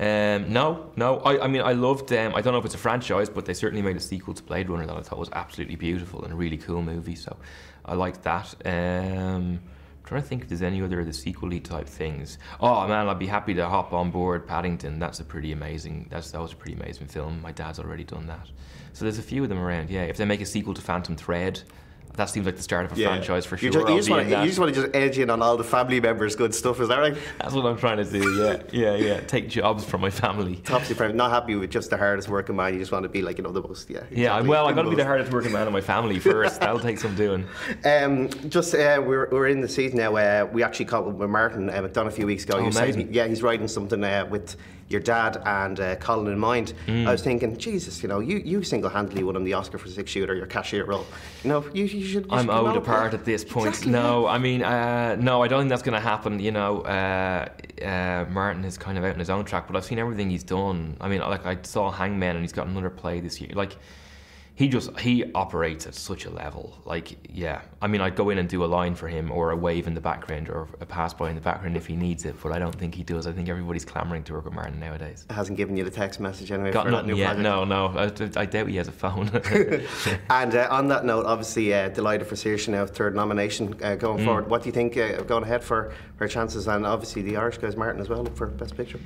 Um, 0.00 0.50
no, 0.50 0.90
no. 0.96 1.18
I, 1.18 1.44
I 1.44 1.46
mean, 1.46 1.60
I 1.60 1.74
loved. 1.74 2.10
Um, 2.12 2.34
I 2.34 2.40
don't 2.40 2.54
know 2.54 2.58
if 2.58 2.64
it's 2.64 2.74
a 2.74 2.78
franchise, 2.78 3.28
but 3.28 3.44
they 3.44 3.52
certainly 3.52 3.82
made 3.82 3.96
a 3.96 4.00
sequel 4.00 4.32
to 4.32 4.42
Blade 4.42 4.70
Runner 4.70 4.86
that 4.86 4.96
I 4.96 5.02
thought 5.02 5.18
was 5.18 5.28
absolutely 5.34 5.76
beautiful 5.76 6.24
and 6.24 6.32
a 6.32 6.36
really 6.36 6.56
cool 6.56 6.80
movie. 6.80 7.14
So 7.14 7.36
I 7.84 7.94
liked 7.94 8.22
that. 8.22 8.54
Um, 8.64 9.60
trying 10.04 10.22
to 10.22 10.26
think 10.26 10.42
if 10.42 10.48
there's 10.48 10.62
any 10.62 10.80
other 10.80 11.00
of 11.00 11.06
the 11.06 11.12
sequel-y 11.12 11.58
type 11.58 11.86
things. 11.86 12.38
Oh 12.60 12.88
man, 12.88 13.08
I'd 13.08 13.18
be 13.18 13.26
happy 13.26 13.52
to 13.52 13.68
hop 13.68 13.92
on 13.92 14.10
board 14.10 14.46
Paddington. 14.46 14.98
That's 14.98 15.20
a 15.20 15.24
pretty 15.24 15.52
amazing. 15.52 16.06
That's 16.10 16.30
that 16.30 16.40
was 16.40 16.54
a 16.54 16.56
pretty 16.56 16.80
amazing 16.80 17.06
film. 17.06 17.42
My 17.42 17.52
dad's 17.52 17.78
already 17.78 18.04
done 18.04 18.26
that. 18.28 18.48
So 18.94 19.04
there's 19.04 19.18
a 19.18 19.22
few 19.22 19.42
of 19.42 19.50
them 19.50 19.58
around. 19.58 19.90
Yeah, 19.90 20.04
if 20.04 20.16
they 20.16 20.24
make 20.24 20.40
a 20.40 20.46
sequel 20.46 20.72
to 20.72 20.80
Phantom 20.80 21.14
Thread. 21.14 21.60
That 22.14 22.28
seems 22.28 22.46
like 22.46 22.56
the 22.56 22.62
start 22.62 22.86
of 22.86 22.92
a 22.92 22.94
franchise 22.96 23.46
for 23.46 23.56
sure. 23.56 23.66
You 23.66 23.72
just, 23.72 23.88
you 23.88 23.96
just 23.96 24.10
want 24.10 24.28
to 24.28 24.40
you 24.40 24.46
just 24.46 24.58
want 24.58 24.74
to 24.74 24.80
just 24.82 24.94
edge 24.94 25.18
in 25.18 25.30
on 25.30 25.42
all 25.42 25.56
the 25.56 25.64
family 25.64 26.00
members' 26.00 26.36
good 26.36 26.54
stuff. 26.54 26.80
Is 26.80 26.88
that 26.88 26.98
right? 26.98 27.16
That's 27.38 27.54
what 27.54 27.64
I'm 27.66 27.78
trying 27.78 27.98
to 27.98 28.04
do. 28.04 28.30
Yeah, 28.36 28.62
yeah, 28.72 28.94
yeah. 28.96 29.20
Take 29.20 29.48
jobs 29.48 29.84
from 29.84 30.00
my 30.00 30.10
family. 30.10 30.56
Topsy 30.56 30.94
friend, 30.94 31.14
not 31.14 31.30
happy 31.30 31.54
with 31.54 31.70
just 31.70 31.90
the 31.90 31.96
hardest 31.96 32.28
working 32.28 32.56
man. 32.56 32.74
You 32.74 32.80
just 32.80 32.92
want 32.92 33.04
to 33.04 33.08
be 33.08 33.22
like 33.22 33.38
you 33.38 33.44
know 33.44 33.52
the 33.52 33.62
most. 33.62 33.88
Yeah. 33.88 34.00
Yeah, 34.10 34.34
exactly. 34.34 34.48
well, 34.48 34.66
I 34.66 34.72
got 34.72 34.82
to 34.82 34.90
be 34.90 34.96
the 34.96 35.04
hardest 35.04 35.32
working 35.32 35.52
man 35.52 35.66
in 35.66 35.72
my 35.72 35.80
family 35.80 36.18
first. 36.18 36.60
That'll 36.60 36.80
take 36.80 36.98
some 36.98 37.14
doing. 37.14 37.46
Um, 37.84 38.28
just 38.48 38.74
uh, 38.74 39.02
we're, 39.04 39.28
we're 39.30 39.48
in 39.48 39.60
the 39.60 39.68
season 39.68 39.98
now. 39.98 40.14
Uh, 40.14 40.48
we 40.52 40.62
actually 40.62 40.84
caught 40.84 41.10
with 41.10 41.30
Martin 41.30 41.70
uh, 41.70 41.80
done 41.88 42.06
a 42.06 42.10
few 42.10 42.26
weeks 42.26 42.44
ago. 42.44 42.58
Oh, 42.58 42.62
You're 42.62 42.72
saying 42.72 43.12
yeah, 43.12 43.26
he's 43.26 43.42
writing 43.42 43.68
something 43.68 44.02
uh, 44.04 44.26
with 44.30 44.56
your 44.90 45.00
dad 45.00 45.40
and 45.46 45.78
uh, 45.78 45.94
Colin 45.96 46.32
in 46.32 46.38
mind. 46.38 46.74
Mm. 46.86 47.06
I 47.06 47.12
was 47.12 47.22
thinking, 47.22 47.56
Jesus, 47.56 48.02
you 48.02 48.08
know, 48.08 48.18
you, 48.18 48.38
you 48.38 48.62
single 48.64 48.90
handedly 48.90 49.22
won 49.22 49.36
him 49.36 49.44
the 49.44 49.52
Oscar 49.52 49.78
for 49.78 49.88
six 49.88 50.10
shooter, 50.10 50.34
your 50.34 50.46
cashier 50.46 50.84
role. 50.84 51.06
You 51.44 51.48
know, 51.48 51.64
you, 51.72 51.84
you 51.84 52.04
should. 52.04 52.24
You 52.26 52.32
I'm 52.32 52.46
should 52.46 52.50
owed 52.50 52.76
apart 52.76 53.08
out. 53.08 53.14
at 53.14 53.24
this 53.24 53.44
point. 53.44 53.68
Exactly, 53.68 53.92
no, 53.92 54.26
I 54.26 54.38
mean, 54.38 54.62
uh, 54.62 55.14
no, 55.14 55.42
I 55.42 55.48
don't 55.48 55.60
think 55.60 55.70
that's 55.70 55.82
going 55.82 55.94
to 55.94 56.00
happen. 56.00 56.40
You 56.40 56.50
know, 56.50 56.80
uh, 56.80 57.48
uh, 57.82 58.26
Martin 58.30 58.64
is 58.64 58.76
kind 58.76 58.98
of 58.98 59.04
out 59.04 59.12
on 59.12 59.20
his 59.20 59.30
own 59.30 59.44
track, 59.44 59.68
but 59.68 59.76
I've 59.76 59.84
seen 59.84 60.00
everything 60.00 60.28
he's 60.28 60.44
done. 60.44 60.96
I 61.00 61.08
mean, 61.08 61.20
like 61.20 61.46
I 61.46 61.58
saw 61.62 61.92
Hangmen, 61.92 62.34
and 62.34 62.40
he's 62.40 62.52
got 62.52 62.66
another 62.66 62.90
play 62.90 63.20
this 63.20 63.40
year. 63.40 63.50
Like 63.54 63.76
he 64.60 64.68
just 64.68 64.90
he 65.00 65.24
operates 65.34 65.86
at 65.86 65.94
such 65.94 66.26
a 66.26 66.30
level. 66.30 66.76
Like 66.84 67.16
yeah, 67.32 67.62
I 67.80 67.86
mean, 67.86 68.02
I'd 68.02 68.14
go 68.14 68.28
in 68.28 68.36
and 68.36 68.46
do 68.46 68.62
a 68.62 68.66
line 68.66 68.94
for 68.94 69.08
him, 69.08 69.30
or 69.32 69.52
a 69.52 69.56
wave 69.56 69.86
in 69.86 69.94
the 69.94 70.02
background, 70.02 70.50
or 70.50 70.68
a 70.82 70.84
pass 70.84 71.14
by 71.14 71.30
in 71.30 71.34
the 71.34 71.40
background 71.40 71.78
if 71.78 71.86
he 71.86 71.96
needs 71.96 72.26
it. 72.26 72.34
But 72.42 72.52
I 72.52 72.58
don't 72.58 72.74
think 72.74 72.94
he 72.94 73.02
does. 73.02 73.26
I 73.26 73.32
think 73.32 73.48
everybody's 73.48 73.86
clamoring 73.86 74.22
to 74.24 74.34
work 74.34 74.44
with 74.44 74.52
Martin 74.52 74.78
nowadays. 74.78 75.24
Hasn't 75.30 75.56
given 75.56 75.78
you 75.78 75.84
the 75.84 75.90
text 75.90 76.20
message 76.20 76.52
anyway 76.52 76.72
Got 76.72 76.84
for 76.84 76.90
that 76.90 76.96
nothing 76.98 77.12
new 77.12 77.16
yet. 77.16 77.36
project. 77.36 77.42
No, 77.42 77.64
no. 77.64 77.86
I, 78.36 78.40
I 78.42 78.44
doubt 78.44 78.68
he 78.68 78.76
has 78.76 78.88
a 78.88 78.92
phone. 78.92 79.30
And 80.28 80.54
uh, 80.54 80.68
on 80.70 80.88
that 80.88 81.06
note, 81.06 81.24
obviously, 81.24 81.72
uh, 81.72 81.88
delighted 81.88 82.26
for 82.26 82.34
Saoirse 82.34 82.68
now, 82.68 82.84
third 82.84 83.14
nomination 83.14 83.74
uh, 83.82 83.94
going 83.96 84.18
Mm. 84.18 84.24
forward. 84.26 84.50
What 84.50 84.62
do 84.62 84.68
you 84.68 84.72
think 84.72 84.96
uh, 84.98 85.22
going 85.22 85.44
ahead 85.44 85.64
for 85.64 85.94
her 86.16 86.28
chances? 86.28 86.68
And 86.68 86.84
obviously, 86.84 87.22
the 87.22 87.38
Irish 87.38 87.56
guys, 87.56 87.76
Martin 87.76 88.00
as 88.02 88.10
well, 88.10 88.26
for 88.34 88.46
Best 88.48 88.76
Picture. 88.76 89.00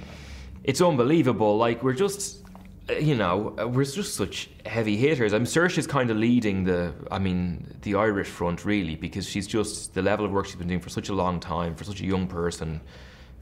it's 0.64 0.80
unbelievable. 0.80 1.56
Like 1.56 1.82
we're 1.84 1.92
just, 1.92 2.43
you 2.88 3.14
know, 3.14 3.56
uh, 3.58 3.66
we're 3.66 3.84
just 3.84 4.14
such 4.14 4.50
heavy 4.66 4.96
hitters. 4.96 5.32
I'm 5.32 5.46
Saoirse's 5.46 5.86
kind 5.86 6.10
of 6.10 6.16
leading 6.16 6.64
the, 6.64 6.92
I 7.10 7.18
mean, 7.18 7.78
the 7.82 7.94
Irish 7.94 8.28
front 8.28 8.64
really 8.64 8.94
because 8.94 9.26
she's 9.28 9.46
just 9.46 9.94
the 9.94 10.02
level 10.02 10.26
of 10.26 10.32
work 10.32 10.46
she's 10.46 10.56
been 10.56 10.68
doing 10.68 10.80
for 10.80 10.90
such 10.90 11.08
a 11.08 11.14
long 11.14 11.40
time 11.40 11.74
for 11.74 11.84
such 11.84 12.00
a 12.00 12.04
young 12.04 12.26
person. 12.26 12.80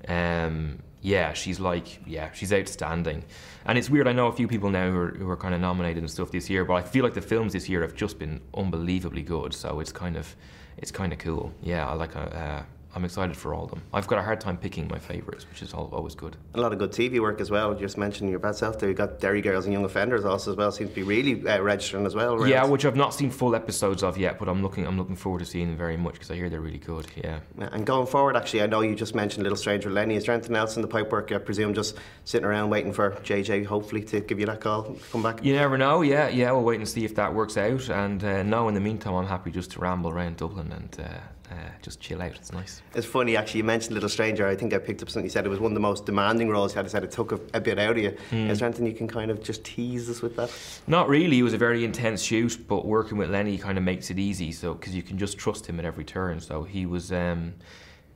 Um, 0.07 0.81
yeah, 1.00 1.33
she's 1.33 1.59
like, 1.59 2.00
yeah, 2.07 2.31
she's 2.33 2.52
outstanding. 2.52 3.24
And 3.66 3.76
it's 3.76 3.90
weird. 3.90 4.07
I 4.07 4.12
know 4.12 4.28
a 4.28 4.33
few 4.33 4.46
people 4.46 4.70
now 4.70 4.88
who 4.90 4.96
are, 4.96 5.09
who 5.11 5.28
are 5.28 5.37
kind 5.37 5.55
of 5.55 5.61
nominated 5.61 6.02
and 6.02 6.11
stuff 6.11 6.31
this 6.31 6.48
year, 6.48 6.64
but 6.64 6.74
I 6.74 6.83
feel 6.83 7.02
like 7.02 7.14
the 7.14 7.20
films 7.20 7.52
this 7.52 7.68
year 7.68 7.83
have 7.83 7.96
just 7.96 8.20
been 8.20 8.40
unbelievably 8.55 9.22
good. 9.22 9.55
So 9.55 9.81
it's 9.81 9.92
kind 9.92 10.16
of, 10.16 10.37
it's 10.76 10.92
kind 10.92 11.12
of 11.12 11.18
cool. 11.18 11.52
Yeah, 11.62 11.88
I 11.88 11.94
like. 11.94 12.14
Uh, 12.14 12.62
I'm 12.94 13.05
excited 13.05 13.37
for 13.37 13.55
all 13.55 13.64
of 13.64 13.70
them. 13.70 13.83
I've 13.92 14.07
got 14.07 14.18
a 14.18 14.22
hard 14.22 14.40
time 14.40 14.59
picking 14.59 14.87
my 14.87 14.98
favourites, 14.98 15.48
which 15.48 15.62
is 15.62 15.72
always 15.72 16.14
good. 16.14 16.37
A 16.55 16.61
lot 16.61 16.72
of 16.72 16.78
good 16.78 16.92
TV 16.92 17.20
work 17.20 17.40
as 17.40 17.50
well. 17.50 17.72
You 17.72 17.81
just 17.81 17.96
mentioned 17.96 18.28
your 18.28 18.38
bad 18.38 18.55
self 18.55 18.78
there. 18.78 18.88
You 18.90 18.94
got 18.94 19.18
Derry 19.18 19.40
Girls 19.40 19.64
and 19.64 19.72
Young 19.72 19.85
Offenders 19.85 20.24
also 20.24 20.50
as 20.50 20.57
well. 20.57 20.70
Seems 20.70 20.90
to 20.90 20.96
be 20.96 21.02
really 21.02 21.48
uh, 21.48 21.61
registering 21.62 22.05
as 22.05 22.14
well. 22.14 22.46
Yeah, 22.46 22.64
which 22.66 22.85
I've 22.85 22.96
not 22.96 23.14
seen 23.14 23.31
full 23.31 23.55
episodes 23.55 24.02
of 24.02 24.18
yet, 24.18 24.38
but 24.38 24.48
I'm 24.48 24.62
looking 24.62 24.87
I'm 24.87 24.98
looking 24.98 25.16
forward 25.16 25.38
to 25.38 25.46
seeing 25.46 25.68
them 25.68 25.76
very 25.78 25.96
much 25.96 26.14
because 26.14 26.31
I 26.31 26.35
hear 26.35 26.50
they're 26.50 26.61
really 26.61 26.78
good. 26.78 27.07
Yeah. 27.16 27.40
And 27.59 27.87
going 27.87 28.07
forward, 28.07 28.37
actually, 28.37 28.62
I 28.62 28.66
know 28.66 28.83
you 28.83 28.94
just 28.94 29.14
mentioned 29.14 29.42
Little 29.42 29.57
Stranger 29.57 29.90
Lenny. 29.90 30.16
Is 30.16 30.26
there 30.26 30.35
anything 30.35 30.57
else 30.57 30.76
in 30.76 30.83
the 30.83 30.88
pipework? 30.88 31.35
I 31.35 31.38
presume 31.38 31.72
just 31.72 31.96
sitting 32.24 32.46
around 32.46 32.68
waiting 32.68 32.92
for 32.92 33.12
JJ, 33.12 33.64
hopefully, 33.64 34.02
to 34.05 34.20
give 34.20 34.38
you 34.38 34.46
that 34.46 34.61
call, 34.61 34.96
come 35.11 35.22
back. 35.22 35.42
You 35.42 35.55
never 35.55 35.78
know. 35.78 36.02
Yeah, 36.02 36.28
yeah. 36.28 36.52
We'll 36.52 36.64
wait 36.64 36.78
and 36.78 36.88
see 36.88 37.05
if 37.05 37.14
that 37.14 37.33
works 37.33 37.57
out. 37.57 37.88
And 37.88 38.22
uh, 38.22 38.42
no, 38.42 38.68
in 38.68 38.74
the 38.74 38.81
meantime, 38.81 39.14
I'm 39.14 39.26
happy 39.26 39.50
just 39.50 39.70
to 39.72 39.81
ramble 39.81 40.11
around 40.11 40.37
Dublin 40.37 40.72
and 40.72 41.00
uh, 41.00 41.18
uh, 41.52 41.70
just 41.82 42.00
chill 42.00 42.22
out. 42.22 42.32
It's 42.34 42.52
nice. 42.52 42.82
It's 42.94 43.06
funny, 43.06 43.36
actually. 43.36 43.58
You 43.58 43.64
mentioned 43.64 43.94
Little 43.94 44.08
Stranger. 44.08 44.46
I 44.46 44.56
think 44.56 44.72
I 44.72 44.78
picked 44.78 45.02
up 45.02 45.10
something 45.10 45.24
you 45.24 45.30
said. 45.30 45.46
It 45.46 45.48
was 45.48 45.60
one 45.60 45.72
of 45.72 45.74
the 45.74 45.80
most 45.80 46.06
demanding 46.06 46.48
roles 46.48 46.72
you 46.72 46.76
had. 46.76 46.86
I 46.86 46.88
said 46.88 47.04
it 47.04 47.10
took 47.10 47.32
a, 47.32 47.40
a 47.54 47.60
bit 47.60 47.78
out 47.78 47.96
of 47.96 47.98
you. 47.98 48.16
Hmm. 48.30 48.50
Is 48.50 48.58
there 48.58 48.68
anything 48.68 48.86
you 48.86 48.94
can 48.94 49.08
kind 49.08 49.30
of 49.30 49.42
just 49.42 49.64
tease 49.64 50.08
us 50.08 50.22
with 50.22 50.36
that? 50.36 50.50
Not 50.86 51.08
really. 51.08 51.38
It 51.38 51.42
was 51.42 51.54
a 51.54 51.58
very 51.58 51.84
intense 51.84 52.22
shoot, 52.22 52.58
but 52.66 52.86
working 52.86 53.18
with 53.18 53.31
Lenny 53.31 53.58
kind 53.58 53.79
of 53.79 53.85
makes 53.85 54.10
it 54.10 54.18
easy. 54.18 54.52
So 54.52 54.74
because 54.74 54.94
you 54.94 55.02
can 55.02 55.18
just 55.18 55.38
trust 55.38 55.66
him 55.66 55.79
at 55.79 55.85
every 55.85 56.04
turn. 56.04 56.40
So 56.40 56.62
he 56.62 56.87
was. 56.87 57.12
Um, 57.12 57.54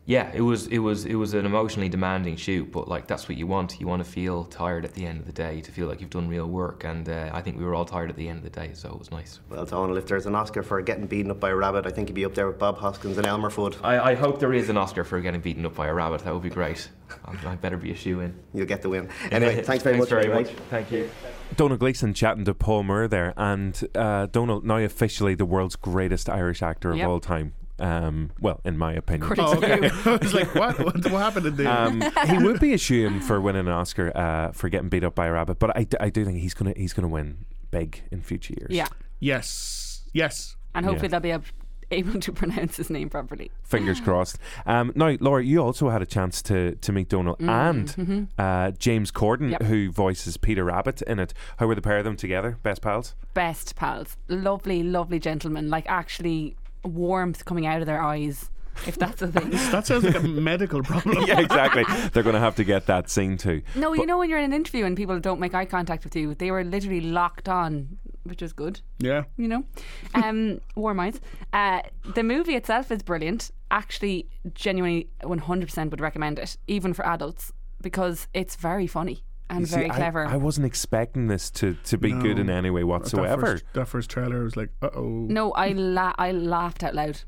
yeah, 0.07 0.31
it 0.33 0.41
was 0.41 0.69
it 0.69 0.79
was 0.79 1.05
it 1.05 1.17
was 1.17 1.35
an 1.35 1.45
emotionally 1.45 1.89
demanding 1.89 2.37
shoot, 2.37 2.71
but 2.71 2.87
like 2.87 3.09
that's 3.09 3.29
what 3.29 3.37
you 3.37 3.49
want. 3.49 3.81
You 3.81 3.89
want 3.89 4.05
to 4.05 4.09
feel 4.09 4.45
tired 4.45 4.85
at 4.85 4.95
the 4.95 5.05
end 5.05 5.19
of 5.19 5.27
the 5.27 5.33
day, 5.33 5.61
to 5.61 5.73
feel 5.73 5.89
like 5.89 6.01
you've 6.01 6.11
done 6.11 6.29
real 6.29 6.47
work, 6.47 6.85
and 6.85 7.09
uh, 7.09 7.31
I 7.33 7.43
think 7.43 7.59
we 7.59 7.65
were 7.65 7.75
all 7.75 7.85
tired 7.85 8.09
at 8.09 8.17
the 8.17 8.29
end 8.29 8.39
of 8.39 8.45
the 8.45 8.51
day, 8.51 8.71
so 8.73 8.89
it 8.89 8.99
was 8.99 9.11
nice. 9.11 9.41
Well, 9.51 9.67
Domhnall, 9.67 9.97
if 9.97 10.07
there's 10.07 10.27
an 10.27 10.37
Oscar 10.37 10.63
for 10.63 10.81
getting 10.81 11.07
beaten 11.07 11.33
up 11.33 11.41
by 11.41 11.51
a 11.51 11.57
rabbit, 11.57 11.87
I 11.87 11.91
think 11.91 12.09
you'd 12.09 12.15
be 12.15 12.25
up 12.25 12.35
there 12.35 12.47
with 12.47 12.57
Bob 12.57 12.79
Hoskins 12.79 13.19
and 13.19 13.27
Elmer 13.27 13.51
Fudd. 13.51 13.83
I, 13.83 14.13
I 14.13 14.15
hope 14.15 14.39
there 14.39 14.55
is 14.55 14.69
an 14.69 14.77
Oscar 14.77 15.03
for 15.03 15.21
getting 15.21 15.41
beaten 15.41 15.67
up 15.67 15.75
by 15.75 15.89
a 15.89 15.93
rabbit. 15.93 16.23
That 16.23 16.33
would 16.33 16.43
be 16.45 16.51
great. 16.51 16.89
I 17.25 17.35
I 17.45 17.57
better 17.57 17.77
be 17.77 17.91
a 17.91 17.97
shoe 17.97 18.21
in. 18.21 18.39
You'll 18.55 18.67
get 18.67 18.83
the 18.83 18.89
win. 18.89 19.09
Anyway, 19.33 19.61
thanks 19.65 19.83
very 19.83 19.99
much. 19.99 20.09
very 20.09 20.29
mate. 20.29 20.47
much. 20.47 20.51
Thank 20.71 20.93
you. 20.93 21.11
Domhnall 21.57 21.79
Gleeson 21.79 22.15
chatting 22.15 22.45
to 22.45 22.55
Paul 22.55 22.85
Moore 22.85 23.09
there, 23.09 23.35
and 23.37 23.89
uh, 23.97 24.27
Domhnall 24.27 24.61
now 24.61 24.79
officially 24.79 25.35
the 25.35 25.45
world's 25.45 25.75
greatest 25.75 26.29
Irish 26.29 26.63
actor 26.63 26.93
of 26.93 27.01
all 27.01 27.19
time. 27.19 27.55
Um, 27.79 28.31
well, 28.41 28.61
in 28.65 28.79
my 28.79 28.95
opinion. 28.95 29.35
Oh, 29.39 29.57
okay. 29.57 29.91
I 30.07 30.17
was 30.17 30.33
like, 30.35 30.55
what? 30.55 30.79
What, 30.79 30.95
what 31.11 31.21
happened 31.23 31.47
in 31.47 31.57
there? 31.57 31.69
Um, 31.69 32.03
he 32.27 32.39
would 32.39 32.59
be 32.61 32.73
a 32.73 32.79
shoe 32.79 33.21
for 33.21 33.41
winning 33.41 33.67
an 33.67 33.73
Oscar 33.73 34.17
uh, 34.17 34.53
for 34.53 34.69
getting 34.69 34.89
beat 34.89 35.05
up 35.05 35.15
by 35.15 35.27
a 35.27 35.33
rabbit, 35.33 35.59
but 35.59 35.77
I, 35.77 35.85
d- 35.85 35.97
I 36.01 36.09
do 36.11 36.25
think 36.25 36.39
he's 36.39 36.55
gonna 36.55 36.73
he's 36.77 36.93
gonna 36.95 37.09
win 37.09 37.45
big 37.71 38.03
in 38.11 38.23
future 38.23 38.55
years. 38.59 38.71
Yeah, 38.71 38.87
yes. 39.21 40.03
Yes. 40.13 40.57
and 40.75 40.87
hopefully 40.87 41.07
Yeah. 41.09 41.11
they'll 41.11 41.21
be 41.21 41.33
ab- 41.33 41.45
able 41.91 42.19
to 42.21 42.33
pronounce 42.41 42.77
his 42.79 42.89
name 42.89 43.11
properly. 43.11 43.51
Fingers 43.63 44.01
crossed. 44.01 44.39
Um, 44.65 44.93
now, 44.95 45.15
Laura, 45.21 45.45
you 45.45 45.63
also 45.63 45.91
had 45.91 46.01
a 46.01 46.07
chance 46.07 46.41
to 46.43 46.77
to 46.77 46.93
meet 46.93 47.11
Domhnall 47.11 47.37
and 47.41 48.29
uh, 48.39 48.71
James 48.73 49.13
Corden, 49.13 49.37
Mm-hmm. 49.37 49.51
Yep. 49.51 49.63
who 49.65 49.93
voices 49.93 50.39
Peter 50.39 50.65
Rabbit 50.65 51.03
in 51.03 51.19
it. 51.19 51.35
How 51.59 51.67
were 51.67 51.75
the 51.75 51.83
pair 51.83 51.99
of 51.99 52.05
them 52.05 52.17
together? 52.17 52.59
Best 52.63 52.81
pals? 52.81 53.15
Best 53.35 53.77
pals, 53.77 54.17
lovely, 54.29 54.83
lovely 54.83 55.19
gentlemen. 55.19 55.69
Like 55.69 55.85
actually, 55.89 56.57
warmth 56.87 57.45
coming 57.45 57.67
out 57.67 57.81
of 57.81 57.87
their 57.87 58.01
eyes, 58.01 58.51
if 58.87 58.99
that's 58.99 59.23
a 59.23 59.29
thing. 59.29 59.51
That 59.51 59.87
sounds 59.87 60.05
like 60.05 60.17
a 60.17 60.21
medical 60.21 60.83
problem. 60.83 61.25
yeah, 61.27 61.41
exactly. 61.41 61.85
They're 62.13 62.23
going 62.23 62.35
to 62.35 62.41
have 62.41 62.57
to 62.57 62.65
get 62.65 62.87
that 62.87 63.09
scene 63.09 63.37
too. 63.37 63.63
No, 63.75 63.93
you 63.95 64.07
know 64.07 64.19
when 64.19 64.29
you're 64.29 64.39
in 64.39 64.45
an 64.45 64.53
interview 64.53 64.85
and 64.85 64.97
people 64.97 65.19
don't 65.21 65.41
make 65.41 65.55
eye 65.55 65.65
contact 65.65 66.05
with 66.05 66.15
you, 66.17 66.35
they 66.35 66.51
were 66.51 66.65
literally 66.65 67.01
locked 67.01 67.49
on, 67.49 67.99
which 68.25 68.43
is 68.43 68.53
good. 68.53 68.81
Yeah. 68.99 69.25
you 69.37 69.49
know. 69.49 69.65
Um, 70.15 70.61
warm 70.75 71.01
eyes. 71.01 71.21
Uh, 71.53 71.83
the 72.15 72.23
movie 72.23 72.55
itself 72.55 72.91
is 72.91 73.03
brilliant. 73.03 73.51
Actually, 73.71 74.29
genuinely, 74.55 75.09
100% 75.23 75.91
would 75.91 76.01
recommend 76.01 76.39
it, 76.39 76.57
even 76.67 76.93
for 76.93 77.07
adults, 77.07 77.53
because 77.81 78.29
it's 78.35 78.57
very 78.57 78.87
funny 78.87 79.23
and 79.51 79.61
You 79.61 79.67
very 79.67 79.91
I- 79.91 79.95
clever. 79.97 80.27
I, 80.27 80.37
wasn't 80.37 80.67
expecting 80.67 81.29
this 81.29 81.51
to, 81.53 81.77
to 81.85 81.97
be 81.99 82.13
good 82.13 82.39
in 82.39 82.51
any 82.51 82.71
way 82.71 82.81
That 82.83 82.87
whatsoever. 82.87 83.43
first, 83.47 83.65
that 83.75 83.87
first 83.89 84.11
trailer 84.11 84.43
was 84.45 84.57
like, 84.57 84.71
uh 84.83 84.91
oh. 84.95 85.03
no, 85.29 85.53
I 85.53 85.69
la- 85.73 86.15
I 86.19 86.33
laughed 86.33 86.83
out 86.85 86.95
loud, 86.95 87.21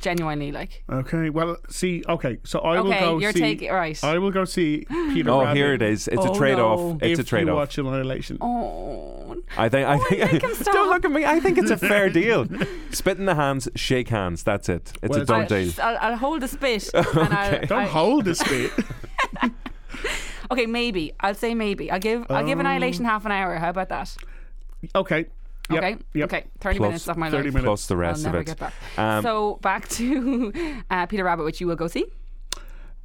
genuinely. 0.00 0.52
Like, 0.52 0.84
Okay. 0.90 1.30
Well, 1.30 1.56
see. 1.68 2.02
Okay. 2.08 2.38
So 2.44 2.58
I 2.60 2.80
will 2.80 2.90
go 2.90 2.96
okay, 3.16 3.22
you're 3.22 3.32
see. 3.32 3.40
taking 3.40 3.70
right. 3.72 4.02
I 4.04 4.18
will 4.18 4.30
go 4.30 4.44
see 4.44 4.86
Peter. 4.88 5.30
Oh, 5.30 5.40
Rabbit 5.42 5.56
here 5.56 5.72
it 5.74 5.82
is. 5.82 6.08
It's 6.08 6.24
Oh, 6.24 6.32
a 6.32 6.36
trade 6.36 6.58
off. 6.58 6.78
no. 6.80 6.98
It's 7.02 7.18
if 7.18 7.26
a 7.26 7.28
trade 7.28 7.48
off. 7.48 7.56
watch 7.56 7.78
Annihilation. 7.78 8.38
oh, 8.40 9.36
I 9.56 9.68
think. 9.68 9.86
I 9.88 9.98
think. 9.98 10.32
make 10.32 10.42
him 10.42 10.50
Don't 10.72 10.88
look 10.90 11.04
at 11.04 11.10
me. 11.10 11.24
I 11.24 11.40
think 11.40 11.58
it's 11.58 11.70
a 11.70 11.76
fair 11.76 12.08
deal. 12.20 12.46
Spit 12.90 13.18
in 13.18 13.26
the 13.26 13.34
hands, 13.34 13.68
shake 13.74 14.08
hands. 14.08 14.42
That's 14.42 14.68
it. 14.68 14.92
It's 15.02 15.10
Well, 15.10 15.22
a 15.22 15.24
done 15.24 15.40
I'll, 15.42 15.46
deal. 15.48 15.72
I'll, 15.82 15.98
I'll 16.00 16.16
hold 16.16 16.40
the 16.42 16.48
spit. 16.48 16.90
and 16.94 17.06
I'll, 17.34 17.60
Don't 17.66 17.72
I- 17.82 17.86
hold 17.86 18.24
the 18.24 18.34
bit. 18.48 19.52
Okay, 20.50 20.66
maybe. 20.66 21.12
I'll 21.20 21.34
say 21.34 21.54
maybe. 21.54 21.90
I'll 21.90 21.98
give. 22.00 22.26
I'll 22.30 22.44
give 22.46 22.58
Annihilation 22.60 23.04
half 23.04 23.24
an 23.26 23.32
hour. 23.32 23.56
How 23.56 23.70
about 23.70 23.88
that? 23.90 24.16
okay. 24.94 25.26
Yep, 25.68 25.78
Okay. 25.82 25.96
Yep. 26.14 26.32
Okay. 26.32 26.44
Thirty 26.60 26.78
Plus 26.78 26.88
minutes 26.88 27.08
of 27.08 27.16
my 27.16 27.28
30 27.30 27.44
life. 27.48 27.54
minutes. 27.54 27.66
Plus 27.66 27.86
the 27.88 27.96
rest 27.96 28.18
I'll 28.20 28.32
never 28.32 28.36
of 28.38 28.42
it. 28.42 28.46
get 28.46 28.58
back. 28.58 28.72
Um, 28.96 29.22
so 29.24 29.58
back 29.62 29.88
to 29.90 30.52
uh, 30.90 31.06
Peter 31.06 31.24
Rabbit, 31.24 31.42
which 31.44 31.60
you 31.60 31.66
will 31.66 31.74
go 31.76 31.88
see. 31.88 32.06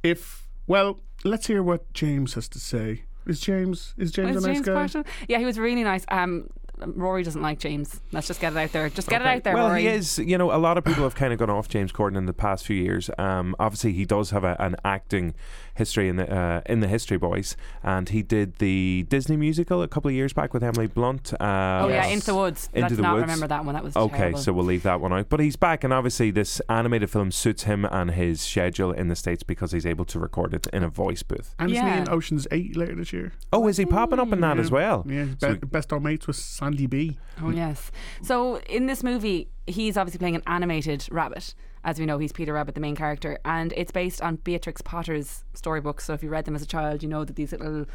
If 0.02 0.46
well, 0.66 1.00
let's 1.24 1.46
hear 1.46 1.62
what 1.62 1.92
James 1.92 2.34
has 2.34 2.48
to 2.50 2.58
say. 2.60 3.02
Is 3.26 3.40
James 3.40 3.94
is 3.98 4.10
James 4.12 4.34
Was 4.36 4.44
a 4.44 4.48
nice 4.48 4.56
James 4.58 4.66
guy? 4.66 4.74
Marshall? 4.74 5.04
Yeah, 5.28 5.38
he 5.38 5.44
was 5.44 5.58
really 5.58 5.82
nice. 5.84 6.04
Um, 6.08 6.48
Rory 6.84 7.22
doesn't 7.22 7.42
like 7.42 7.60
James. 7.60 8.00
Let's 8.10 8.26
just 8.26 8.40
get 8.40 8.52
it 8.52 8.58
out 8.58 8.72
there. 8.72 8.88
Just 8.90 9.08
get 9.08 9.20
Okay. 9.22 9.30
it 9.30 9.36
out 9.36 9.44
there, 9.44 9.54
well, 9.54 9.68
Rory. 9.68 9.82
he 9.82 9.86
is. 9.88 10.18
You 10.18 10.36
know, 10.38 10.50
a 10.52 10.58
lot 10.58 10.78
of 10.78 10.84
people 10.84 11.04
have 11.04 11.14
kind 11.14 11.32
of 11.32 11.38
gone 11.38 11.50
off 11.50 11.68
James 11.68 11.92
Corden 11.92 12.16
in 12.16 12.26
the 12.26 12.32
past 12.32 12.66
few 12.66 12.74
years. 12.76 13.08
Um, 13.18 13.54
obviously, 13.60 13.92
he 13.92 14.04
does 14.04 14.30
have 14.30 14.42
a, 14.42 14.56
an 14.58 14.74
acting 14.84 15.34
history 15.74 16.08
in 16.08 16.16
the 16.16 16.30
uh, 16.32 16.60
in 16.66 16.80
the 16.80 16.88
History 16.88 17.16
Boys, 17.16 17.56
and 17.82 18.08
he 18.08 18.22
did 18.22 18.56
the 18.56 19.06
Disney 19.08 19.36
musical 19.36 19.82
a 19.82 19.88
couple 19.88 20.08
of 20.08 20.14
years 20.14 20.32
back 20.32 20.52
with 20.52 20.62
Emily 20.62 20.86
Blunt. 20.86 21.32
Uh, 21.34 21.82
Oh 21.84 21.88
yeah, 21.88 22.06
Into 22.06 22.26
the 22.26 22.34
Woods. 22.34 22.68
Into 22.72 22.80
Let's 22.82 22.96
the 22.96 23.02
not 23.02 23.14
Woods. 23.14 23.22
remember 23.22 23.46
that 23.48 23.64
one. 23.64 23.74
That 23.74 23.84
was 23.84 23.96
Okay, 23.96 24.16
terrible. 24.16 24.38
so 24.38 24.52
we'll 24.52 24.64
leave 24.64 24.82
that 24.82 25.00
one 25.00 25.12
out. 25.12 25.28
But 25.28 25.40
he's 25.40 25.56
back, 25.56 25.84
and 25.84 25.92
obviously, 25.92 26.30
this 26.30 26.60
animated 26.68 27.10
film 27.10 27.30
suits 27.32 27.62
him 27.64 27.84
and 27.86 28.10
his 28.12 28.40
schedule 28.40 28.92
in 28.92 29.08
the 29.08 29.16
States 29.16 29.42
because 29.42 29.72
he's 29.72 29.86
able 29.86 30.04
to 30.06 30.18
record 30.18 30.54
it 30.54 30.66
in 30.72 30.82
a 30.82 30.88
voice 30.88 31.22
booth. 31.22 31.54
And 31.58 31.70
isn't 31.70 31.86
he 31.86 31.98
in 31.98 32.08
Ocean's 32.10 32.46
Eight 32.50 32.76
later 32.76 32.94
this 32.94 33.12
year? 33.12 33.32
Oh, 33.52 33.66
is 33.68 33.76
he 33.78 33.86
popping 33.86 34.18
up 34.18 34.32
in 34.32 34.40
that 34.40 34.58
as 34.58 34.70
well? 34.70 35.04
Yeah, 35.08 35.26
So 35.40 35.54
be- 35.54 35.66
best 35.66 35.92
old 35.92 36.02
mates 36.02 36.26
with 36.26 36.36
Sandy 36.36 36.86
B. 36.86 37.18
Oh 37.40 37.50
yes. 37.50 37.90
So 38.22 38.58
in 38.60 38.86
this 38.86 39.02
movie, 39.02 39.48
he's 39.66 39.96
obviously 39.96 40.18
playing 40.18 40.36
an 40.36 40.42
animated 40.46 41.06
rabbit. 41.10 41.54
As 41.84 41.98
we 41.98 42.06
know, 42.06 42.18
he's 42.18 42.32
Peter 42.32 42.52
Rabbit, 42.52 42.74
the 42.74 42.80
main 42.80 42.94
character, 42.96 43.38
and 43.44 43.72
it's 43.76 43.90
based 43.90 44.22
on 44.22 44.36
Beatrix 44.36 44.80
Potter's 44.82 45.44
storybooks. 45.54 46.04
So 46.04 46.12
if 46.14 46.22
you 46.22 46.28
read 46.30 46.44
them 46.44 46.54
as 46.54 46.62
a 46.62 46.66
child, 46.66 47.02
you 47.02 47.08
know 47.08 47.24
that 47.24 47.34
these 47.36 47.50
little 47.52 47.86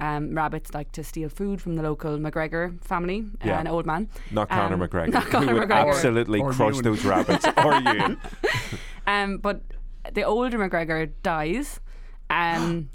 um, 0.00 0.34
rabbits 0.34 0.72
like 0.74 0.92
to 0.92 1.04
steal 1.04 1.28
food 1.28 1.60
from 1.60 1.76
the 1.76 1.82
local 1.82 2.16
McGregor 2.18 2.80
family, 2.82 3.26
uh, 3.44 3.48
an 3.50 3.66
old 3.66 3.84
man. 3.84 4.08
Not 4.30 4.48
Conor 4.48 4.74
Um, 4.74 4.80
McGregor, 4.88 5.12
not 5.12 5.24
who 5.24 5.30
Conor 5.30 5.54
would 5.54 5.68
McGregor. 5.68 5.88
absolutely 5.90 6.40
Or 6.40 6.52
crush 6.52 6.72
Ewan. 6.74 6.84
those 6.84 7.04
rabbits. 7.04 7.44
or 7.64 7.74
you. 7.74 8.16
Um, 9.06 9.38
but 9.38 9.62
the 10.12 10.22
older 10.22 10.58
McGregor 10.58 11.10
dies. 11.22 11.80
Um, 12.30 12.90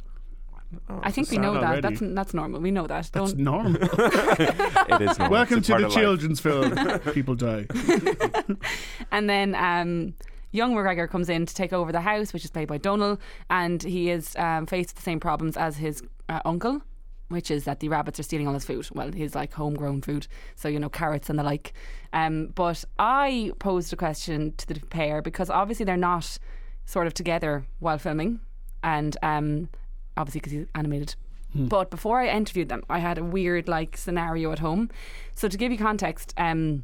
I 1.02 1.12
think 1.12 1.30
we 1.30 1.36
sad 1.36 1.42
know 1.44 1.54
that. 1.56 1.64
already. 1.64 1.82
That's 1.82 2.14
that's 2.16 2.34
normal. 2.34 2.60
We 2.62 2.72
know 2.72 2.88
that. 2.88 3.10
That's 3.12 3.34
Don't 3.34 3.38
normal. 3.38 3.82
It 3.82 5.02
is. 5.02 5.18
normal. 5.20 5.30
Welcome 5.32 5.62
to 5.62 5.72
the 5.72 5.76
of 5.78 5.82
life. 5.84 5.94
children's 5.94 6.40
film. 6.40 7.00
People 7.14 7.36
die. 7.36 7.66
And 9.12 9.30
then 9.30 9.56
um, 9.56 10.16
young 10.52 10.74
McGregor 10.74 11.10
comes 11.10 11.30
in 11.30 11.46
to 11.46 11.54
take 11.54 11.72
over 11.74 11.92
the 11.92 12.02
house, 12.02 12.34
which 12.34 12.44
is 12.46 12.52
played 12.52 12.68
by 12.68 12.78
Domhnall, 12.78 13.20
and 13.50 13.82
he 13.84 14.10
is 14.10 14.36
um, 14.38 14.66
faced 14.66 14.90
with 14.90 14.96
the 14.98 15.02
same 15.04 15.20
problems 15.20 15.56
as 15.58 15.78
his 15.78 16.02
uh, 16.30 16.40
uncle. 16.46 16.82
Which 17.30 17.50
is 17.50 17.64
that 17.64 17.80
the 17.80 17.90
rabbits 17.90 18.20
are 18.20 18.24
stealing 18.24 18.48
all 18.48 18.54
his 18.54 18.66
food. 18.66 18.88
Well, 18.94 19.12
his 19.12 19.34
like 19.34 19.54
homegrown 19.54 20.02
food, 20.02 20.28
so 20.56 20.68
you 20.68 20.80
know 20.80 20.90
carrots 20.90 21.30
and 21.30 21.40
the 21.40 21.44
like. 21.44 21.74
Um, 22.12 22.48
but 22.54 22.84
I 23.00 23.52
posed 23.60 23.92
a 23.92 23.96
question 23.96 24.54
to 24.58 24.68
the 24.68 24.80
pair 24.88 25.22
because 25.22 25.50
obviously 25.50 25.86
they're 25.86 25.98
not 25.98 26.38
sort 26.86 27.08
of 27.08 27.14
together 27.16 27.66
while 27.80 27.98
filming, 27.98 28.40
and 28.84 29.18
um, 29.24 29.70
obviously 30.18 30.40
because 30.40 30.52
he's 30.52 30.66
animated. 30.76 31.16
But 31.56 31.92
before 31.92 32.20
I 32.20 32.30
interviewed 32.30 32.70
them, 32.70 32.82
I 32.90 32.98
had 33.00 33.18
a 33.20 33.24
weird 33.24 33.68
like 33.68 33.96
scenario 33.96 34.52
at 34.52 34.60
home. 34.60 34.90
So 35.36 35.48
to 35.48 35.58
give 35.58 35.72
you 35.72 35.78
context, 35.78 36.34
um, 36.38 36.84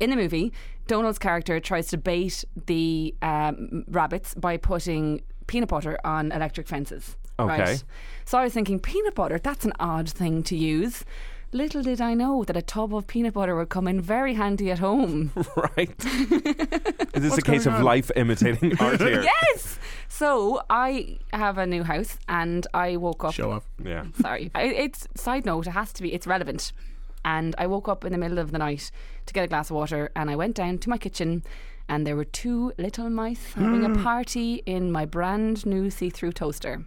in 0.00 0.10
the 0.10 0.16
movie, 0.16 0.52
Domhnall's 0.86 1.18
character 1.18 1.60
tries 1.60 1.88
to 1.88 1.98
bait 1.98 2.44
the 2.66 3.14
um, 3.22 3.84
rabbits 3.88 4.34
by 4.34 4.56
putting 4.56 5.22
peanut 5.46 5.68
butter 5.68 5.98
on 6.04 6.32
electric 6.32 6.66
fences. 6.66 7.16
Okay. 7.38 7.62
Right? 7.62 7.84
So 8.24 8.38
I 8.38 8.44
was 8.44 8.54
thinking, 8.54 8.78
peanut 8.78 9.14
butter, 9.14 9.38
that's 9.38 9.64
an 9.64 9.72
odd 9.78 10.08
thing 10.08 10.42
to 10.44 10.56
use. 10.56 11.04
Little 11.54 11.82
did 11.82 12.00
I 12.00 12.14
know 12.14 12.42
that 12.44 12.56
a 12.56 12.62
tub 12.62 12.92
of 12.92 13.06
peanut 13.06 13.34
butter 13.34 13.54
would 13.54 13.68
come 13.68 13.86
in 13.86 14.00
very 14.00 14.34
handy 14.34 14.70
at 14.72 14.80
home. 14.80 15.30
Right. 15.76 15.94
is 16.04 17.22
this 17.22 17.30
What's 17.30 17.38
a 17.38 17.42
case 17.42 17.66
of 17.66 17.74
on? 17.74 17.84
life 17.84 18.10
imitating 18.16 18.76
art 18.80 19.00
here? 19.00 19.22
yes! 19.22 19.78
So 20.08 20.62
I 20.68 21.18
have 21.32 21.56
a 21.58 21.64
new 21.66 21.84
house 21.84 22.18
and 22.28 22.66
I 22.74 22.96
woke 22.96 23.22
up. 23.24 23.34
Show 23.34 23.52
off. 23.52 23.64
Yeah. 23.84 24.06
Sorry. 24.20 24.50
I- 24.54 24.62
It's 24.64 25.06
side 25.14 25.46
note, 25.46 25.68
it 25.68 25.70
has 25.70 25.92
to 25.92 26.02
be, 26.02 26.12
it's 26.12 26.26
relevant. 26.26 26.72
And 27.24 27.54
I 27.56 27.66
woke 27.68 27.88
up 27.88 28.04
in 28.04 28.10
the 28.12 28.18
middle 28.18 28.38
of 28.38 28.50
the 28.50 28.58
night 28.58 28.90
to 29.26 29.32
get 29.32 29.44
a 29.44 29.48
glass 29.48 29.70
of 29.70 29.76
water 29.76 30.10
and 30.16 30.28
I 30.30 30.36
went 30.36 30.56
down 30.56 30.78
to 30.78 30.90
my 30.90 30.98
kitchen 30.98 31.44
and 31.88 32.04
there 32.06 32.16
were 32.16 32.24
two 32.24 32.72
little 32.78 33.08
mice 33.10 33.52
having 33.54 33.84
a 33.84 33.94
party 34.02 34.62
in 34.66 34.90
my 34.90 35.04
brand 35.04 35.64
new 35.64 35.88
see 35.90 36.10
through 36.10 36.32
toaster. 36.32 36.84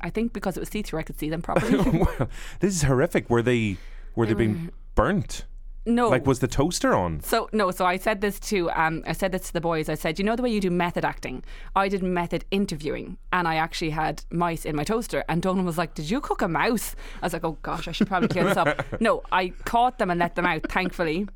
I 0.00 0.10
think 0.10 0.32
because 0.32 0.56
it 0.56 0.60
was 0.60 0.68
see 0.68 0.82
through, 0.82 1.00
I 1.00 1.02
could 1.02 1.18
see 1.18 1.30
them 1.30 1.42
properly. 1.48 1.98
well, 1.98 2.28
this 2.60 2.74
is 2.74 2.82
horrific. 2.82 3.30
Were 3.30 3.42
they 3.42 3.76
were 4.14 4.26
they, 4.26 4.34
being 4.34 4.70
burnt? 4.94 5.44
no. 5.86 6.08
Like 6.08 6.26
was 6.26 6.40
the 6.40 6.48
toaster 6.48 6.94
on? 6.94 7.20
So 7.20 7.48
no, 7.52 7.70
so 7.70 7.84
I 7.84 7.96
said 7.96 8.20
this 8.20 8.38
to 8.40 8.70
um, 8.70 9.02
I 9.06 9.12
said 9.12 9.32
this 9.32 9.42
to 9.48 9.52
the 9.52 9.60
boys. 9.60 9.88
I 9.88 9.94
said, 9.94 10.18
you 10.18 10.24
know 10.24 10.36
the 10.36 10.42
way 10.42 10.50
you 10.50 10.60
do 10.60 10.70
method 10.70 11.04
acting. 11.04 11.42
I 11.74 11.88
did 11.88 12.02
method 12.02 12.44
interviewing, 12.50 13.18
and 13.32 13.48
I 13.48 13.56
actually 13.56 13.90
had 13.90 14.22
mice 14.30 14.64
in 14.64 14.76
my 14.76 14.84
toaster. 14.84 15.24
And 15.28 15.42
Domhnall 15.42 15.64
was 15.64 15.78
like, 15.78 15.94
"Did 15.94 16.10
you 16.10 16.20
cook 16.20 16.42
a 16.42 16.48
mouse?" 16.48 16.94
I 17.22 17.26
was 17.26 17.32
like, 17.32 17.44
"Oh 17.44 17.58
gosh, 17.62 17.88
I 17.88 17.92
should 17.92 18.08
probably 18.08 18.28
clear 18.28 18.44
this 18.44 18.56
up." 18.56 18.84
no, 19.00 19.22
I 19.32 19.48
caught 19.64 19.98
them 19.98 20.10
and 20.10 20.20
let 20.20 20.34
them 20.34 20.46
out, 20.46 20.70
thankfully. 20.70 21.26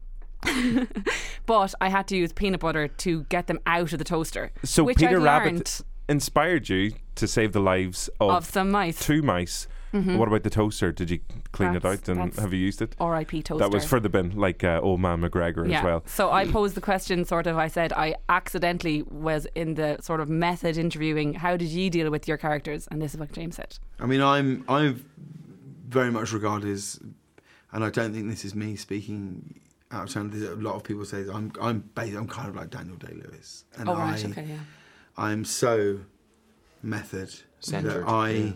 but 1.46 1.74
I 1.80 1.88
had 1.88 2.06
to 2.08 2.16
use 2.16 2.32
peanut 2.32 2.60
butter 2.60 2.88
to 2.88 3.22
get 3.24 3.46
them 3.46 3.60
out 3.66 3.92
of 3.92 3.98
the 3.98 4.04
toaster. 4.04 4.52
So 4.62 4.84
which 4.84 4.98
Peter 4.98 5.18
Rabbit 5.18 5.52
learned 5.52 5.80
inspired 6.08 6.68
you 6.68 6.92
to 7.16 7.26
save 7.26 7.52
the 7.52 7.60
lives 7.60 8.08
of, 8.20 8.30
of 8.30 8.44
some 8.44 8.70
mice. 8.70 8.98
two 8.98 9.22
mice 9.22 9.66
What 9.94 10.26
about 10.26 10.42
the 10.42 10.50
toaster? 10.50 10.90
Did 10.90 11.10
you 11.10 11.20
clean 11.52 11.74
it 11.76 11.84
Mm-hmm. 11.84 11.86
Out 11.86 12.08
and 12.08 12.34
have 12.34 12.52
you 12.52 12.58
used 12.58 12.82
it? 12.82 12.96
R.I.P. 12.98 13.42
toaster. 13.42 13.64
That 13.64 13.72
was 13.72 13.84
for 13.84 14.00
the 14.00 14.08
bin, 14.08 14.36
like 14.36 14.64
uh, 14.64 14.80
old 14.82 15.00
man 15.00 15.20
McGregor 15.20 15.68
yeah. 15.68 15.78
as 15.78 15.84
well. 15.84 16.02
So 16.06 16.32
I 16.32 16.46
posed 16.46 16.74
the 16.74 16.80
question, 16.80 17.24
sort 17.24 17.46
of. 17.46 17.56
I 17.58 17.68
said 17.68 17.92
I 17.92 18.16
accidentally 18.28 19.02
was 19.02 19.46
in 19.54 19.74
the 19.74 19.98
sort 20.00 20.20
of 20.20 20.28
method 20.28 20.76
interviewing. 20.76 21.34
How 21.34 21.56
did 21.56 21.68
you 21.68 21.90
deal 21.90 22.10
with 22.10 22.26
your 22.26 22.38
characters? 22.38 22.88
And 22.90 23.00
this 23.00 23.14
is 23.14 23.20
what 23.20 23.32
James 23.32 23.56
said. 23.56 23.78
I 24.00 24.06
mean, 24.06 24.20
I'm 24.20 24.64
I'm 24.68 25.04
very 25.88 26.10
much 26.10 26.32
regarded 26.32 26.70
as, 26.70 26.98
and 27.72 27.84
I 27.84 27.90
don't 27.90 28.12
think 28.12 28.28
this 28.28 28.44
is 28.44 28.54
me 28.54 28.74
speaking 28.74 29.60
out 29.92 30.08
of 30.08 30.12
turn. 30.12 30.32
A 30.32 30.54
lot 30.56 30.74
of 30.74 30.82
people 30.82 31.04
say 31.04 31.22
that 31.22 31.32
I'm 31.34 31.52
I'm 31.60 31.88
ba- 31.94 32.02
I'm 32.02 32.26
kind 32.26 32.48
of 32.48 32.56
like 32.56 32.70
Daniel 32.70 32.96
Day 32.96 33.12
Lewis, 33.12 33.64
and 33.78 33.88
oh 33.88 33.94
right, 33.94 34.24
I 34.24 34.28
okay, 34.30 34.46
yeah. 34.48 34.56
I'm 35.16 35.44
so 35.44 36.00
method 36.82 37.32
Centred, 37.60 38.04
that 38.04 38.08
I 38.08 38.30
yeah. 38.30 38.52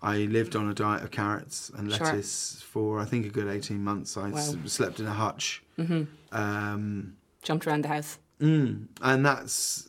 I 0.00 0.16
lived 0.18 0.54
on 0.54 0.68
a 0.68 0.74
diet 0.74 1.02
of 1.02 1.10
carrots 1.10 1.70
and 1.76 1.90
Sure. 1.92 2.06
lettuce 2.06 2.62
for 2.62 3.00
I 3.00 3.04
think 3.04 3.26
a 3.26 3.30
good 3.30 3.48
eighteen 3.48 3.82
months. 3.82 4.16
I 4.16 4.30
Wow. 4.30 4.54
slept 4.66 5.00
in 5.00 5.06
a 5.06 5.12
hutch, 5.12 5.62
hmm 5.76 6.02
um, 6.32 7.16
Jumped 7.42 7.66
around 7.66 7.82
the 7.84 7.88
house. 7.88 8.18
mm, 8.40 8.86
and 9.00 9.24
that's 9.26 9.88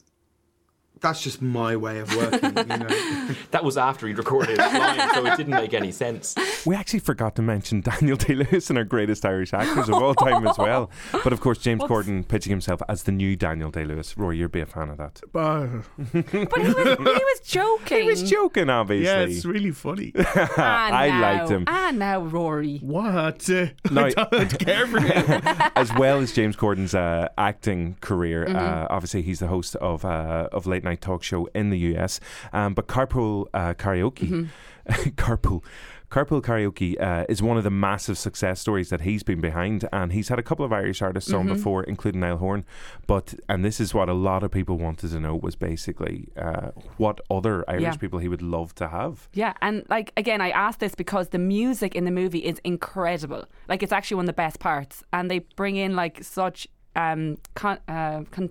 that's 1.01 1.21
just 1.21 1.41
my 1.41 1.75
way 1.75 1.99
of 1.99 2.15
working. 2.15 2.57
you 2.57 2.63
know. 2.77 2.87
That 3.51 3.63
was 3.63 3.77
after 3.77 4.07
he'd 4.07 4.17
recorded 4.17 4.49
his 4.59 4.73
line, 4.73 5.13
so 5.13 5.25
it 5.25 5.37
didn't 5.37 5.53
make 5.53 5.73
any 5.73 5.91
sense. 5.91 6.35
We 6.65 6.75
actually 6.75 6.99
forgot 6.99 7.35
to 7.35 7.41
mention 7.41 7.81
Daniel 7.81 8.17
Day 8.17 8.35
Lewis 8.35 8.69
and 8.69 8.77
our 8.77 8.83
greatest 8.83 9.25
Irish 9.25 9.53
actors 9.53 9.87
of 9.89 9.95
all 9.95 10.13
time 10.15 10.47
as 10.47 10.57
well. 10.57 10.89
But 11.23 11.31
of 11.33 11.39
course, 11.41 11.57
James 11.59 11.81
What's- 11.81 12.07
Corden 12.07 12.27
pitching 12.27 12.49
himself 12.51 12.81
as 12.89 13.03
the 13.03 13.11
new 13.11 13.35
Daniel 13.35 13.69
Day 13.71 13.85
Lewis. 13.85 14.17
Roy, 14.17 14.31
you'd 14.31 14.51
be 14.51 14.59
a 14.61 14.65
fan 14.65 14.89
of 14.89 14.97
that. 14.97 15.21
Uh, 15.35 15.67
But 16.13 16.61
he 16.61 16.67
was, 16.73 16.97
he 16.97 17.03
was 17.03 17.39
joking. 17.45 18.01
He 18.03 18.07
was 18.07 18.29
joking, 18.29 18.69
obviously. 18.69 19.05
yeah, 19.05 19.19
it's 19.21 19.45
really 19.45 19.71
funny. 19.71 20.11
Ah, 20.17 20.91
I 20.91 21.07
now. 21.09 21.21
liked 21.21 21.49
him. 21.51 21.63
Ah, 21.67 21.91
now 21.93 22.21
Rory. 22.21 22.77
What? 22.79 23.49
Uh, 23.49 23.67
No, 23.91 24.05
I 24.05 24.09
don't 24.11 24.59
care 24.59 24.85
for 24.87 24.99
him. 24.99 25.41
as 25.75 25.93
well 25.95 26.19
as 26.19 26.33
James 26.33 26.55
Corden's 26.55 26.93
uh, 26.95 27.29
acting 27.37 27.95
career. 28.01 28.45
Mm-hmm. 28.45 28.55
Uh, 28.55 28.87
obviously, 28.89 29.21
he's 29.21 29.39
the 29.39 29.47
host 29.47 29.75
of 29.77 30.03
uh, 30.05 30.49
of 30.51 30.65
late 30.67 30.83
night 30.83 30.88
talk 30.95 31.23
show 31.23 31.47
in 31.55 31.69
the 31.69 31.79
US. 31.95 32.19
Um, 32.53 32.73
but 32.73 32.87
carpool 32.87 33.47
uh, 33.53 33.73
karaoke, 33.75 34.29
Mm-hmm. 34.29 34.45
carpool. 35.17 35.63
Carpool 36.09 36.41
Karaoke 36.41 36.99
uh, 36.99 37.23
is 37.29 37.39
one 37.39 37.55
of 37.57 37.63
the 37.63 37.69
massive 37.69 38.17
success 38.17 38.59
stories 38.59 38.89
that 38.89 39.01
he's 39.01 39.21
been 39.21 39.39
behind, 39.39 39.87
and 39.93 40.11
he's 40.11 40.29
had 40.29 40.39
a 40.39 40.41
couple 40.41 40.65
of 40.65 40.73
Irish 40.73 41.03
artists 41.03 41.31
on 41.31 41.45
Mm-hmm. 41.45 41.53
before, 41.53 41.83
including 41.83 42.21
Niall 42.21 42.37
Horan. 42.37 42.65
But 43.05 43.35
and 43.47 43.63
this 43.63 43.79
is 43.79 43.93
what 43.93 44.09
a 44.09 44.13
lot 44.15 44.41
of 44.41 44.49
people 44.49 44.79
wanted 44.79 45.11
to 45.11 45.19
know 45.19 45.35
was 45.35 45.55
basically 45.55 46.29
uh, 46.35 46.71
what 46.97 47.21
other 47.29 47.63
Irish 47.69 47.83
Yeah. 47.83 47.95
people 47.97 48.17
he 48.17 48.27
would 48.27 48.41
love 48.41 48.73
to 48.75 48.87
have. 48.87 49.29
Yeah, 49.33 49.53
and 49.61 49.85
like 49.87 50.11
again, 50.17 50.41
I 50.41 50.49
asked 50.49 50.79
this 50.79 50.95
because 50.95 51.29
the 51.29 51.37
music 51.37 51.93
in 51.93 52.05
the 52.05 52.11
movie 52.11 52.39
is 52.39 52.57
incredible. 52.63 53.45
Like 53.67 53.83
it's 53.83 53.91
actually 53.93 54.15
one 54.15 54.23
of 54.25 54.29
the 54.29 54.33
best 54.33 54.59
parts, 54.59 55.03
and 55.13 55.29
they 55.29 55.39
bring 55.55 55.75
in 55.75 55.95
like 55.95 56.23
such 56.23 56.67
um 56.95 57.37
con- 57.53 57.81
uh, 57.87 58.23
con- 58.31 58.49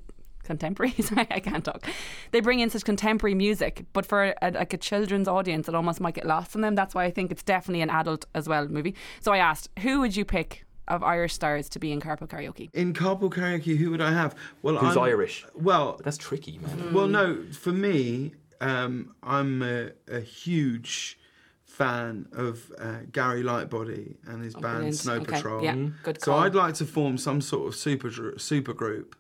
contemporary. 0.49 0.93
Sorry, 1.01 1.27
I 1.31 1.39
can't 1.39 1.65
talk. 1.65 1.87
They 2.33 2.41
bring 2.41 2.59
in 2.59 2.71
such 2.71 2.85
contemporary 2.85 3.35
music, 3.37 3.85
but 3.93 4.05
for 4.05 4.35
a, 4.43 4.51
like 4.51 4.73
a 4.75 4.79
children's 4.79 5.29
audience, 5.29 5.69
it 5.69 5.75
almost 5.77 6.01
might 6.01 6.15
get 6.15 6.27
lost 6.27 6.57
in 6.57 6.63
them. 6.63 6.75
That's 6.75 6.95
why 6.97 7.05
I 7.05 7.13
think 7.13 7.31
it's 7.31 7.45
definitely 7.45 7.83
an 7.83 7.91
adult 7.91 8.27
as 8.35 8.49
well 8.49 8.67
movie. 8.69 8.95
So 9.21 9.33
I 9.33 9.39
asked, 9.39 9.69
who 9.85 10.01
would 10.01 10.17
you 10.17 10.25
pick 10.25 10.65
of 10.89 11.03
Irish 11.05 11.35
stars 11.35 11.69
to 11.69 11.79
be 11.79 11.93
in 11.93 12.01
Carpool 12.01 12.29
Karaoke? 12.29 12.71
In 12.73 12.93
carpool 12.95 13.31
karaoke, 13.31 13.77
who 13.77 13.91
would 13.93 14.01
I 14.01 14.11
have? 14.13 14.35
Well, 14.63 14.77
Who's 14.79 14.97
I'm, 14.97 15.03
Irish? 15.05 15.45
Well, 15.55 16.01
That's 16.03 16.17
tricky, 16.17 16.59
man. 16.59 16.95
Well, 16.95 17.07
no, 17.09 17.45
for 17.53 17.73
me, 17.73 18.33
um, 18.61 19.15
I'm 19.23 19.63
a, 19.63 19.91
a 20.11 20.21
huge 20.21 21.19
fan 21.65 22.27
of 22.33 22.73
uh, 22.79 23.01
Gary 23.13 23.43
Lightbody 23.43 24.17
and 24.27 24.43
his 24.43 24.55
Oh, 24.57 24.61
band 24.61 24.75
brilliant. 24.77 24.97
Snow 24.97 25.15
Okay, 25.17 25.25
Patrol. 25.37 25.63
yeah, 25.63 25.75
good 26.03 26.21
call. 26.21 26.39
So. 26.39 26.43
I'd 26.43 26.55
like 26.55 26.75
to 26.77 26.85
form 26.87 27.19
some 27.19 27.41
sort 27.41 27.69
of 27.69 27.75
super 27.77 28.11
super 28.39 28.73
group 28.73 29.15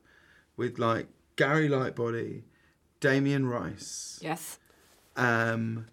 with 0.56 0.78
like 0.78 1.06
Gary 1.38 1.68
Lightbody, 1.68 2.42
Damien 3.00 3.46
Rice, 3.46 4.18
Yes, 4.20 4.58
um, 5.16 5.86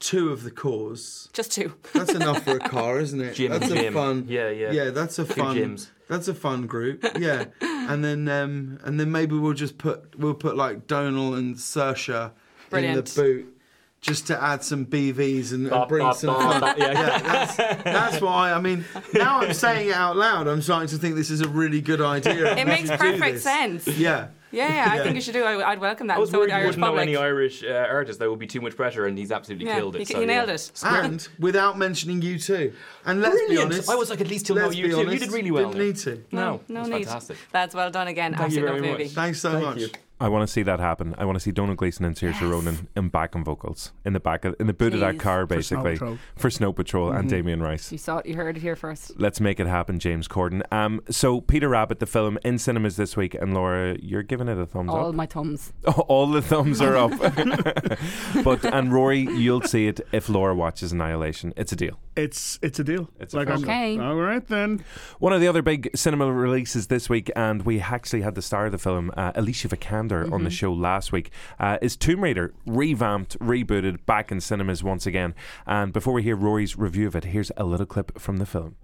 two 0.00 0.30
of 0.30 0.42
the 0.42 0.50
Corrs. 0.50 1.32
just 1.32 1.52
two. 1.52 1.74
That's 1.94 2.12
enough 2.12 2.42
for 2.44 2.56
a 2.56 2.60
car, 2.60 2.98
isn't 3.00 3.20
it? 3.20 3.34
Jim 3.34 3.52
that's 3.52 3.70
and 3.70 3.78
a 3.78 3.82
Jim. 3.82 3.94
fun. 3.94 4.26
Yeah, 4.28 4.50
yeah. 4.50 4.72
Yeah, 4.72 4.90
that's 4.90 5.18
a 5.18 5.24
Two 5.24 5.32
fun. 5.34 5.56
Jims. 5.56 5.90
That's 6.08 6.26
a 6.28 6.34
fun 6.34 6.66
group. 6.66 7.04
Yeah, 7.18 7.44
and 7.60 8.04
then 8.04 8.28
um, 8.28 8.78
and 8.84 8.98
then 8.98 9.10
maybe 9.12 9.36
we'll 9.36 9.52
just 9.54 9.78
put 9.78 10.18
we'll 10.18 10.34
put 10.34 10.56
like 10.56 10.86
Domhnall 10.86 11.34
and 11.34 11.54
Saoirse 11.56 12.32
Brilliant. 12.70 12.98
in 12.98 13.04
the 13.04 13.12
boot. 13.14 13.54
Just 14.00 14.28
to 14.28 14.40
add 14.40 14.62
some 14.62 14.86
BVs 14.86 15.50
and, 15.52 15.62
and 15.62 15.70
Bop, 15.70 15.88
bring 15.88 16.04
bop, 16.04 16.14
some 16.16 16.32
bop, 16.32 16.52
fun. 16.52 16.60
bop, 16.60 16.78
yeah. 16.78 16.92
yeah, 16.92 17.18
that's, 17.18 17.56
that's 17.82 18.20
why. 18.20 18.52
I 18.52 18.60
mean, 18.60 18.84
now 19.12 19.40
I'm 19.40 19.52
saying 19.52 19.88
it 19.88 19.94
out 19.94 20.16
loud. 20.16 20.46
I'm 20.46 20.62
starting 20.62 20.88
to 20.90 20.98
think 20.98 21.16
this 21.16 21.30
is 21.30 21.40
a 21.40 21.48
really 21.48 21.80
good 21.80 22.00
idea. 22.00 22.56
It 22.58 22.66
makes 22.68 22.88
perfect 22.90 23.40
sense. 23.40 23.88
Yeah, 23.88 24.28
Yeah, 24.50 24.68
yeah, 24.68 24.92
I 24.92 24.96
Yeah. 24.96 25.02
think 25.02 25.14
you 25.16 25.20
should 25.20 25.34
do. 25.34 25.44
I, 25.44 25.70
I'd 25.72 25.78
welcome 25.80 26.06
that. 26.06 26.16
I 26.16 26.20
was 26.20 26.30
so 26.30 26.38
would 26.38 26.48
worried 26.48 26.50
the 26.50 26.54
you 26.56 26.60
Irish 26.62 26.76
wouldn't 26.76 26.94
know 26.94 27.00
any 27.00 27.16
Irish 27.16 27.62
uh, 27.62 27.68
artists. 27.90 28.18
That 28.18 28.30
would 28.30 28.38
be 28.38 28.46
too 28.46 28.60
much 28.60 28.76
pressure, 28.76 29.06
and 29.06 29.18
he's 29.18 29.30
absolutely 29.30 29.66
Yeah, 29.66 29.76
killed 29.76 29.96
it. 29.96 29.98
he, 30.00 30.04
so, 30.06 30.20
he 30.20 30.26
nailed 30.26 30.48
yeah. 30.48 30.54
it. 30.54 30.72
and 30.84 31.28
without 31.38 31.76
mentioning 31.78 32.20
U2. 32.20 32.72
And 33.06 33.20
let's 33.20 33.34
be 33.34 33.46
Brilliant. 33.46 33.72
honest, 33.72 33.90
I 33.90 33.94
was 33.94 34.10
like, 34.10 34.20
at 34.20 34.28
least 34.28 34.46
he'll 34.46 34.56
know 34.56 34.70
U2. 34.70 35.12
You 35.12 35.18
did 35.18 35.32
really 35.32 35.50
well. 35.50 35.70
Didn't 35.70 35.86
need 35.86 35.96
to. 35.96 36.24
No, 36.32 36.60
no 36.68 36.80
that's 36.80 36.88
need. 36.88 37.04
fantastic. 37.04 37.36
That's 37.52 37.74
well 37.74 37.90
done 37.90 38.08
again. 38.08 38.34
Thank 38.34 38.52
you 38.52 38.58
Absolute 38.66 38.80
very 38.80 38.92
movie. 38.92 39.04
much. 39.04 39.12
Thanks 39.12 39.40
so 39.40 39.52
Thank 39.52 39.64
much. 39.64 39.78
you. 39.78 39.88
I 40.20 40.28
want 40.28 40.46
to 40.46 40.52
see 40.52 40.62
that 40.64 40.80
happen. 40.80 41.14
I 41.16 41.24
want 41.24 41.36
to 41.36 41.40
see 41.40 41.52
Domhnall 41.52 41.76
Gleeson 41.76 42.04
and 42.04 42.16
Saoirse 42.16 42.40
Ronan 42.40 42.88
in 42.96 43.08
backing 43.08 43.44
vocals 43.44 43.92
in 44.04 44.12
the 44.14 44.20
back 44.20 44.44
of, 44.44 44.56
in 44.58 44.66
the 44.66 44.72
boot 44.72 44.92
of 44.94 45.00
that 45.00 45.14
Please. 45.14 45.20
car, 45.20 45.46
For 45.46 45.62
Snow 45.62 45.78
basically 45.78 45.92
Patrol. 45.92 46.18
for 46.36 46.50
Snow 46.50 46.72
Patrol 46.72 47.12
and 47.12 47.28
Damien 47.30 47.62
Rice. 47.62 47.92
You 47.92 47.98
saw 47.98 48.18
it. 48.18 48.26
You 48.26 48.34
heard 48.34 48.56
it 48.56 48.60
here 48.60 48.74
first. 48.76 49.12
Let's 49.18 49.40
make 49.40 49.60
it 49.60 49.66
happen, 49.66 49.98
James 50.00 50.26
Corden. 50.26 50.62
Um, 50.72 51.00
so 51.08 51.40
Peter 51.40 51.68
Rabbit, 51.68 52.00
the 52.00 52.06
film 52.06 52.38
in 52.44 52.58
cinemas 52.58 52.96
this 52.96 53.16
week, 53.16 53.34
and 53.34 53.54
Laura, 53.54 53.96
you're 54.00 54.22
giving 54.24 54.48
it 54.48 54.58
a 54.58 54.66
thumbs 54.66 54.90
All 54.90 54.96
up. 54.96 55.02
All 55.04 55.12
my 55.12 55.26
thumbs. 55.26 55.72
All 56.08 56.26
the 56.26 56.42
thumbs 56.42 56.80
are 56.80 56.96
up. 56.96 57.12
but 58.44 58.64
and 58.64 58.92
Rory, 58.92 59.20
you'll 59.20 59.62
see 59.62 59.86
it 59.88 60.00
if 60.12 60.28
Laura 60.28 60.54
watches 60.54 60.92
Annihilation. 60.92 61.52
It's 61.56 61.72
a 61.72 61.76
deal. 61.76 61.98
It's 62.16 62.58
it's 62.62 62.78
a 62.80 62.84
deal. 62.84 63.08
It's 63.20 63.34
like 63.34 63.46
fair 63.46 63.56
I'm, 63.56 63.62
Okay. 63.62 63.98
all 63.98 64.16
right 64.16 64.44
then. 64.48 64.84
One 65.20 65.32
of 65.32 65.40
the 65.40 65.46
other 65.48 65.62
big 65.62 65.90
cinema 65.94 66.32
releases 66.32 66.88
this 66.88 67.08
week, 67.08 67.30
and 67.36 67.62
we 67.62 67.80
actually 67.80 68.22
had 68.22 68.34
the 68.34 68.42
star 68.42 68.66
of 68.66 68.72
the 68.72 68.78
film, 68.78 69.12
uh, 69.16 69.30
Alicia 69.36 69.68
Vikander, 69.68 70.07
on 70.16 70.44
the 70.44 70.50
show 70.50 70.72
last 70.72 71.12
week, 71.12 71.30
uh, 71.58 71.78
is 71.82 71.96
Tomb 71.96 72.22
Raider, 72.22 72.54
revamped, 72.66 73.38
rebooted, 73.38 74.04
back 74.06 74.32
in 74.32 74.40
cinemas 74.40 74.82
once 74.82 75.06
again. 75.06 75.34
And 75.66 75.92
before 75.92 76.12
we 76.14 76.22
hear 76.22 76.36
Rory's 76.36 76.76
review 76.76 77.06
of 77.06 77.14
it, 77.14 77.24
here's 77.24 77.52
a 77.56 77.64
little 77.64 77.86
clip 77.86 78.18
from 78.18 78.38
the 78.38 78.46
film. 78.46 78.76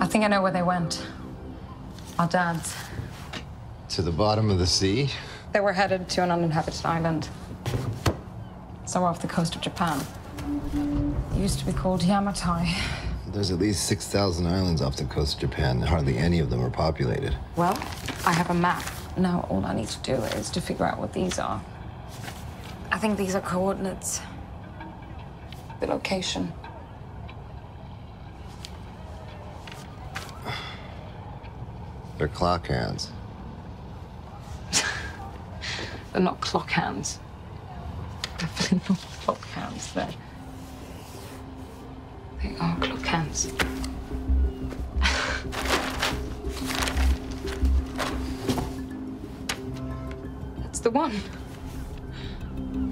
I 0.00 0.06
think 0.06 0.24
I 0.24 0.28
know 0.28 0.42
where 0.42 0.52
they 0.52 0.62
went. 0.62 1.06
Our 2.18 2.28
dads. 2.28 2.74
To 3.90 4.02
the 4.02 4.12
bottom 4.12 4.50
of 4.50 4.58
the 4.58 4.66
sea? 4.66 5.10
They 5.52 5.60
were 5.60 5.72
headed 5.72 6.08
to 6.10 6.22
an 6.22 6.30
uninhabited 6.30 6.84
island. 6.86 7.28
Somewhere 8.86 9.10
off 9.10 9.20
the 9.20 9.28
coast 9.28 9.54
of 9.54 9.60
Japan. 9.60 10.00
It 11.34 11.38
used 11.38 11.58
to 11.58 11.66
be 11.66 11.72
called 11.72 12.02
Yamatai. 12.02 12.74
There's 13.32 13.50
at 13.50 13.58
least 13.58 13.86
6,000 13.86 14.46
islands 14.46 14.82
off 14.82 14.96
the 14.96 15.04
coast 15.04 15.34
of 15.34 15.40
Japan. 15.50 15.80
Hardly 15.80 16.18
any 16.18 16.40
of 16.40 16.50
them 16.50 16.60
are 16.64 16.70
populated. 16.70 17.36
Well, 17.56 17.78
I 18.26 18.32
have 18.32 18.50
a 18.50 18.54
map. 18.54 18.82
Now 19.16 19.46
all 19.50 19.64
I 19.64 19.74
need 19.74 19.88
to 19.88 19.98
do 20.00 20.14
is 20.14 20.50
to 20.50 20.60
figure 20.60 20.86
out 20.86 20.98
what 20.98 21.12
these 21.12 21.38
are. 21.38 21.60
I 22.92 22.98
think 22.98 23.16
these 23.16 23.34
are 23.34 23.40
coordinates. 23.40 24.20
The 25.80 25.86
location. 25.86 26.52
They're 32.18 32.28
clock 32.28 32.66
hands. 32.66 33.10
They're 36.12 36.20
not 36.20 36.40
clock 36.40 36.70
hands. 36.70 37.18
Definitely 38.38 38.80
not 38.88 38.98
clock 39.22 39.44
hands. 39.48 39.92
They're. 39.94 40.08
They 42.42 42.56
are 42.58 42.76
clock 42.76 43.06
hands. 43.06 43.52
That's 50.80 50.94
the 50.94 50.98
one. 50.98 51.20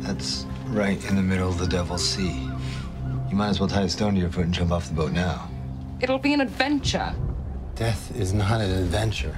That's 0.02 0.44
right 0.66 1.02
in 1.08 1.16
the 1.16 1.22
middle 1.22 1.48
of 1.48 1.56
the 1.56 1.66
Devil's 1.66 2.06
Sea. 2.06 2.46
You 3.30 3.34
might 3.34 3.48
as 3.48 3.60
well 3.60 3.68
tie 3.70 3.84
a 3.84 3.88
stone 3.88 4.12
to 4.12 4.20
your 4.20 4.28
foot 4.28 4.44
and 4.44 4.52
jump 4.52 4.72
off 4.72 4.88
the 4.88 4.94
boat 4.94 5.12
now. 5.12 5.48
It'll 5.98 6.18
be 6.18 6.34
an 6.34 6.42
adventure. 6.42 7.14
Death 7.76 8.14
is 8.14 8.34
not 8.34 8.60
an 8.60 8.70
adventure. 8.72 9.34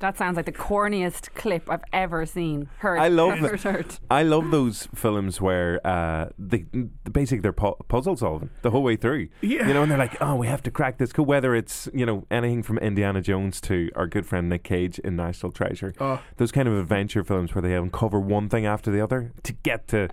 That 0.00 0.16
sounds 0.16 0.36
like 0.36 0.46
the 0.46 0.52
corniest 0.52 1.34
clip 1.34 1.68
I've 1.70 1.82
ever 1.92 2.24
seen. 2.26 2.68
Heard. 2.78 2.98
I 2.98 3.08
love 3.08 3.38
heard, 3.38 3.60
heard. 3.62 3.98
I 4.10 4.22
love 4.22 4.50
those 4.50 4.88
films 4.94 5.40
where 5.40 5.80
uh, 5.86 6.28
they 6.38 6.64
basically 7.10 7.40
they're 7.40 7.52
pu- 7.52 7.76
puzzle 7.88 8.16
solving 8.16 8.50
the 8.62 8.70
whole 8.70 8.82
way 8.82 8.96
through. 8.96 9.28
Yeah. 9.40 9.66
You 9.68 9.74
know, 9.74 9.82
and 9.82 9.90
they're 9.90 9.98
like, 9.98 10.16
oh, 10.20 10.36
we 10.36 10.46
have 10.46 10.62
to 10.64 10.70
crack 10.70 10.98
this 10.98 11.12
code. 11.12 11.26
Whether 11.26 11.54
it's 11.54 11.88
you 11.92 12.06
know 12.06 12.26
anything 12.30 12.62
from 12.62 12.78
Indiana 12.78 13.20
Jones 13.20 13.60
to 13.62 13.90
our 13.96 14.06
good 14.06 14.26
friend 14.26 14.48
Nick 14.48 14.64
Cage 14.64 14.98
in 15.00 15.16
National 15.16 15.52
Treasure, 15.52 15.94
Oh. 16.00 16.20
those 16.36 16.52
kind 16.52 16.68
of 16.68 16.74
adventure 16.78 17.24
films 17.24 17.54
where 17.54 17.62
they 17.62 17.74
uncover 17.74 18.20
one 18.20 18.48
thing 18.48 18.66
after 18.66 18.90
the 18.90 19.00
other 19.00 19.32
to 19.42 19.52
get 19.52 19.88
to 19.88 20.08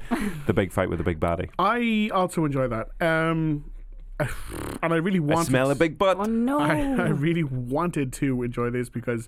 the 0.48 0.54
big 0.54 0.72
fight 0.72 0.90
with 0.90 0.98
the 1.00 1.04
big 1.06 1.20
baddie. 1.20 1.50
I 1.60 2.10
also 2.14 2.46
enjoy 2.46 2.68
that. 2.68 2.90
Um, 3.02 3.72
and 4.82 4.94
I 4.94 4.98
really 4.98 5.18
I 5.20 5.22
wanted. 5.22 5.48
smell 5.48 5.72
a 5.72 5.76
big 5.76 5.98
butt. 5.98 6.18
Oh 6.18 6.24
no! 6.24 6.60
I, 6.60 6.78
I 6.80 7.10
really 7.10 7.44
wanted 7.44 8.14
to 8.14 8.44
enjoy 8.44 8.70
this 8.70 8.90
because 8.90 9.28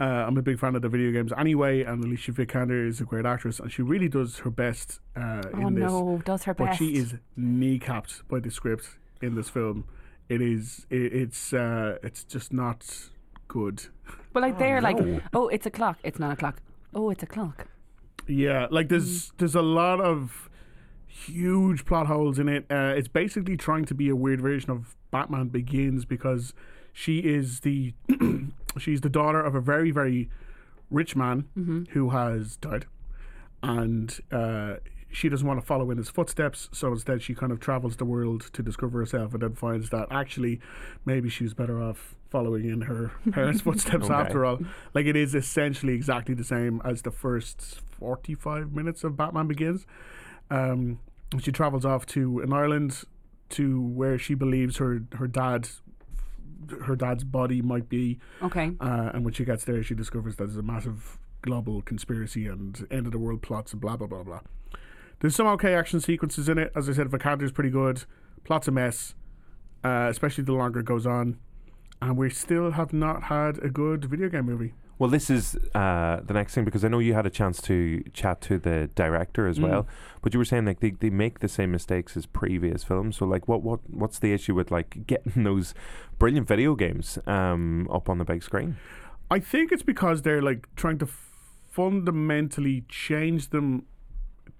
uh, 0.00 0.04
I'm 0.04 0.36
a 0.36 0.42
big 0.42 0.58
fan 0.58 0.74
of 0.74 0.82
the 0.82 0.88
video 0.88 1.12
games 1.12 1.32
anyway, 1.36 1.82
and 1.82 2.02
Alicia 2.02 2.32
Vikander 2.32 2.86
is 2.88 3.00
a 3.00 3.04
great 3.04 3.24
actress, 3.24 3.60
and 3.60 3.70
she 3.70 3.82
really 3.82 4.08
does 4.08 4.38
her 4.38 4.50
best 4.50 5.00
uh, 5.16 5.42
oh 5.54 5.66
in 5.68 5.74
this. 5.74 5.90
Oh 5.90 6.16
no! 6.16 6.22
Does 6.24 6.44
her 6.44 6.54
best 6.54 6.58
But 6.58 6.66
best. 6.66 6.78
she 6.78 6.96
is 6.96 7.14
kneecapped 7.38 8.26
by 8.28 8.40
the 8.40 8.50
script 8.50 8.98
in 9.22 9.36
this 9.36 9.48
film. 9.48 9.84
It 10.28 10.42
is. 10.42 10.86
It, 10.90 11.12
it's. 11.12 11.52
Uh, 11.52 11.98
it's 12.02 12.24
just 12.24 12.52
not 12.52 13.08
good. 13.46 13.84
But 14.32 14.42
like 14.42 14.58
they're 14.58 14.80
no. 14.80 14.90
like, 14.90 15.22
oh, 15.32 15.48
it's 15.48 15.66
a 15.66 15.70
clock. 15.70 15.98
It's 16.02 16.18
not 16.18 16.32
a 16.32 16.36
clock. 16.36 16.60
Oh, 16.92 17.10
it's 17.10 17.22
a 17.22 17.26
clock. 17.26 17.68
Yeah, 18.26 18.66
like 18.70 18.88
there's 18.88 19.32
there's 19.38 19.54
a 19.54 19.62
lot 19.62 20.00
of 20.00 20.48
huge 21.06 21.84
plot 21.84 22.08
holes 22.08 22.38
in 22.40 22.48
it. 22.48 22.66
Uh, 22.68 22.94
it's 22.96 23.08
basically 23.08 23.56
trying 23.56 23.84
to 23.84 23.94
be 23.94 24.08
a 24.08 24.16
weird 24.16 24.40
version 24.40 24.70
of 24.70 24.96
Batman 25.12 25.48
Begins 25.48 26.04
because 26.04 26.52
she 26.92 27.18
is 27.18 27.60
the 27.60 27.94
she's 28.78 29.00
the 29.00 29.08
daughter 29.10 29.40
of 29.40 29.54
a 29.54 29.60
very 29.60 29.90
very 29.90 30.28
rich 30.90 31.16
man 31.16 31.86
who 31.92 32.10
has 32.10 32.56
died, 32.56 32.86
and 33.62 34.20
uh, 34.30 34.74
she 35.10 35.28
doesn't 35.28 35.46
want 35.46 35.60
to 35.60 35.66
follow 35.66 35.90
in 35.90 35.98
his 35.98 36.10
footsteps. 36.10 36.68
So 36.72 36.88
instead, 36.92 37.22
she 37.22 37.34
kind 37.34 37.52
of 37.52 37.60
travels 37.60 37.96
the 37.96 38.04
world 38.04 38.50
to 38.52 38.62
discover 38.62 38.98
herself, 38.98 39.32
and 39.32 39.42
then 39.42 39.54
finds 39.54 39.90
that 39.90 40.08
actually 40.10 40.60
maybe 41.04 41.28
she's 41.28 41.54
better 41.54 41.80
off 41.82 42.14
following 42.30 42.64
in 42.68 42.82
her 42.82 43.12
parents' 43.32 43.60
footsteps 43.60 44.04
Okay. 44.06 44.14
after 44.14 44.44
all. 44.44 44.58
Like 44.92 45.06
it 45.06 45.16
is 45.16 45.34
essentially 45.34 45.94
exactly 45.94 46.34
the 46.34 46.44
same 46.44 46.80
as 46.84 47.02
the 47.02 47.10
first 47.10 47.80
forty-five 47.98 48.72
minutes 48.72 49.04
of 49.04 49.16
Batman 49.16 49.46
Begins. 49.48 49.86
Um, 50.50 50.98
she 51.40 51.50
travels 51.52 51.84
off 51.84 52.06
to 52.06 52.40
an 52.40 52.52
island 52.52 53.02
to 53.50 53.80
where 53.80 54.18
she 54.18 54.34
believes 54.34 54.76
her 54.78 55.02
her 55.12 55.26
dad 55.26 55.68
her 56.86 56.96
dad's 56.96 57.24
body 57.24 57.62
might 57.62 57.88
be 57.88 58.18
Okay. 58.42 58.72
uh, 58.80 59.10
and 59.14 59.24
when 59.24 59.34
she 59.34 59.44
gets 59.44 59.64
there, 59.64 59.82
she 59.82 59.94
discovers 59.94 60.36
that 60.36 60.44
there's 60.46 60.56
a 60.56 60.62
massive 60.62 61.18
global 61.42 61.82
conspiracy 61.82 62.46
and 62.46 62.86
end 62.90 63.06
of 63.06 63.12
the 63.12 63.18
world 63.18 63.42
plots 63.42 63.72
and 63.72 63.80
blah 63.80 63.96
blah 63.96 64.06
blah 64.06 64.22
blah. 64.22 64.40
There's 65.20 65.34
some 65.36 65.46
okay 65.48 65.74
action 65.74 66.00
sequences 66.00 66.48
in 66.48 66.58
it. 66.58 66.72
As 66.74 66.88
I 66.88 66.92
said, 66.92 67.08
Vikander's 67.10 67.52
pretty 67.52 67.70
good. 67.70 68.04
Plot's 68.44 68.68
a 68.68 68.70
mess, 68.70 69.14
uh, 69.84 70.08
especially 70.10 70.44
the 70.44 70.52
longer 70.52 70.80
it 70.80 70.86
goes 70.86 71.06
on. 71.06 71.38
And 72.02 72.16
we 72.16 72.28
still 72.30 72.72
have 72.72 72.92
not 72.92 73.24
had 73.24 73.58
a 73.62 73.68
good 73.70 74.04
video 74.04 74.28
game 74.28 74.44
movie. 74.46 74.74
Well, 74.98 75.10
this 75.10 75.28
is 75.28 75.56
uh, 75.74 76.20
the 76.24 76.34
next 76.34 76.54
thing 76.54 76.64
because 76.64 76.84
I 76.84 76.88
know 76.88 77.00
you 77.00 77.14
had 77.14 77.26
a 77.26 77.30
chance 77.30 77.60
to 77.62 78.02
chat 78.12 78.40
to 78.42 78.58
the 78.58 78.88
director 78.94 79.48
as 79.48 79.58
Mm. 79.58 79.62
well, 79.68 79.86
but 80.22 80.32
you 80.32 80.38
were 80.38 80.44
saying 80.44 80.66
like 80.66 80.80
they, 80.80 80.90
they 80.92 81.10
make 81.10 81.40
the 81.40 81.48
same 81.48 81.72
mistakes 81.72 82.16
as 82.16 82.26
previous 82.26 82.84
films. 82.84 83.16
So 83.16 83.26
like, 83.26 83.48
what 83.48 83.62
what 83.62 83.80
what's 83.90 84.18
the 84.20 84.32
issue 84.32 84.54
with 84.54 84.70
like 84.70 85.04
getting 85.06 85.42
those 85.44 85.74
brilliant 86.18 86.46
video 86.46 86.74
games 86.76 87.18
um, 87.26 87.88
up 87.90 88.08
on 88.08 88.18
the 88.18 88.24
big 88.24 88.42
screen? 88.44 88.76
I 89.30 89.40
think 89.40 89.72
it's 89.72 89.82
because 89.82 90.22
they're 90.22 90.42
like 90.42 90.68
trying 90.76 90.98
to 90.98 91.08
fundamentally 91.70 92.84
change 92.88 93.50
them 93.50 93.84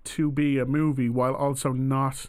to 0.02 0.30
be 0.30 0.58
a 0.58 0.66
movie 0.66 1.08
while 1.08 1.34
also 1.34 1.72
not 1.72 2.28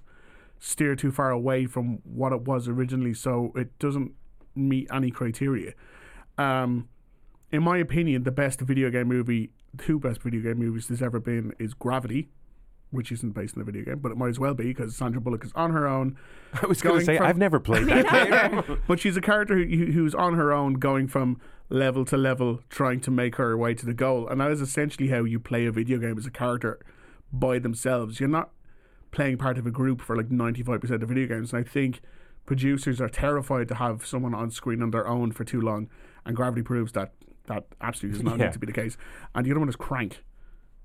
steer 0.60 0.96
too 0.96 1.12
far 1.12 1.32
away 1.32 1.66
from 1.66 2.00
what 2.04 2.32
it 2.32 2.42
was 2.42 2.68
originally, 2.68 3.14
so 3.14 3.52
it 3.56 3.78
doesn't 3.80 4.12
meet 4.56 4.88
any 4.94 5.12
criteria. 5.12 5.74
Um, 6.38 6.88
in 7.52 7.64
my 7.64 7.78
opinion, 7.78 8.24
the 8.24 8.32
best 8.32 8.60
video 8.62 8.90
game 8.90 9.08
movie, 9.08 9.52
two 9.78 10.00
best 10.00 10.22
video 10.22 10.42
game 10.42 10.58
movies 10.60 10.88
there's 10.88 11.02
ever 11.02 11.20
been, 11.20 11.54
is 11.60 11.74
Gravity, 11.74 12.30
which 12.92 13.12
isn't 13.12 13.32
based 13.34 13.56
on 13.56 13.62
a 13.62 13.66
video 13.66 13.84
game, 13.84 14.00
but 14.00 14.12
it 14.12 14.18
might 14.18 14.30
as 14.30 14.40
well 14.40 14.54
be 14.54 14.66
because 14.66 14.96
Sandra 14.96 15.20
Bullock 15.22 15.44
is 15.46 15.52
on 15.56 15.72
her 15.72 15.88
own. 15.88 16.18
I 16.62 16.66
was 16.68 16.82
going 16.82 17.00
to 17.00 17.06
say 17.06 17.18
from- 17.18 17.26
I've 17.26 17.38
never 17.38 17.60
played 17.60 17.88
that 17.88 18.62
game. 18.66 18.82
but 18.88 19.00
she's 19.00 19.18
a 19.18 19.22
character 19.22 19.58
who, 19.58 19.86
who's 19.92 20.16
on 20.16 20.34
her 20.36 20.52
own, 20.52 20.76
going 20.76 21.08
from 21.08 21.40
level 21.70 22.06
to 22.06 22.18
level, 22.18 22.60
trying 22.70 23.00
to 23.02 23.12
make 23.12 23.36
her 23.36 23.58
way 23.58 23.74
to 23.74 23.86
the 23.86 23.94
goal, 23.94 24.28
and 24.28 24.40
that 24.42 24.52
is 24.52 24.62
essentially 24.62 25.10
how 25.10 25.24
you 25.24 25.40
play 25.40 25.66
a 25.66 25.72
video 25.72 25.98
game 25.98 26.18
as 26.18 26.26
a 26.26 26.32
character 26.32 26.80
by 27.34 27.60
themselves. 27.60 28.20
You're 28.20 28.30
not 28.30 28.52
playing 29.12 29.38
part 29.38 29.58
of 29.58 29.66
a 29.66 29.72
group 29.72 30.02
for 30.02 30.16
like 30.16 30.30
ninety 30.30 30.62
five 30.62 30.82
percent 30.82 31.02
of 31.02 31.10
video 31.10 31.28
games, 31.28 31.54
and 31.54 31.66
I 31.66 31.68
think 31.68 32.02
producers 32.46 33.02
are 33.02 33.10
terrified 33.10 33.68
to 33.70 33.76
have 33.76 34.06
someone 34.06 34.36
on 34.36 34.52
screen 34.52 34.82
on 34.84 34.92
their 34.92 35.08
own 35.08 35.32
for 35.32 35.44
too 35.44 35.60
long, 35.60 35.90
and 36.26 36.36
Gravity 36.36 36.62
proves 36.62 36.92
that 36.92 37.14
that 37.48 37.66
absolutely 37.82 38.18
does 38.20 38.24
not 38.26 38.40
Yeah. 38.40 38.46
need 38.46 38.54
to 38.54 38.60
be 38.60 38.68
the 38.68 38.74
case. 38.74 38.98
And 39.34 39.46
the 39.46 39.52
other 39.52 39.60
one 39.60 39.70
is 39.70 39.76
Crank. 39.76 40.24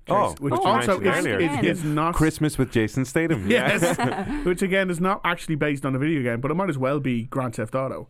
Oh, 0.09 0.31
which 0.31 0.39
which 0.39 0.53
you 0.53 0.59
also 0.61 0.99
mentioned 0.99 1.07
is, 1.07 1.25
earlier. 1.25 1.59
is, 1.71 1.79
is 1.79 1.83
not 1.85 2.15
Christmas 2.15 2.57
with 2.57 2.71
Jason 2.71 3.05
Statham. 3.05 3.47
Yes, 3.49 3.97
which 4.45 4.61
again 4.63 4.89
is 4.89 4.99
not 4.99 5.21
actually 5.23 5.55
based 5.55 5.85
on 5.85 5.95
a 5.95 5.99
video 5.99 6.23
game, 6.23 6.41
but 6.41 6.49
it 6.51 6.55
might 6.55 6.69
as 6.69 6.77
well 6.77 6.99
be 6.99 7.23
Grand 7.25 7.55
Theft 7.55 7.75
Auto. 7.75 8.09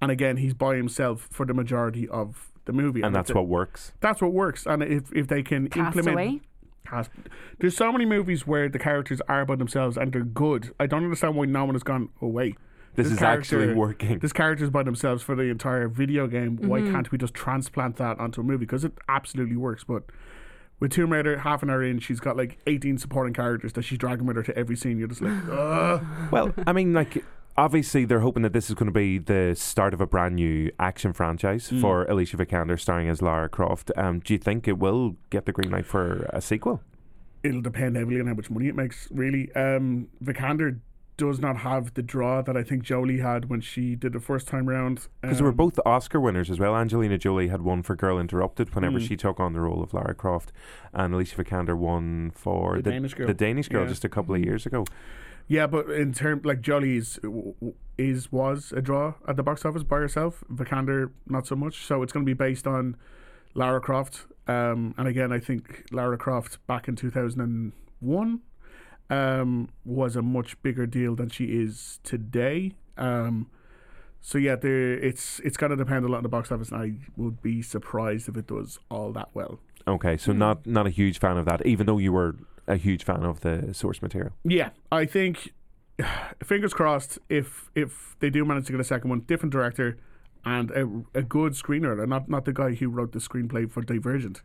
And 0.00 0.10
again, 0.10 0.36
he's 0.36 0.54
by 0.54 0.76
himself 0.76 1.28
for 1.32 1.44
the 1.44 1.52
majority 1.54 2.08
of 2.08 2.48
the 2.64 2.72
movie, 2.72 3.00
and 3.02 3.08
if 3.08 3.14
that's 3.14 3.28
the- 3.28 3.34
what 3.34 3.48
works. 3.48 3.92
that's 4.00 4.22
what 4.22 4.32
works. 4.32 4.66
And 4.66 4.82
if 4.84 5.12
if 5.12 5.26
they 5.26 5.42
can 5.42 5.66
implement, 5.66 5.94
Castaway. 5.94 6.40
Cast, 6.86 7.10
there's 7.58 7.76
so 7.76 7.90
many 7.90 8.04
movies 8.06 8.46
where 8.46 8.68
the 8.68 8.78
characters 8.78 9.20
are 9.28 9.44
by 9.44 9.56
themselves 9.56 9.96
and 9.96 10.12
they're 10.12 10.22
good. 10.24 10.72
I 10.78 10.86
don't 10.86 11.02
understand 11.04 11.34
why 11.36 11.46
no 11.46 11.64
one 11.64 11.74
has 11.74 11.82
gone, 11.82 12.10
oh 12.20 12.28
wait. 12.96 13.02
This 13.04 13.12
is 13.12 13.22
actually 13.22 13.72
working. 13.74 14.18
This 14.18 14.32
character's 14.32 14.70
by 14.70 14.82
themselves 14.82 15.22
for 15.22 15.34
the 15.34 15.44
entire 15.44 15.88
video 15.88 16.26
game. 16.26 16.56
Why 16.56 16.80
Mm-hmm. 16.80 16.92
can't 16.92 17.12
we 17.12 17.18
just 17.18 17.34
transplant 17.34 17.96
that 17.96 18.18
onto 18.18 18.40
a 18.40 18.44
movie? 18.44 18.58
Because 18.66 18.84
it 18.84 18.92
absolutely 19.08 19.56
works. 19.56 19.84
But 19.84 20.04
with 20.80 20.90
Tomb 20.92 21.12
Raider, 21.12 21.38
half 21.38 21.62
an 21.62 21.70
hour 21.70 21.82
in, 21.82 21.98
she's 22.00 22.20
got 22.20 22.36
like 22.36 22.58
18 22.66 22.98
supporting 22.98 23.34
characters 23.34 23.72
that 23.74 23.82
she's 23.82 23.98
dragging 23.98 24.26
with 24.26 24.36
her 24.36 24.42
to 24.42 24.56
every 24.56 24.76
scene. 24.76 24.98
You're 24.98 25.08
just 25.08 25.22
like, 25.22 25.32
ugh. 25.50 26.04
Well, 26.30 26.52
I 26.66 26.72
mean, 26.72 26.92
like 26.92 27.24
obviously 27.56 28.04
they're 28.06 28.20
hoping 28.20 28.42
that 28.42 28.52
this 28.54 28.68
is 28.70 28.74
going 28.74 28.86
to 28.86 28.92
be 28.92 29.18
the 29.18 29.54
start 29.56 29.92
of 29.94 30.00
a 30.00 30.06
brand 30.06 30.34
new 30.36 30.70
action 30.80 31.12
franchise 31.12 31.70
Mm. 31.70 31.80
for 31.82 32.04
Alicia 32.06 32.36
Vikander 32.38 32.80
starring 32.80 33.08
as 33.08 33.20
Lara 33.22 33.48
Croft. 33.48 33.90
Um, 33.96 34.20
do 34.20 34.32
you 34.32 34.38
think 34.38 34.66
it 34.66 34.78
will 34.78 35.16
get 35.30 35.44
the 35.46 35.52
green 35.52 35.70
light 35.70 35.86
for 35.86 36.28
a 36.32 36.40
sequel? 36.40 36.80
it'll 37.44 37.60
depend 37.60 37.96
heavily 37.96 38.20
on 38.20 38.26
how 38.28 38.34
much 38.34 38.48
money 38.50 38.68
it 38.68 38.74
makes. 38.76 39.08
Really, 39.10 39.52
um, 39.54 40.06
Vikander 40.24 40.78
does 41.16 41.38
not 41.38 41.58
have 41.58 41.94
the 41.94 42.02
draw 42.02 42.40
that 42.42 42.56
I 42.56 42.62
think 42.62 42.82
Jolie 42.82 43.18
had 43.18 43.50
when 43.50 43.60
she 43.60 43.94
did 43.94 44.12
the 44.12 44.20
first 44.20 44.48
time 44.48 44.66
round. 44.68 45.08
Because 45.20 45.38
they 45.38 45.44
were 45.44 45.50
Um, 45.50 45.56
both 45.56 45.78
Oscar 45.84 46.18
winners 46.20 46.50
as 46.50 46.58
well. 46.58 46.74
Angelina 46.76 47.18
Jolie 47.18 47.48
had 47.48 47.62
won 47.62 47.82
for 47.82 47.94
Girl 47.94 48.18
Interrupted 48.18 48.74
whenever 48.74 48.98
Mm. 48.98 49.06
she 49.08 49.16
took 49.16 49.38
on 49.38 49.52
the 49.52 49.60
role 49.60 49.82
of 49.82 49.92
Lara 49.94 50.14
Croft, 50.14 50.52
and 50.92 51.12
Alicia 51.14 51.36
Vikander 51.42 51.76
won 51.76 52.30
for 52.34 52.76
The 52.76 52.90
Danish 52.90 53.14
Girl. 53.14 53.26
The 53.26 53.34
Danish 53.34 53.68
Girl 53.68 53.82
Yeah. 53.82 53.88
just 53.88 54.04
a 54.04 54.08
couple 54.08 54.34
of 54.34 54.42
years 54.42 54.64
ago. 54.66 54.84
Yeah, 55.48 55.66
but 55.66 55.90
in 55.90 56.12
term 56.12 56.40
like 56.44 56.60
Jolie's 56.62 57.18
is 57.18 57.74
is 57.98 58.32
was 58.32 58.72
a 58.72 58.80
draw 58.80 59.14
at 59.28 59.36
the 59.36 59.42
box 59.42 59.64
office 59.66 59.82
by 59.82 59.98
herself. 59.98 60.42
Vikander 60.50 61.10
not 61.28 61.46
so 61.46 61.54
much. 61.54 61.84
So 61.84 62.02
it's 62.02 62.12
going 62.12 62.24
to 62.24 62.30
be 62.30 62.34
based 62.34 62.66
on 62.66 62.96
Lara 63.54 63.80
Croft. 63.80 64.26
Um, 64.48 64.94
and 64.96 65.06
again, 65.06 65.30
I 65.30 65.38
think 65.38 65.84
Lara 65.92 66.16
Croft 66.16 66.64
back 66.66 66.88
in 66.88 66.96
two 66.96 67.10
thousand 67.10 67.42
and 67.42 67.72
one 68.00 68.40
um, 69.10 69.68
was 69.84 70.16
a 70.16 70.22
much 70.22 70.60
bigger 70.62 70.86
deal 70.86 71.14
than 71.14 71.28
she 71.28 71.46
is 71.46 72.00
today. 72.02 72.72
Um, 72.96 73.48
so 74.20 74.38
yeah, 74.38 74.56
there 74.56 74.92
it's 74.94 75.40
it's 75.40 75.56
going 75.56 75.70
to 75.70 75.76
depend 75.76 76.04
a 76.04 76.08
lot 76.08 76.18
on 76.18 76.22
the 76.22 76.28
box 76.28 76.52
office, 76.52 76.70
and 76.70 76.80
I 76.80 76.92
would 77.16 77.42
be 77.42 77.62
surprised 77.62 78.28
if 78.28 78.36
it 78.36 78.46
does 78.46 78.78
all 78.90 79.12
that 79.12 79.30
well. 79.34 79.58
Okay, 79.86 80.12
Hmm. 80.14 80.18
so 80.18 80.32
not 80.32 80.66
not 80.66 80.86
a 80.86 80.90
huge 80.90 81.18
fan 81.18 81.36
of 81.38 81.44
that, 81.46 81.64
even 81.66 81.86
though 81.86 81.98
you 81.98 82.12
were 82.12 82.36
a 82.68 82.76
huge 82.76 83.04
fan 83.04 83.24
of 83.24 83.40
the 83.40 83.74
source 83.74 84.00
material. 84.00 84.32
Yeah, 84.44 84.70
I 84.92 85.04
think 85.06 85.52
fingers 86.44 86.72
crossed 86.74 87.18
if 87.28 87.70
if 87.74 88.16
they 88.20 88.30
do 88.30 88.44
manage 88.44 88.66
to 88.66 88.72
get 88.72 88.80
a 88.80 88.84
second 88.84 89.10
one, 89.10 89.20
different 89.20 89.52
director 89.52 89.98
and 90.44 90.70
a, 90.72 91.18
a 91.18 91.22
good 91.22 91.52
screenwriter, 91.52 92.06
not 92.06 92.28
not 92.28 92.44
the 92.44 92.52
guy 92.52 92.74
who 92.74 92.88
wrote 92.88 93.12
the 93.12 93.18
screenplay 93.18 93.70
for 93.70 93.82
Divergent. 93.82 94.42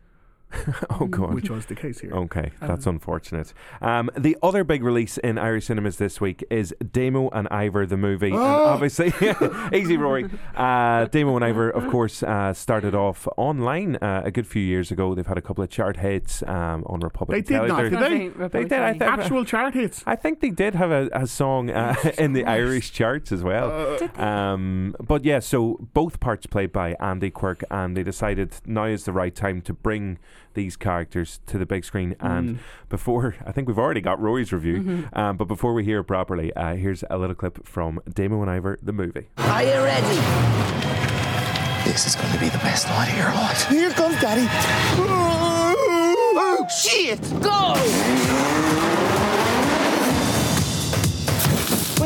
oh, 1.00 1.06
God. 1.06 1.34
which 1.34 1.50
was 1.50 1.66
the 1.66 1.74
case 1.74 2.00
here. 2.00 2.12
Okay, 2.12 2.50
that's 2.60 2.86
Um, 2.86 2.94
unfortunate. 2.96 3.52
Um, 3.82 4.10
the 4.16 4.36
other 4.42 4.64
big 4.64 4.82
release 4.82 5.18
in 5.18 5.38
Irish 5.38 5.66
cinemas 5.66 5.96
this 5.98 6.20
week 6.20 6.42
is 6.50 6.74
Damo 6.92 7.28
and 7.30 7.46
Ivor 7.50 7.84
the 7.86 7.96
movie. 7.96 8.28
And 8.28 8.36
Oh! 8.38 8.66
obviously, 8.66 9.12
easy, 9.72 9.96
Rory. 9.96 10.28
Uh, 10.56 11.04
Damo 11.06 11.36
and 11.36 11.44
Ivor, 11.44 11.70
of 11.70 11.88
course, 11.90 12.22
uh, 12.22 12.52
started 12.54 12.94
off 12.94 13.28
online 13.36 13.96
uh, 13.96 14.22
a 14.24 14.30
good 14.30 14.46
few 14.46 14.62
years 14.62 14.90
ago. 14.90 15.14
They've 15.14 15.26
had 15.26 15.38
a 15.38 15.42
couple 15.42 15.62
of 15.62 15.70
chart 15.70 15.98
hits 15.98 16.42
um, 16.44 16.82
on 16.86 17.00
Republic. 17.00 17.44
They 17.46 17.58
did 17.58 17.68
not, 17.68 17.76
They're- 17.82 17.90
did 17.90 18.00
they? 18.00 18.48
They 18.48 18.64
did. 18.64 18.72
I 18.80 18.90
think, 18.92 19.02
Actual 19.02 19.44
chart 19.44 19.74
hits. 19.74 20.02
I 20.06 20.16
think 20.16 20.40
they 20.40 20.50
did 20.50 20.74
have 20.74 20.90
a, 20.90 21.08
a 21.12 21.26
song 21.26 21.70
uh, 21.70 21.94
in 22.18 22.32
the 22.32 22.44
Irish 22.44 22.92
charts 22.92 23.32
as 23.32 23.42
well. 23.42 23.70
Uh, 23.70 24.22
Um, 24.22 24.94
but 25.00 25.24
yeah, 25.24 25.38
so 25.40 25.78
both 25.92 26.20
parts 26.20 26.46
played 26.46 26.72
by 26.72 26.94
Andy 27.00 27.30
Quirke, 27.30 27.64
and 27.70 27.96
they 27.96 28.02
decided 28.02 28.54
now 28.66 28.84
is 28.84 29.04
the 29.04 29.12
right 29.12 29.34
time 29.34 29.60
to 29.62 29.72
bring 29.72 30.18
these 30.54 30.76
characters 30.76 31.40
to 31.46 31.58
the 31.58 31.66
big 31.66 31.84
screen. 31.84 32.16
And 32.20 32.56
Mm. 32.56 32.58
before, 32.88 33.34
I 33.46 33.52
think 33.52 33.68
we've 33.68 33.78
already 33.78 34.00
got 34.00 34.20
Roy's 34.20 34.52
review, 34.52 34.80
Mhm. 34.82 35.16
um, 35.16 35.36
but 35.36 35.46
before 35.46 35.74
we 35.74 35.84
hear 35.84 36.00
it 36.00 36.04
properly, 36.04 36.52
uh, 36.54 36.74
here's 36.76 37.04
a 37.10 37.18
little 37.18 37.34
clip 37.36 37.66
from 37.66 38.00
Damo 38.12 38.40
and 38.42 38.50
Ivor, 38.50 38.78
the 38.82 38.92
movie. 38.92 39.28
Are 39.38 39.62
you 39.62 39.74
ready? 39.74 40.16
This 41.84 42.06
is 42.06 42.16
going 42.16 42.32
to 42.32 42.38
be 42.40 42.48
the 42.48 42.58
best 42.58 42.86
night 42.88 43.10
of 43.12 43.16
your 43.18 43.32
life. 43.34 43.66
Here 43.68 43.90
comes 43.90 44.20
Daddy. 44.20 44.46
Oh, 45.00 46.66
shit! 46.82 47.20
Go! 47.42 48.37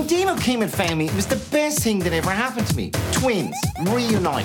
When 0.03 0.09
Damo 0.09 0.37
came 0.37 0.63
and 0.63 0.73
found 0.73 0.99
me, 0.99 1.07
it 1.07 1.15
was 1.15 1.29
the 1.29 1.37
best 1.53 1.79
thing 1.79 2.01
that 2.01 2.13
ever 2.13 2.33
happened 2.33 2.67
to 2.67 2.77
me. 2.77 2.91
Twins, 3.13 3.55
reunite. 3.83 4.45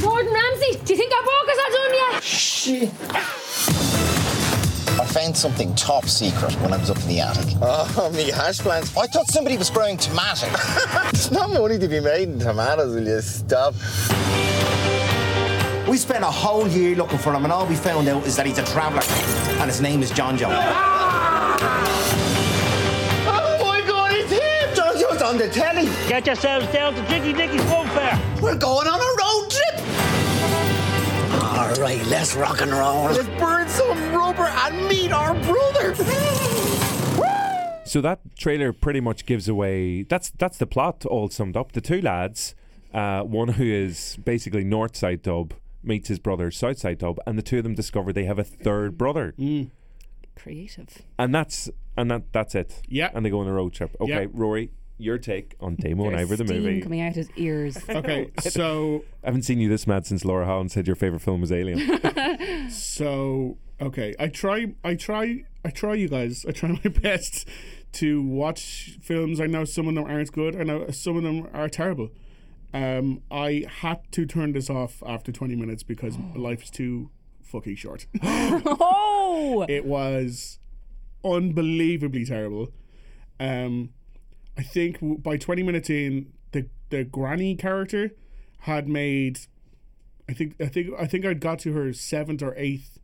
Gordon 0.00 0.32
Ramsay, 0.32 0.78
do 0.86 0.94
you 0.94 0.98
think 0.98 1.12
our 1.12 1.22
burgers 1.22 1.58
are 1.58 1.70
done 1.70 1.94
yet? 1.94 2.22
Shit. 2.22 2.88
I 4.98 5.04
found 5.04 5.36
something 5.36 5.74
top 5.74 6.06
secret 6.06 6.50
when 6.62 6.72
I 6.72 6.78
was 6.78 6.88
up 6.88 6.96
in 7.02 7.08
the 7.08 7.20
attic. 7.20 7.44
Oh, 7.60 8.10
me 8.16 8.30
hash 8.30 8.60
plants. 8.60 8.96
I 8.96 9.06
thought 9.06 9.28
somebody 9.28 9.58
was 9.58 9.68
growing 9.68 9.98
tomatoes. 9.98 10.48
It's 11.10 11.30
not 11.30 11.50
money 11.50 11.78
to 11.78 11.88
be 11.88 12.00
made 12.00 12.30
in 12.30 12.38
tomatoes, 12.38 12.94
will 12.94 13.06
you 13.06 13.20
stop? 13.20 13.74
we 15.86 15.98
spent 15.98 16.24
a 16.24 16.30
whole 16.30 16.66
year 16.68 16.96
looking 16.96 17.18
for 17.18 17.34
him, 17.34 17.44
and 17.44 17.52
all 17.52 17.66
we 17.66 17.76
found 17.76 18.08
out 18.08 18.26
is 18.26 18.34
that 18.36 18.46
he's 18.46 18.56
a 18.56 18.64
traveller, 18.64 19.02
and 19.60 19.70
his 19.70 19.82
name 19.82 20.02
is 20.02 20.10
John 20.10 20.38
Joe. 20.38 20.48
Ah! 20.50 22.05
On 25.26 25.36
the 25.36 25.48
telly! 25.48 25.86
Get 26.08 26.24
yourselves 26.26 26.66
down 26.72 26.94
to 26.94 27.02
Dicky 27.08 27.32
Dicky's 27.32 27.62
Fun 27.64 27.88
Fair. 27.88 28.16
We're 28.40 28.56
going 28.56 28.86
on 28.86 29.00
a 29.00 29.10
road 29.22 29.50
trip! 29.50 29.74
All 31.42 31.74
right, 31.82 32.00
let's 32.06 32.36
rock 32.36 32.60
and 32.60 32.70
roll. 32.70 33.06
Let's 33.06 33.26
burn 33.40 33.68
some 33.68 34.14
rubber 34.14 34.44
and 34.44 34.86
meet 34.88 35.10
our 35.10 35.34
brother! 35.34 35.94
So 37.84 38.00
that 38.02 38.20
trailer 38.36 38.72
pretty 38.72 39.00
much 39.00 39.26
gives 39.26 39.48
away. 39.48 40.02
That's 40.04 40.30
that's 40.30 40.58
the 40.58 40.66
plot 40.66 41.04
all 41.04 41.28
summed 41.28 41.56
up. 41.56 41.72
The 41.72 41.80
two 41.80 42.00
lads, 42.00 42.54
uh, 42.94 43.22
one 43.22 43.48
who 43.48 43.64
is 43.64 44.18
basically 44.24 44.62
North 44.64 44.96
Side 44.96 45.22
Dub 45.22 45.54
meets 45.82 46.06
his 46.08 46.20
brother 46.20 46.50
South 46.52 46.78
Side 46.78 46.98
Dub, 46.98 47.18
and 47.26 47.36
the 47.36 47.42
two 47.42 47.58
of 47.58 47.64
them 47.64 47.74
discover 47.74 48.12
they 48.12 48.24
have 48.24 48.38
a 48.38 48.44
third 48.44 48.96
brother, 48.96 49.34
Creative. 50.36 51.02
and 51.18 51.34
that's 51.34 51.68
and 51.96 52.10
that 52.12 52.32
that's 52.32 52.54
it. 52.54 52.82
Yeah, 52.86 53.10
and 53.12 53.24
they 53.26 53.30
go 53.30 53.40
on 53.40 53.48
a 53.48 53.52
road 53.52 53.72
trip. 53.72 53.96
Okay, 54.00 54.22
Yeah. 54.22 54.26
Rory, 54.32 54.70
your 54.98 55.18
take 55.18 55.54
on 55.60 55.76
Damo 55.80 56.04
and 56.08 56.18
There's 56.18 56.22
Ivor 56.30 56.36
the 56.36 56.46
steam 56.48 56.62
movie. 56.62 56.80
coming 56.80 57.00
out 57.00 57.14
his 57.14 57.30
ears. 57.36 57.76
Okay, 57.88 58.30
so 58.40 59.04
I 59.22 59.26
haven't 59.28 59.42
seen 59.42 59.58
you 59.60 59.68
this 59.68 59.86
mad 59.86 60.06
since 60.06 60.24
Laura 60.24 60.46
Holland 60.46 60.72
said 60.72 60.86
your 60.86 60.96
favorite 60.96 61.20
film 61.20 61.40
was 61.40 61.52
Alien. 61.52 62.70
so 62.70 63.58
okay, 63.80 64.14
I 64.18 64.28
try, 64.28 64.74
I 64.84 64.94
try, 64.94 65.44
I 65.64 65.70
try, 65.70 65.94
you 65.94 66.08
guys. 66.08 66.44
I 66.48 66.52
try 66.52 66.70
my 66.84 66.90
best 66.90 67.48
to 67.92 68.22
watch 68.22 68.98
films. 69.00 69.40
I 69.40 69.46
know 69.46 69.64
some 69.64 69.88
of 69.88 69.94
them 69.94 70.04
aren't 70.04 70.32
good. 70.32 70.56
I 70.58 70.62
know 70.64 70.88
some 70.90 71.16
of 71.16 71.22
them 71.22 71.48
are 71.52 71.68
terrible. 71.68 72.10
Um, 72.74 73.22
I 73.30 73.64
had 73.80 74.00
to 74.12 74.26
turn 74.26 74.52
this 74.52 74.68
off 74.68 75.02
after 75.06 75.32
20 75.32 75.56
minutes 75.56 75.82
because 75.82 76.16
life 76.34 76.64
is 76.64 76.70
too 76.70 77.10
fucking 77.42 77.76
short. 77.76 78.06
oh! 78.22 79.64
It 79.68 79.84
was 79.86 80.58
unbelievably 81.24 82.24
terrible. 82.26 82.68
Um, 83.38 83.90
I 84.56 84.62
think 84.62 84.98
by 85.22 85.36
20 85.36 85.62
minutes 85.62 85.90
in, 85.90 86.32
the 86.52 86.66
the 86.90 87.04
granny 87.04 87.54
character 87.56 88.12
had 88.60 88.88
made. 88.88 89.40
I 90.28 90.32
think 90.32 90.56
I 90.60 90.66
think 90.66 90.90
I 90.98 91.06
think 91.06 91.24
I'd 91.24 91.40
got 91.40 91.58
to 91.60 91.72
her 91.72 91.92
seventh 91.92 92.42
or 92.42 92.54
eighth 92.56 92.98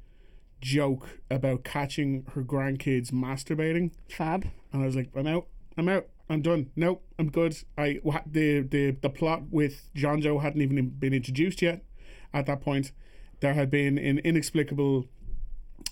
joke 0.60 1.18
about 1.30 1.64
catching 1.64 2.24
her 2.34 2.42
grandkids 2.42 3.10
masturbating. 3.10 3.90
Fab. 4.08 4.46
And 4.72 4.82
I 4.82 4.86
was 4.86 4.96
like, 4.96 5.10
I'm 5.14 5.26
out. 5.26 5.46
I'm 5.76 5.88
out. 5.88 6.06
I'm 6.30 6.40
done. 6.40 6.70
Nope, 6.76 7.04
I'm 7.18 7.30
good. 7.30 7.56
I 7.76 8.00
the 8.26 8.60
the 8.60 8.92
the 8.92 9.10
plot 9.10 9.42
with 9.50 9.90
John 9.94 10.20
Joe 10.22 10.38
hadn't 10.38 10.62
even 10.62 10.88
been 10.88 11.12
introduced 11.12 11.60
yet. 11.60 11.84
At 12.32 12.46
that 12.46 12.62
point, 12.62 12.92
there 13.40 13.54
had 13.54 13.70
been 13.70 13.98
an 13.98 14.18
inexplicable 14.20 15.08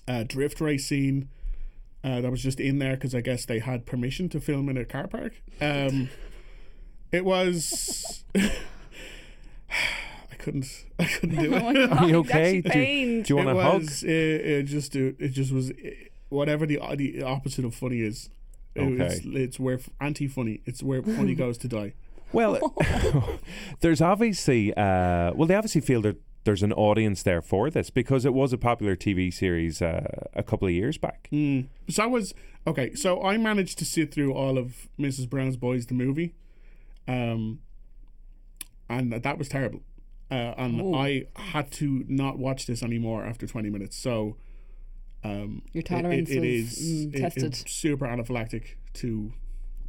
uh, 0.08 0.24
drift 0.26 0.61
race 0.61 0.86
scene 0.86 1.28
uh, 2.05 2.20
that 2.20 2.30
was 2.30 2.42
just 2.42 2.61
in 2.61 2.78
there 2.78 2.94
because 2.94 3.14
I 3.14 3.20
guess 3.20 3.44
they 3.44 3.59
had 3.59 3.86
permission 3.86 4.28
to 4.30 4.40
film 4.40 4.68
in 4.68 4.76
a 4.76 4.84
car 4.84 5.09
park. 5.09 5.32
Um, 5.61 6.09
it 7.12 7.24
was. 7.24 8.24
I 8.34 8.51
couldn't. 10.38 10.66
I 10.98 11.05
couldn't 11.05 11.38
do 11.38 11.55
Oh 11.55 11.59
it. 11.59 11.62
my 11.62 11.72
God, 11.86 11.98
Are 11.98 12.09
you 12.09 12.16
okay? 12.18 12.61
Do- 12.61 12.70
do 12.70 13.24
you 13.28 13.36
want 13.36 13.48
it 13.51 13.57
a 13.57 13.62
hug? 13.62 13.80
was, 13.82 14.03
It, 14.03 14.11
it 14.11 14.62
just. 14.64 14.96
It, 14.96 15.16
it 15.18 15.28
just 15.28 15.53
was. 15.53 15.72
whatever 16.28 16.66
the 16.66 16.80
the 16.96 17.22
opposite 17.22 17.64
of 17.64 17.74
funny 17.74 18.01
is. 18.01 18.28
It 18.74 18.82
was- 18.98 19.20
Okay. 19.20 19.28
it's 19.42 19.59
where 19.61 19.78
anti 20.01 20.28
funny. 20.28 20.61
It's 20.66 20.82
where 20.82 21.03
funny 21.03 21.34
goes 21.44 21.59
to 21.59 21.68
die. 21.68 21.92
Well, 22.32 22.61
there's 23.80 24.01
obviously, 24.01 24.72
uh, 24.74 25.32
well, 25.34 25.46
they 25.48 25.57
obviously 25.57 25.80
feel 25.80 26.01
that 26.03 26.16
there's 26.45 26.62
an 26.62 26.72
audience 26.72 27.22
there 27.22 27.43
for 27.43 27.68
this 27.70 27.91
because 27.91 28.24
it 28.24 28.32
was 28.32 28.53
a 28.53 28.59
popular 28.59 28.97
TV 28.97 29.32
series 29.32 29.82
uh, 29.82 30.07
a 30.34 30.43
couple 30.43 30.66
of 30.66 30.72
years 30.74 30.97
back. 30.99 31.28
Mm. 31.32 31.66
So 31.88 32.03
I 32.03 32.07
was 32.07 32.32
okay. 32.66 32.95
So 32.95 33.22
I 33.22 33.36
managed 33.36 33.78
to 33.80 33.84
sit 33.84 34.12
through 34.12 34.32
all 34.32 34.57
of 34.59 34.88
Mrs. 34.99 35.28
Brown's 35.28 35.57
Boys, 35.57 35.86
the 35.86 35.95
movie, 35.95 36.34
um, 37.07 37.61
and 38.88 39.12
that 39.12 39.38
was 39.38 39.49
terrible. 39.49 39.80
Uh, 40.30 40.55
and 40.57 40.80
Oh. 40.80 40.95
I 40.95 41.24
had 41.36 41.70
to 41.72 42.05
not 42.09 42.38
watch 42.38 42.66
this 42.66 42.82
anymore 42.82 43.24
after 43.24 43.47
twenty 43.47 43.68
minutes. 43.68 43.97
So, 43.97 44.36
um, 45.24 45.62
Your 45.72 45.80
it- 45.80 45.86
tolerance 45.86 46.30
it, 46.30 46.36
it 46.36 46.41
was, 46.62 46.78
is 46.78 47.07
mm, 47.07 47.14
it- 47.14 47.20
tested. 47.20 47.45
it's 47.45 47.70
super 47.70 48.07
anaphylactic 48.07 48.76
to 48.95 49.32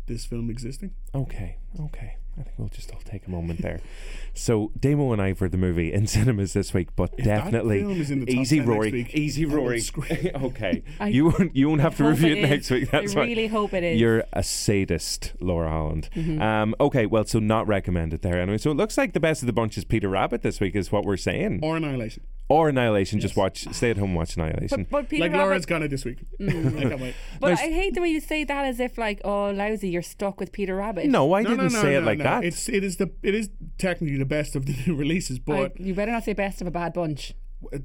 this 0.08 0.26
film 0.26 0.50
existing. 0.50 0.92
Okay, 1.14 1.58
okay. 1.80 2.18
I 2.40 2.44
think 2.44 2.58
we'll 2.58 2.70
just 2.70 2.92
all 2.94 3.02
take 3.02 3.28
a 3.28 3.30
moment 3.30 3.62
there. 3.62 3.80
So, 4.34 4.72
Damo 4.80 5.12
and 5.12 5.22
Ivor, 5.22 5.50
the 5.50 5.58
movie 5.58 5.92
in 5.92 6.08
cinemas 6.08 6.54
this 6.54 6.74
week, 6.74 6.88
but 6.96 7.14
If 7.18 7.26
definitely 7.26 7.82
film 7.82 8.00
is 8.00 8.10
in 8.12 8.22
the 8.22 8.28
top 8.28 8.36
easy, 8.42 8.60
10 8.60 8.66
Rory. 8.66 8.92
week, 8.94 9.14
easy, 9.14 9.46
I 9.46 9.50
Rory. 9.54 9.82
okay, 10.36 10.84
I 11.02 11.08
you 11.10 11.26
won't 11.26 11.54
you 11.54 11.68
won't 11.68 11.82
have 11.82 11.98
to 11.98 12.06
review 12.06 12.32
it 12.32 12.38
it, 12.38 12.50
next 12.50 12.66
is. 12.68 12.72
week. 12.72 12.94
I 12.94 13.02
That's 13.02 13.14
fine. 13.14 13.28
really 13.28 13.48
hope 13.48 13.74
it 13.74 13.84
is. 13.84 14.00
You're 14.00 14.24
a 14.32 14.42
sadist, 14.42 15.34
Laura 15.42 15.68
Holland. 15.70 16.10
Mhm. 16.16 16.42
Um, 16.42 16.76
okay, 16.80 17.06
well, 17.06 17.26
so 17.26 17.40
not 17.40 17.68
recommended 17.68 18.22
there 18.22 18.40
anyway. 18.40 18.58
So 18.58 18.72
it 18.72 18.78
looks 18.78 18.98
like 18.98 19.12
the 19.12 19.20
best 19.20 19.44
of 19.44 19.48
the 19.48 19.54
bunch 19.54 19.78
is 19.78 19.84
Peter 19.84 20.08
Rabbit 20.08 20.44
this 20.44 20.62
week, 20.62 20.78
is 20.78 20.94
what 20.94 21.04
we're 21.04 21.18
saying. 21.18 21.60
Or 21.62 21.76
Annihilation. 21.76 22.24
Or 22.48 22.68
Annihilation. 22.70 23.20
Just 23.22 23.38
watch, 23.38 23.66
stay 23.74 23.92
at 23.92 23.98
home, 23.98 24.10
and 24.10 24.18
watch 24.18 24.36
Annihilation. 24.36 24.84
But, 24.90 25.04
but 25.04 25.10
Peter 25.10 25.24
like 25.24 25.32
Rabbit, 25.32 25.44
Laura's 25.46 25.66
gonna 25.66 25.88
this 25.90 26.04
week. 26.06 26.20
Mm. 26.40 26.78
I 26.80 26.82
can't 26.90 27.02
wait. 27.02 27.16
But 27.40 27.50
Nice. 27.50 27.60
I 27.60 27.70
hate 27.72 27.94
the 27.96 28.02
way 28.02 28.10
you 28.10 28.20
say 28.20 28.44
that 28.46 28.66
as 28.66 28.80
if 28.82 28.98
like, 28.98 29.22
oh, 29.26 29.52
lousy, 29.52 29.90
you're 29.90 30.02
stuck 30.02 30.38
with 30.40 30.52
Peter 30.54 30.76
Rabbit. 30.76 31.01
No, 31.06 31.34
I 31.34 31.42
No, 31.44 31.50
didn't 31.52 31.72
no, 31.74 31.78
no, 31.78 31.82
say 31.82 31.96
it 31.96 32.04
like 32.04 32.18
no. 32.20 32.24
that. 32.26 32.44
It's 32.44 32.68
it 32.70 32.84
is 32.84 32.98
the 32.98 33.12
it 33.24 33.34
is 33.36 33.50
technically 33.78 34.18
the 34.18 34.26
best 34.26 34.56
of 34.56 34.66
the 34.66 34.76
new 34.88 34.96
releases, 34.96 35.40
but 35.40 35.72
I- 35.78 35.84
you 35.84 35.94
better 35.94 36.12
not 36.12 36.24
say 36.24 36.34
best 36.34 36.62
of 36.62 36.68
a 36.68 36.72
bad 36.72 36.94
bunch. 36.94 37.34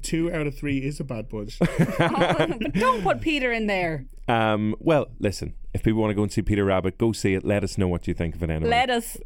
two 0.01 0.31
out 0.33 0.47
of 0.47 0.57
three 0.57 0.79
is 0.79 0.99
a 0.99 1.03
bad 1.03 1.29
bunch. 1.29 1.59
but 1.59 1.69
don't 2.73 3.03
put 3.03 3.21
Peter 3.21 3.51
in 3.51 3.67
there. 3.67 4.05
Um, 4.27 4.75
well, 4.79 5.07
listen, 5.19 5.53
if 5.73 5.83
people 5.83 6.01
want 6.01 6.11
to 6.11 6.15
go 6.15 6.23
and 6.23 6.31
see 6.31 6.41
Peter 6.41 6.65
Rabbit, 6.65 6.97
go 6.97 7.11
see 7.11 7.33
it. 7.35 7.43
Let 7.45 7.63
us 7.63 7.77
know 7.77 7.87
what 7.87 8.07
you 8.07 8.13
think 8.13 8.35
of 8.35 8.43
it 8.43 8.49
anyway. 8.49 8.69
Let 8.71 8.89
us. 8.89 9.17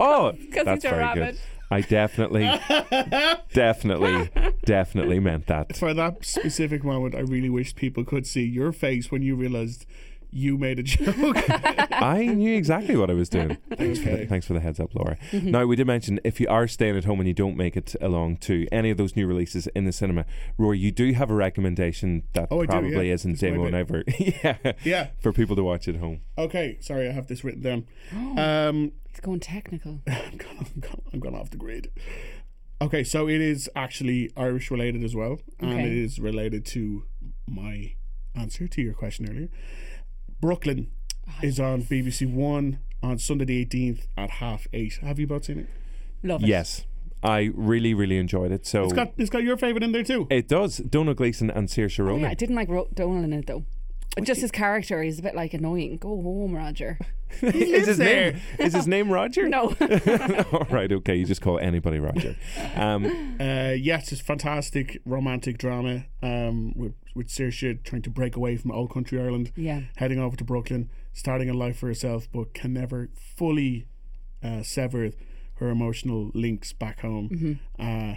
oh, 0.00 0.32
'Cause 0.52 0.64
that's 0.64 0.82
he's 0.82 0.84
a 0.86 0.88
very 0.90 0.98
rabbit. 1.02 1.32
good. 1.34 1.40
I 1.70 1.80
definitely, 1.80 2.44
definitely, 3.54 4.28
definitely 4.64 5.20
meant 5.20 5.46
that. 5.46 5.76
For 5.76 5.94
that 5.94 6.24
specific 6.24 6.84
moment, 6.84 7.14
I 7.14 7.20
really 7.20 7.50
wish 7.50 7.74
people 7.74 8.04
could 8.04 8.26
see 8.26 8.44
your 8.44 8.72
face 8.72 9.10
when 9.10 9.22
you 9.22 9.36
realized 9.36 9.86
you 10.34 10.56
made 10.58 10.78
a 10.78 10.82
joke. 10.82 11.36
I 11.92 12.24
knew 12.26 12.56
exactly 12.56 12.96
what 12.96 13.10
I 13.10 13.12
was 13.14 13.28
doing. 13.28 13.58
Thanks, 13.76 13.98
for, 14.00 14.08
Okay. 14.10 14.26
thanks 14.26 14.46
for 14.46 14.54
the 14.54 14.60
heads 14.60 14.80
up, 14.80 14.94
Laura. 14.94 15.16
Mhm. 15.30 15.44
Now, 15.44 15.66
we 15.66 15.76
did 15.76 15.86
mention 15.86 16.18
if 16.24 16.40
you 16.40 16.48
are 16.48 16.66
staying 16.66 16.96
at 16.96 17.04
home 17.04 17.20
and 17.20 17.28
you 17.28 17.34
don't 17.34 17.56
make 17.56 17.76
it 17.76 17.94
along 18.00 18.38
to 18.38 18.66
any 18.72 18.90
of 18.90 18.96
those 18.96 19.14
new 19.14 19.26
releases 19.26 19.66
in 19.68 19.84
the 19.84 19.92
cinema, 19.92 20.24
Rory, 20.56 20.78
you 20.78 20.90
do 20.90 21.12
have 21.12 21.30
a 21.30 21.34
recommendation 21.34 22.22
that 22.32 22.48
Oh, 22.50 22.60
I 22.60 22.62
do, 22.62 22.66
probably 22.68 23.08
yeah. 23.08 23.14
isn't 23.14 23.32
It's 23.32 23.42
my 23.42 23.50
Damo 23.50 23.66
and 23.66 23.86
bit. 24.06 24.20
Yeah. 24.44 24.72
Yeah. 24.84 25.06
For 25.20 25.32
people 25.32 25.54
to 25.56 25.62
watch 25.62 25.86
at 25.88 25.96
home. 25.96 26.20
okay, 26.38 26.78
sorry, 26.80 27.08
I 27.08 27.12
have 27.12 27.26
this 27.26 27.44
written 27.44 27.62
down. 27.62 27.86
Um, 28.38 28.92
It's 29.10 29.20
going 29.20 29.40
technical. 29.40 30.00
I'm 30.06 31.20
gone 31.20 31.34
off 31.34 31.50
the 31.50 31.58
grid. 31.58 31.90
Okay, 32.80 33.04
so 33.04 33.28
it 33.28 33.40
is 33.40 33.68
actually 33.76 34.30
Irish 34.36 34.70
related 34.70 35.04
as 35.04 35.14
well, 35.14 35.40
and 35.60 35.72
Okay. 35.74 35.84
it 35.86 35.92
is 35.92 36.18
related 36.18 36.64
to 36.66 37.04
my 37.46 37.92
answer 38.34 38.66
to 38.66 38.82
your 38.82 38.94
question 38.94 39.28
earlier. 39.30 39.48
Brooklyn 40.42 40.90
Oh, 41.28 41.32
is 41.40 41.58
on 41.60 41.82
BBC 41.84 42.30
One 42.30 42.80
on 43.00 43.16
Sunday 43.18 43.44
the 43.44 43.64
18th 43.64 44.06
at 44.18 44.28
half 44.28 44.66
eight. 44.72 44.94
Have 45.00 45.18
you 45.20 45.26
both 45.28 45.44
seen 45.44 45.60
it? 45.60 45.66
Love 46.24 46.42
it. 46.42 46.48
Yes, 46.48 46.84
I 47.22 47.50
really, 47.54 47.94
really 47.94 48.18
enjoyed 48.18 48.50
it. 48.50 48.66
So 48.66 48.82
It's 48.84 48.92
got 48.92 49.12
it's 49.16 49.30
got 49.30 49.44
your 49.44 49.56
favourite 49.56 49.84
in 49.84 49.92
there 49.92 50.02
too. 50.02 50.26
it 50.30 50.48
does. 50.48 50.78
Domhnall 50.78 51.14
Gleeson 51.14 51.48
and 51.48 51.68
Saoirse 51.68 52.00
Oh, 52.00 52.04
Ronan. 52.04 52.22
yeah, 52.22 52.30
I 52.30 52.34
didn't 52.34 52.56
like 52.56 52.68
Ro- 52.68 52.88
Domhnall 52.92 53.22
in 53.24 53.32
it 53.32 53.46
though. 53.46 53.64
Just 54.22 54.40
his 54.42 54.50
character, 54.50 55.02
he's 55.02 55.18
a 55.18 55.22
bit 55.22 55.34
like 55.34 55.54
annoying. 55.54 55.96
Go 55.96 56.20
home, 56.20 56.54
Roger. 56.54 56.98
is 57.42 57.86
his 57.86 57.96
there. 57.96 58.32
name 58.32 58.42
is 58.58 58.74
his 58.74 58.86
name 58.86 59.10
Roger? 59.10 59.48
No. 59.48 59.74
All 60.52 60.66
right, 60.70 60.92
okay. 60.92 61.16
You 61.16 61.24
just 61.24 61.40
call 61.40 61.58
anybody 61.58 61.98
Roger. 61.98 62.36
Um, 62.76 63.36
Uh, 63.40 63.72
yes, 63.76 64.12
it's 64.12 64.20
fantastic 64.20 65.00
romantic 65.06 65.56
drama 65.58 66.04
um, 66.22 66.72
with 66.76 66.92
with 67.14 67.28
Saoirse 67.28 67.82
trying 67.84 68.02
to 68.02 68.10
break 68.10 68.36
away 68.36 68.56
from 68.56 68.70
old 68.70 68.90
country 68.92 69.18
Ireland, 69.20 69.52
Yeah. 69.56 69.82
heading 69.96 70.18
over 70.18 70.36
to 70.36 70.44
Brooklyn, 70.44 70.88
starting 71.12 71.48
a 71.50 71.54
life 71.54 71.78
for 71.78 71.86
herself, 71.88 72.26
but 72.32 72.54
can 72.54 72.72
never 72.74 73.08
fully 73.36 73.86
uh, 74.42 74.62
sever 74.62 75.10
her 75.54 75.68
emotional 75.70 76.30
links 76.34 76.72
back 76.72 77.00
home. 77.00 77.60
Uh, 77.78 78.14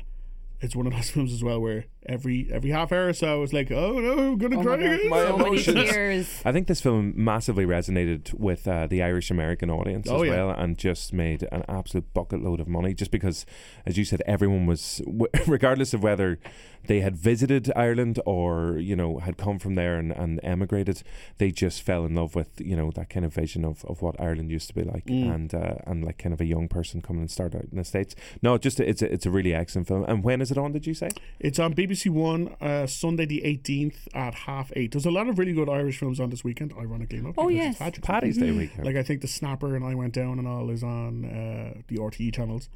it's 0.62 0.76
one 0.76 0.88
of 0.88 0.94
those 0.94 1.10
films 1.12 1.34
as 1.34 1.44
well 1.44 1.60
where 1.60 1.86
every 2.08 2.48
every 2.52 2.70
half 2.70 2.92
hour 2.92 3.08
or 3.08 3.14
so 3.14 3.42
it's 3.44 3.52
like, 3.54 3.72
oh 3.72 4.00
no, 4.00 4.12
I'm 4.32 4.38
gonna 4.38 4.60
Oh 4.60 4.64
cry 4.64 4.78
my 4.78 4.84
God, 4.84 4.94
again. 4.94 5.10
so 5.10 5.38
many 5.38 5.58
tears. 5.64 6.42
I 6.46 6.52
think 6.52 6.68
this 6.68 6.82
film 6.82 7.14
massively 7.16 7.66
resonated 7.66 8.34
with 8.34 8.68
uh, 8.68 8.88
the 8.88 9.02
Irish 9.04 9.32
American 9.32 9.70
audience 9.70 10.08
Oh, 10.10 10.22
as 10.22 10.28
yeah. 10.30 10.36
well, 10.36 10.50
and 10.52 10.78
just 10.78 11.14
made 11.14 11.48
an 11.52 11.64
absolute 11.68 12.14
bucket 12.14 12.42
load 12.44 12.60
of 12.60 12.68
money. 12.68 12.94
Just 12.94 13.12
because, 13.12 13.46
as 13.86 13.98
you 13.98 14.06
said, 14.06 14.22
everyone 14.26 14.66
was, 14.66 15.02
regardless 15.48 15.94
of 15.94 16.04
whether 16.04 16.40
they 16.88 17.02
had 17.02 17.16
visited 17.16 17.72
Ireland 17.76 18.20
or 18.26 18.78
you 18.78 18.96
know 18.96 19.20
had 19.20 19.38
come 19.38 19.60
from 19.60 19.76
there 19.76 19.96
and, 19.98 20.12
and 20.12 20.40
emigrated, 20.44 21.04
they 21.38 21.52
just 21.52 21.82
fell 21.82 22.06
in 22.06 22.16
love 22.16 22.36
with 22.36 22.50
you 22.60 22.76
know 22.76 22.92
that 22.92 23.10
kind 23.10 23.26
of 23.26 23.34
vision 23.34 23.66
of, 23.66 23.84
of 23.86 24.02
what 24.02 24.20
Ireland 24.20 24.52
used 24.52 24.68
to 24.70 24.74
be 24.74 24.84
like, 24.84 25.06
Mm. 25.06 25.34
and 25.36 25.54
uh, 25.54 25.76
and 25.86 26.04
like 26.04 26.18
kind 26.18 26.34
of 26.34 26.42
a 26.42 26.46
young 26.46 26.68
person 26.68 27.02
coming 27.02 27.22
and 27.22 27.32
start 27.32 27.56
out 27.56 27.66
in 27.72 27.78
the 27.78 27.84
states. 27.84 28.16
No, 28.42 28.58
just 28.58 28.80
it's 28.80 29.02
a, 29.02 29.12
it's 29.12 29.26
a 29.26 29.32
really 29.32 29.54
excellent 29.54 29.88
film. 29.88 30.06
And 30.08 30.24
when 30.24 30.42
is 30.42 30.52
it 30.52 30.58
on? 30.58 30.72
Did 30.72 30.88
you 30.88 30.94
say? 30.94 31.10
It's 31.40 31.60
on 31.60 31.74
BBC 31.74 32.10
One 32.10 32.56
uh, 32.62 32.88
Sunday 32.88 33.26
the 33.26 33.42
18th 33.46 34.08
at 34.14 34.34
half 34.34 34.72
eight. 34.76 34.92
There's 34.92 35.06
a 35.06 35.12
lot 35.12 35.28
of 35.28 35.38
really 35.40 35.54
good 35.54 35.70
Irish 35.70 35.98
films 36.00 36.20
on 36.20 36.30
this 36.30 36.44
weekend, 36.44 36.74
ironically 36.78 37.20
enough. 37.20 37.36
Oh, 37.38 37.48
because 37.48 37.56
yes. 37.64 37.72
it's 37.74 37.80
Patrick's 37.80 38.08
Paddy's 38.08 38.38
Day 38.38 38.52
weekend. 38.52 38.86
Like 38.86 38.96
I 38.96 39.04
think 39.04 39.22
the 39.22 39.28
Snapper 39.28 39.76
and 39.76 39.84
I 39.86 39.96
Went 39.96 40.14
Down 40.14 40.40
and 40.40 40.48
all 40.48 40.70
is 40.70 40.84
on 40.84 41.26
uh, 41.26 41.82
the 41.88 41.98
RTE 41.98 42.34
channels. 42.34 42.70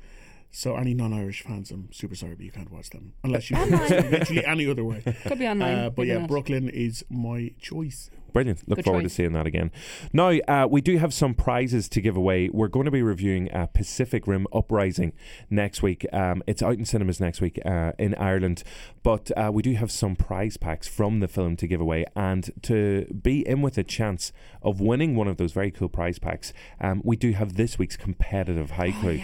So 0.52 0.76
any 0.76 0.94
non-Irish 0.96 1.44
fans, 1.44 1.70
I'm 1.72 1.90
super 1.92 2.16
sorry, 2.16 2.36
but 2.36 2.44
you 2.44 2.52
can't 2.52 2.72
watch 2.72 2.90
them 2.90 3.14
unless 3.24 3.50
you 3.52 3.58
watch 3.58 3.70
them 3.90 4.12
literally 4.12 4.46
any 4.46 4.70
other 4.70 4.84
way. 4.84 5.02
Could 5.26 5.40
be 5.40 5.48
online, 5.48 5.78
Uh, 5.78 5.90
but 5.92 6.08
yeah. 6.08 6.26
Brooklyn 6.26 6.70
is 6.70 7.06
my 7.10 7.52
choice. 7.60 8.10
Brilliant. 8.34 8.68
Look 8.68 8.78
Good 8.78 8.86
forward 8.86 9.02
choice. 9.02 9.12
to 9.12 9.16
seeing 9.16 9.34
that 9.34 9.46
again. 9.48 9.72
Now, 10.14 10.30
uh, 10.30 10.68
we 10.70 10.82
do 10.82 10.98
have 10.98 11.14
some 11.14 11.34
prizes 11.34 11.90
to 11.90 12.02
give 12.02 12.16
away. 12.16 12.50
We're 12.50 12.68
going 12.68 12.86
to 12.86 12.92
be 12.92 13.02
reviewing 13.02 13.52
uh, 13.52 13.66
Pacific 13.68 14.28
Rim 14.28 14.48
Uprising 14.54 15.14
next 15.50 15.82
week. 15.82 16.06
Um, 16.14 16.44
it's 16.48 16.62
out 16.62 16.74
in 16.78 16.86
cinemas 16.86 17.20
next 17.20 17.42
week 17.42 17.60
uh, 17.66 17.92
in 17.98 18.16
Ireland, 18.16 18.64
but 19.04 19.32
uh, 19.38 19.50
we 19.54 19.62
do 19.62 19.74
have 19.74 19.92
some 19.92 20.16
prize 20.16 20.58
packs 20.58 20.88
from 20.88 21.20
the 21.20 21.28
film 21.28 21.56
to 21.58 21.68
give 21.68 21.82
away. 21.82 22.06
And 22.16 22.52
to 22.64 23.06
be 23.06 23.48
in 23.48 23.62
with 23.62 23.78
a 23.78 23.84
chance 23.84 24.32
of 24.62 24.80
winning 24.80 25.16
one 25.16 25.28
of 25.28 25.38
those 25.38 25.52
very 25.52 25.72
cool 25.72 25.90
prize 25.90 26.20
packs, 26.20 26.54
um, 26.82 27.02
we 27.04 27.16
do 27.16 27.32
have 27.34 27.56
this 27.56 27.78
week's 27.80 27.98
competitive 27.98 28.72
Haiclue. 28.72 29.24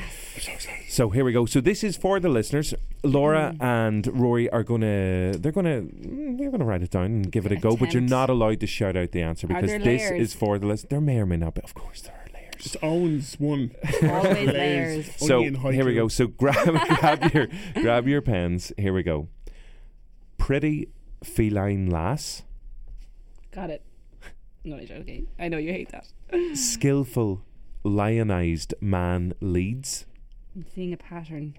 So 0.89 1.09
here 1.09 1.25
we 1.25 1.31
go. 1.33 1.45
So 1.45 1.61
this 1.61 1.83
is 1.83 1.97
for 1.97 2.19
the 2.19 2.29
listeners. 2.29 2.73
Laura 3.03 3.53
Mm. 3.55 3.61
and 3.63 4.19
Rory 4.19 4.49
are 4.49 4.63
gonna 4.63 5.33
they're 5.37 5.51
gonna 5.51 5.81
mm, 5.81 6.37
they're 6.37 6.49
gonna 6.49 6.65
write 6.65 6.81
it 6.81 6.89
down 6.89 7.05
and 7.05 7.31
give 7.31 7.45
it 7.45 7.51
a 7.51 7.55
go, 7.55 7.75
but 7.77 7.93
you're 7.93 8.01
not 8.01 8.29
allowed 8.31 8.59
to 8.61 8.67
shout 8.67 8.94
out 8.97 9.11
the 9.11 9.21
answer 9.21 9.47
because 9.47 9.69
this 9.71 9.83
layers? 9.85 10.21
is 10.21 10.33
for 10.33 10.57
the 10.59 10.67
list. 10.67 10.89
There 10.89 11.01
may 11.01 11.17
or 11.19 11.25
may 11.25 11.37
not 11.37 11.55
be. 11.55 11.61
Of 11.63 11.73
course, 11.73 12.01
there 12.01 12.13
are 12.13 12.33
layers. 12.33 12.55
Just 12.57 12.77
owns 12.81 13.35
one. 13.39 13.71
Always 14.03 14.47
layers. 14.53 15.15
So 15.17 15.41
here 15.43 15.85
we 15.85 15.95
go. 15.95 16.07
So 16.07 16.27
grab 16.27 16.65
grab 16.99 17.33
your 17.33 17.47
grab 17.75 18.07
your 18.07 18.21
pens. 18.21 18.71
Here 18.77 18.93
we 18.93 19.03
go. 19.03 19.27
Pretty 20.37 20.89
feline 21.23 21.89
lass, 21.89 22.43
Got 23.51 23.69
it. 23.69 23.83
No, 24.63 24.75
I'm 24.77 24.85
joking. 24.85 25.27
I 25.39 25.47
know 25.47 25.57
you 25.57 25.71
hate 25.71 25.89
that. 25.89 26.05
skillful 26.55 27.43
lionized 27.83 28.73
man 28.81 29.33
leads, 29.39 30.05
I'm 30.55 30.65
seeing 30.73 30.91
a 30.91 30.97
pattern. 30.97 31.57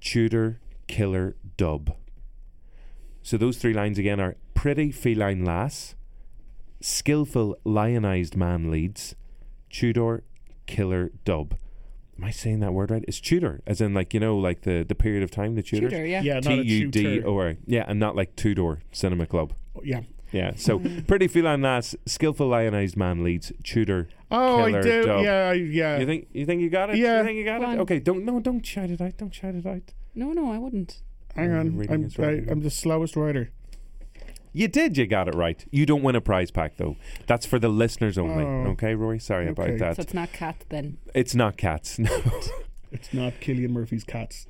Tudor 0.00 0.60
killer 0.86 1.36
dub. 1.56 1.94
So 3.22 3.36
those 3.36 3.58
three 3.58 3.74
lines 3.74 3.98
again 3.98 4.20
are 4.20 4.36
pretty 4.54 4.90
feline 4.92 5.44
lass, 5.44 5.94
skillful 6.80 7.56
lionized 7.64 8.36
man 8.36 8.70
leads, 8.70 9.14
Tudor 9.70 10.24
killer 10.66 11.10
dub. 11.24 11.56
Am 12.18 12.24
I 12.24 12.30
saying 12.30 12.60
that 12.60 12.72
word 12.74 12.90
right? 12.90 13.04
It's 13.08 13.20
Tudor, 13.20 13.62
as 13.66 13.80
in 13.80 13.94
like 13.94 14.12
you 14.12 14.20
know, 14.20 14.36
like 14.36 14.62
the 14.62 14.84
the 14.86 14.94
period 14.94 15.22
of 15.22 15.30
time, 15.30 15.54
the 15.54 15.62
Tudors. 15.62 15.90
Tudor, 15.90 16.06
yeah. 16.06 16.20
Yeah, 16.22 16.34
not 16.34 16.42
T 16.42 16.60
a 16.60 16.62
U 16.62 16.90
D 16.90 17.02
tutor. 17.02 17.26
O 17.28 17.38
R. 17.38 17.56
Yeah, 17.66 17.84
and 17.88 17.98
not 17.98 18.14
like 18.14 18.36
Tudor 18.36 18.80
Cinema 18.92 19.26
Club. 19.26 19.54
Oh, 19.74 19.80
yeah. 19.82 20.02
Yeah. 20.32 20.52
So 20.54 20.78
mm. 20.78 21.06
pretty 21.08 21.26
feline 21.28 21.62
lass, 21.62 21.96
skillful 22.06 22.46
lionized 22.46 22.96
man 22.96 23.24
leads, 23.24 23.52
Tudor. 23.64 24.08
Oh, 24.30 24.64
killer 24.66 24.78
I 24.78 24.82
do. 24.82 25.02
dub. 25.06 25.24
Yeah, 25.24 25.52
yeah. 25.52 25.98
You 25.98 26.06
think 26.06 26.28
you 26.32 26.46
think 26.46 26.60
you 26.60 26.70
got 26.70 26.90
it? 26.90 26.96
Yeah. 26.96 27.18
You 27.18 27.24
think 27.24 27.38
you 27.38 27.44
got 27.44 27.60
Go 27.60 27.64
it? 27.64 27.70
on. 27.70 27.80
Okay. 27.80 27.98
Don't 28.00 28.24
no. 28.24 28.38
Don't 28.38 28.64
shout 28.64 28.90
it 28.90 29.00
out. 29.00 29.16
Don't 29.16 29.34
shout 29.34 29.54
it 29.54 29.66
out. 29.66 29.94
No, 30.14 30.32
no, 30.32 30.52
I 30.52 30.58
wouldn't. 30.58 31.02
Hang 31.34 31.52
Oh, 31.52 31.60
on. 31.60 31.86
I'm. 31.88 32.10
I, 32.18 32.50
I'm 32.50 32.60
the 32.60 32.70
slowest 32.70 33.16
writer. 33.16 33.50
You 34.52 34.68
did. 34.68 34.96
You 34.96 35.06
got 35.06 35.28
it 35.28 35.34
right. 35.34 35.64
You 35.70 35.86
don't 35.86 36.02
win 36.02 36.16
a 36.16 36.20
prize 36.20 36.50
pack 36.50 36.76
though. 36.76 36.96
That's 37.26 37.46
for 37.46 37.58
the 37.58 37.68
listeners 37.68 38.18
only. 38.18 38.44
Oh. 38.44 38.70
okay, 38.72 38.94
Rory. 38.94 39.18
Sorry 39.18 39.48
Okay. 39.48 39.52
about 39.74 39.78
that. 39.78 39.96
So 39.96 40.02
it's 40.02 40.14
not 40.14 40.32
cat 40.32 40.64
then. 40.68 40.98
it's 41.14 41.34
not 41.34 41.56
cats. 41.56 41.98
No. 42.10 42.22
It's 42.92 43.14
not 43.14 43.34
Cillian 43.34 43.70
Murphy's 43.70 44.02
cats. 44.02 44.48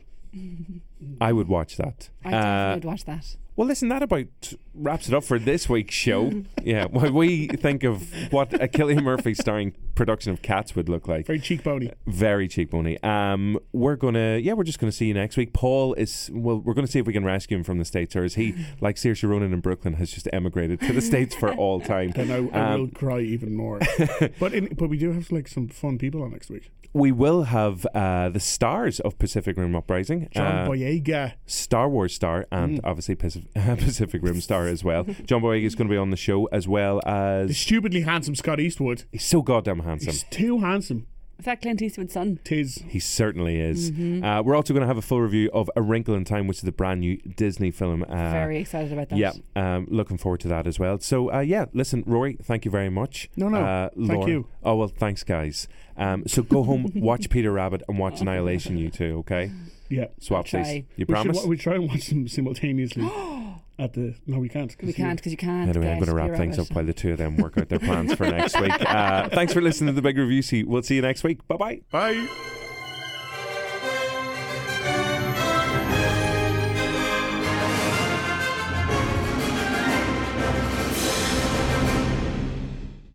I 1.21 1.33
would 1.33 1.49
watch 1.49 1.77
that. 1.77 2.09
I 2.25 2.31
definitely 2.31 2.61
Uh, 2.71 2.75
would 2.77 2.85
watch 2.85 3.05
that. 3.07 3.37
Well, 3.57 3.67
listen, 3.69 3.89
that 3.89 4.03
about 4.03 4.55
wraps 4.75 5.09
it 5.09 5.13
up 5.15 5.23
for 5.25 5.39
this 5.39 5.69
week's 5.69 5.95
show. 5.95 6.45
yeah, 6.63 6.87
while 6.87 7.13
we 7.13 7.47
think 7.49 7.85
of 7.85 8.11
what 8.33 8.55
a 8.55 8.69
Cillian 8.69 9.03
Murphy 9.03 9.35
starring 9.35 9.75
production 9.95 10.33
of 10.33 10.41
Cats 10.41 10.75
would 10.75 10.89
look 10.89 11.07
like. 11.09 11.27
Very 11.27 11.41
cheekbony. 11.41 11.93
Very 12.07 12.49
cheekbony. 12.49 13.03
Um, 13.05 13.59
we're 13.73 13.97
gonna, 13.97 14.39
yeah, 14.39 14.55
we're 14.55 14.65
just 14.65 14.79
gonna 14.79 14.93
see 14.93 15.07
you 15.07 15.15
next 15.15 15.37
week. 15.37 15.53
Paul 15.53 15.93
is, 15.95 16.31
well, 16.33 16.59
we're 16.59 16.73
gonna 16.75 16.87
see 16.87 17.01
if 17.01 17.07
we 17.07 17.13
can 17.13 17.25
rescue 17.25 17.59
him 17.59 17.65
from 17.65 17.79
the 17.79 17.85
states, 17.85 18.17
or 18.17 18.25
is 18.25 18.37
he 18.37 18.55
like 18.81 18.97
Saoirse 18.97 19.29
Ronan 19.29 19.53
in 19.53 19.61
Brooklyn 19.61 19.95
has 19.95 20.11
just 20.11 20.27
emigrated 20.33 20.81
to 20.83 20.93
the 20.95 21.03
states 21.03 21.35
for 21.35 21.53
all 21.53 21.81
time? 21.81 22.13
Then 22.15 22.31
I, 22.31 22.57
I 22.59 22.73
Um, 22.75 22.81
will 22.81 22.89
cry 22.89 23.21
even 23.21 23.55
more. 23.55 23.81
but 24.39 24.55
in, 24.55 24.73
but 24.75 24.89
we 24.89 24.97
do 24.97 25.13
have 25.13 25.31
like 25.33 25.49
some 25.49 25.69
fun 25.69 25.99
people 25.99 26.23
on 26.23 26.31
next 26.31 26.49
week. 26.51 26.71
We 26.93 27.13
will 27.13 27.45
have 27.45 27.87
uh, 27.95 28.29
the 28.31 28.41
stars 28.41 29.01
of 29.01 29.19
Pacific 29.19 29.57
Rim 29.57 29.75
Uprising. 29.77 30.29
John 30.33 30.47
uh, 30.47 30.69
Boyega. 30.69 31.35
Star 31.47 31.89
Wars 31.89 32.15
star 32.15 32.47
and 32.51 32.79
Mm. 32.79 32.81
obviously 32.85 33.15
Pacific, 33.15 33.53
Pacific 33.55 34.23
Rim 34.23 34.41
star 34.41 34.67
as 34.67 34.83
well. 34.85 35.05
John 35.25 35.41
Boyega 35.43 35.65
is 35.65 35.75
going 35.75 35.89
to 35.89 35.93
be 35.93 35.99
on 35.99 36.11
the 36.11 36.17
show 36.17 36.47
as 36.47 36.67
well 36.69 37.01
The 37.05 37.09
as 37.49 37.59
stupidly 37.59 38.03
handsome 38.03 38.35
Scott 38.35 38.59
Eastwood. 38.61 39.05
he's 39.13 39.25
so 39.25 39.43
goddamn 39.43 39.81
handsome. 39.81 40.13
He's 40.13 40.25
too 40.25 40.59
handsome. 40.61 41.07
Is 41.39 41.47
that 41.47 41.63
Clint 41.63 41.81
Eastwood's 41.81 42.13
son? 42.13 42.39
Tis. 42.45 42.85
He 42.87 42.99
certainly 43.01 43.59
is. 43.59 43.91
Mhm. 43.93 44.23
Uh, 44.23 44.43
we're 44.43 44.55
also 44.55 44.75
going 44.75 44.83
to 44.83 44.87
have 44.87 44.99
a 44.99 45.03
full 45.03 45.23
review 45.23 45.49
of 45.55 45.71
A 45.75 45.81
Wrinkle 45.81 46.15
in 46.15 46.23
Time, 46.27 46.47
which 46.47 46.59
is 46.59 46.65
the 46.65 46.71
brand 46.73 47.01
new 47.01 47.17
Disney 47.35 47.71
film. 47.71 48.03
Uh, 48.03 48.31
Very 48.31 48.59
excited 48.59 48.93
about 48.93 49.09
that. 49.09 49.19
Yeah, 49.19 49.33
um, 49.57 49.87
looking 49.89 50.19
forward 50.19 50.41
to 50.41 50.49
that 50.49 50.67
as 50.67 50.79
well. 50.79 50.99
So, 50.99 51.33
uh, 51.33 51.41
yeah, 51.41 51.65
listen, 51.73 52.05
Rory, 52.07 52.37
thank 52.43 52.67
you 52.67 52.71
very 52.71 52.91
much. 52.91 53.31
No, 53.37 53.49
no, 53.49 53.57
Uh, 53.65 53.89
thank 54.07 54.27
you. 54.27 54.49
Oh, 54.63 54.77
well, 54.77 54.89
thanks, 54.89 55.25
guys. 55.25 55.67
Um, 56.01 56.27
so 56.27 56.43
go 56.43 56.63
home, 56.65 56.91
watch 56.97 57.31
Peter 57.31 57.53
Rabbit, 57.53 57.83
and 57.89 57.99
watch 57.99 58.21
Annihilation, 58.21 58.77
you 58.79 58.91
two, 58.91 59.19
okay? 59.21 59.53
Yeah. 59.89 60.07
Swap 60.21 60.47
try. 60.47 60.63
these. 60.63 60.75
You 60.97 61.05
we 61.07 61.13
promise? 61.15 61.41
Should, 61.41 61.49
we 61.49 61.57
try 61.57 61.75
and 61.75 61.89
watch 61.89 62.07
them 62.07 62.27
simultaneously 62.29 63.05
at 63.79 63.93
the. 63.93 64.15
No, 64.27 64.39
we 64.39 64.49
can't. 64.49 64.71
'cause 64.71 64.83
We 64.87 64.89
you- 64.89 64.95
can't 64.95 65.19
because 65.19 65.33
you 65.33 65.39
can't. 65.39 65.69
Anyway, 65.69 65.87
I'm 65.89 65.99
get 65.99 66.07
going 66.07 66.11
to 66.11 66.15
wrap 66.15 66.29
your 66.29 66.37
things 66.37 66.59
rabbit. 66.59 66.71
up 66.71 66.77
while 66.77 66.85
the 66.87 66.93
two 66.93 67.13
of 67.13 67.19
them 67.19 67.37
work 67.37 67.59
out 67.59 67.69
their 67.69 67.79
plans 67.81 68.15
for 68.15 68.25
next 68.31 68.59
week. 68.61 68.73
Uh, 68.81 69.29
thanks 69.29 69.53
for 69.53 69.61
listening 69.61 69.95
to 69.95 70.01
the 70.01 70.03
Big 70.03 70.17
Reviewski, 70.17 70.65
we'll 70.65 70.83
see 70.83 70.95
you 70.97 71.03
next 71.03 71.23
week. 71.25 71.47
Bye 71.49 71.57
bye. 71.57 71.81
Bye. 71.91 72.70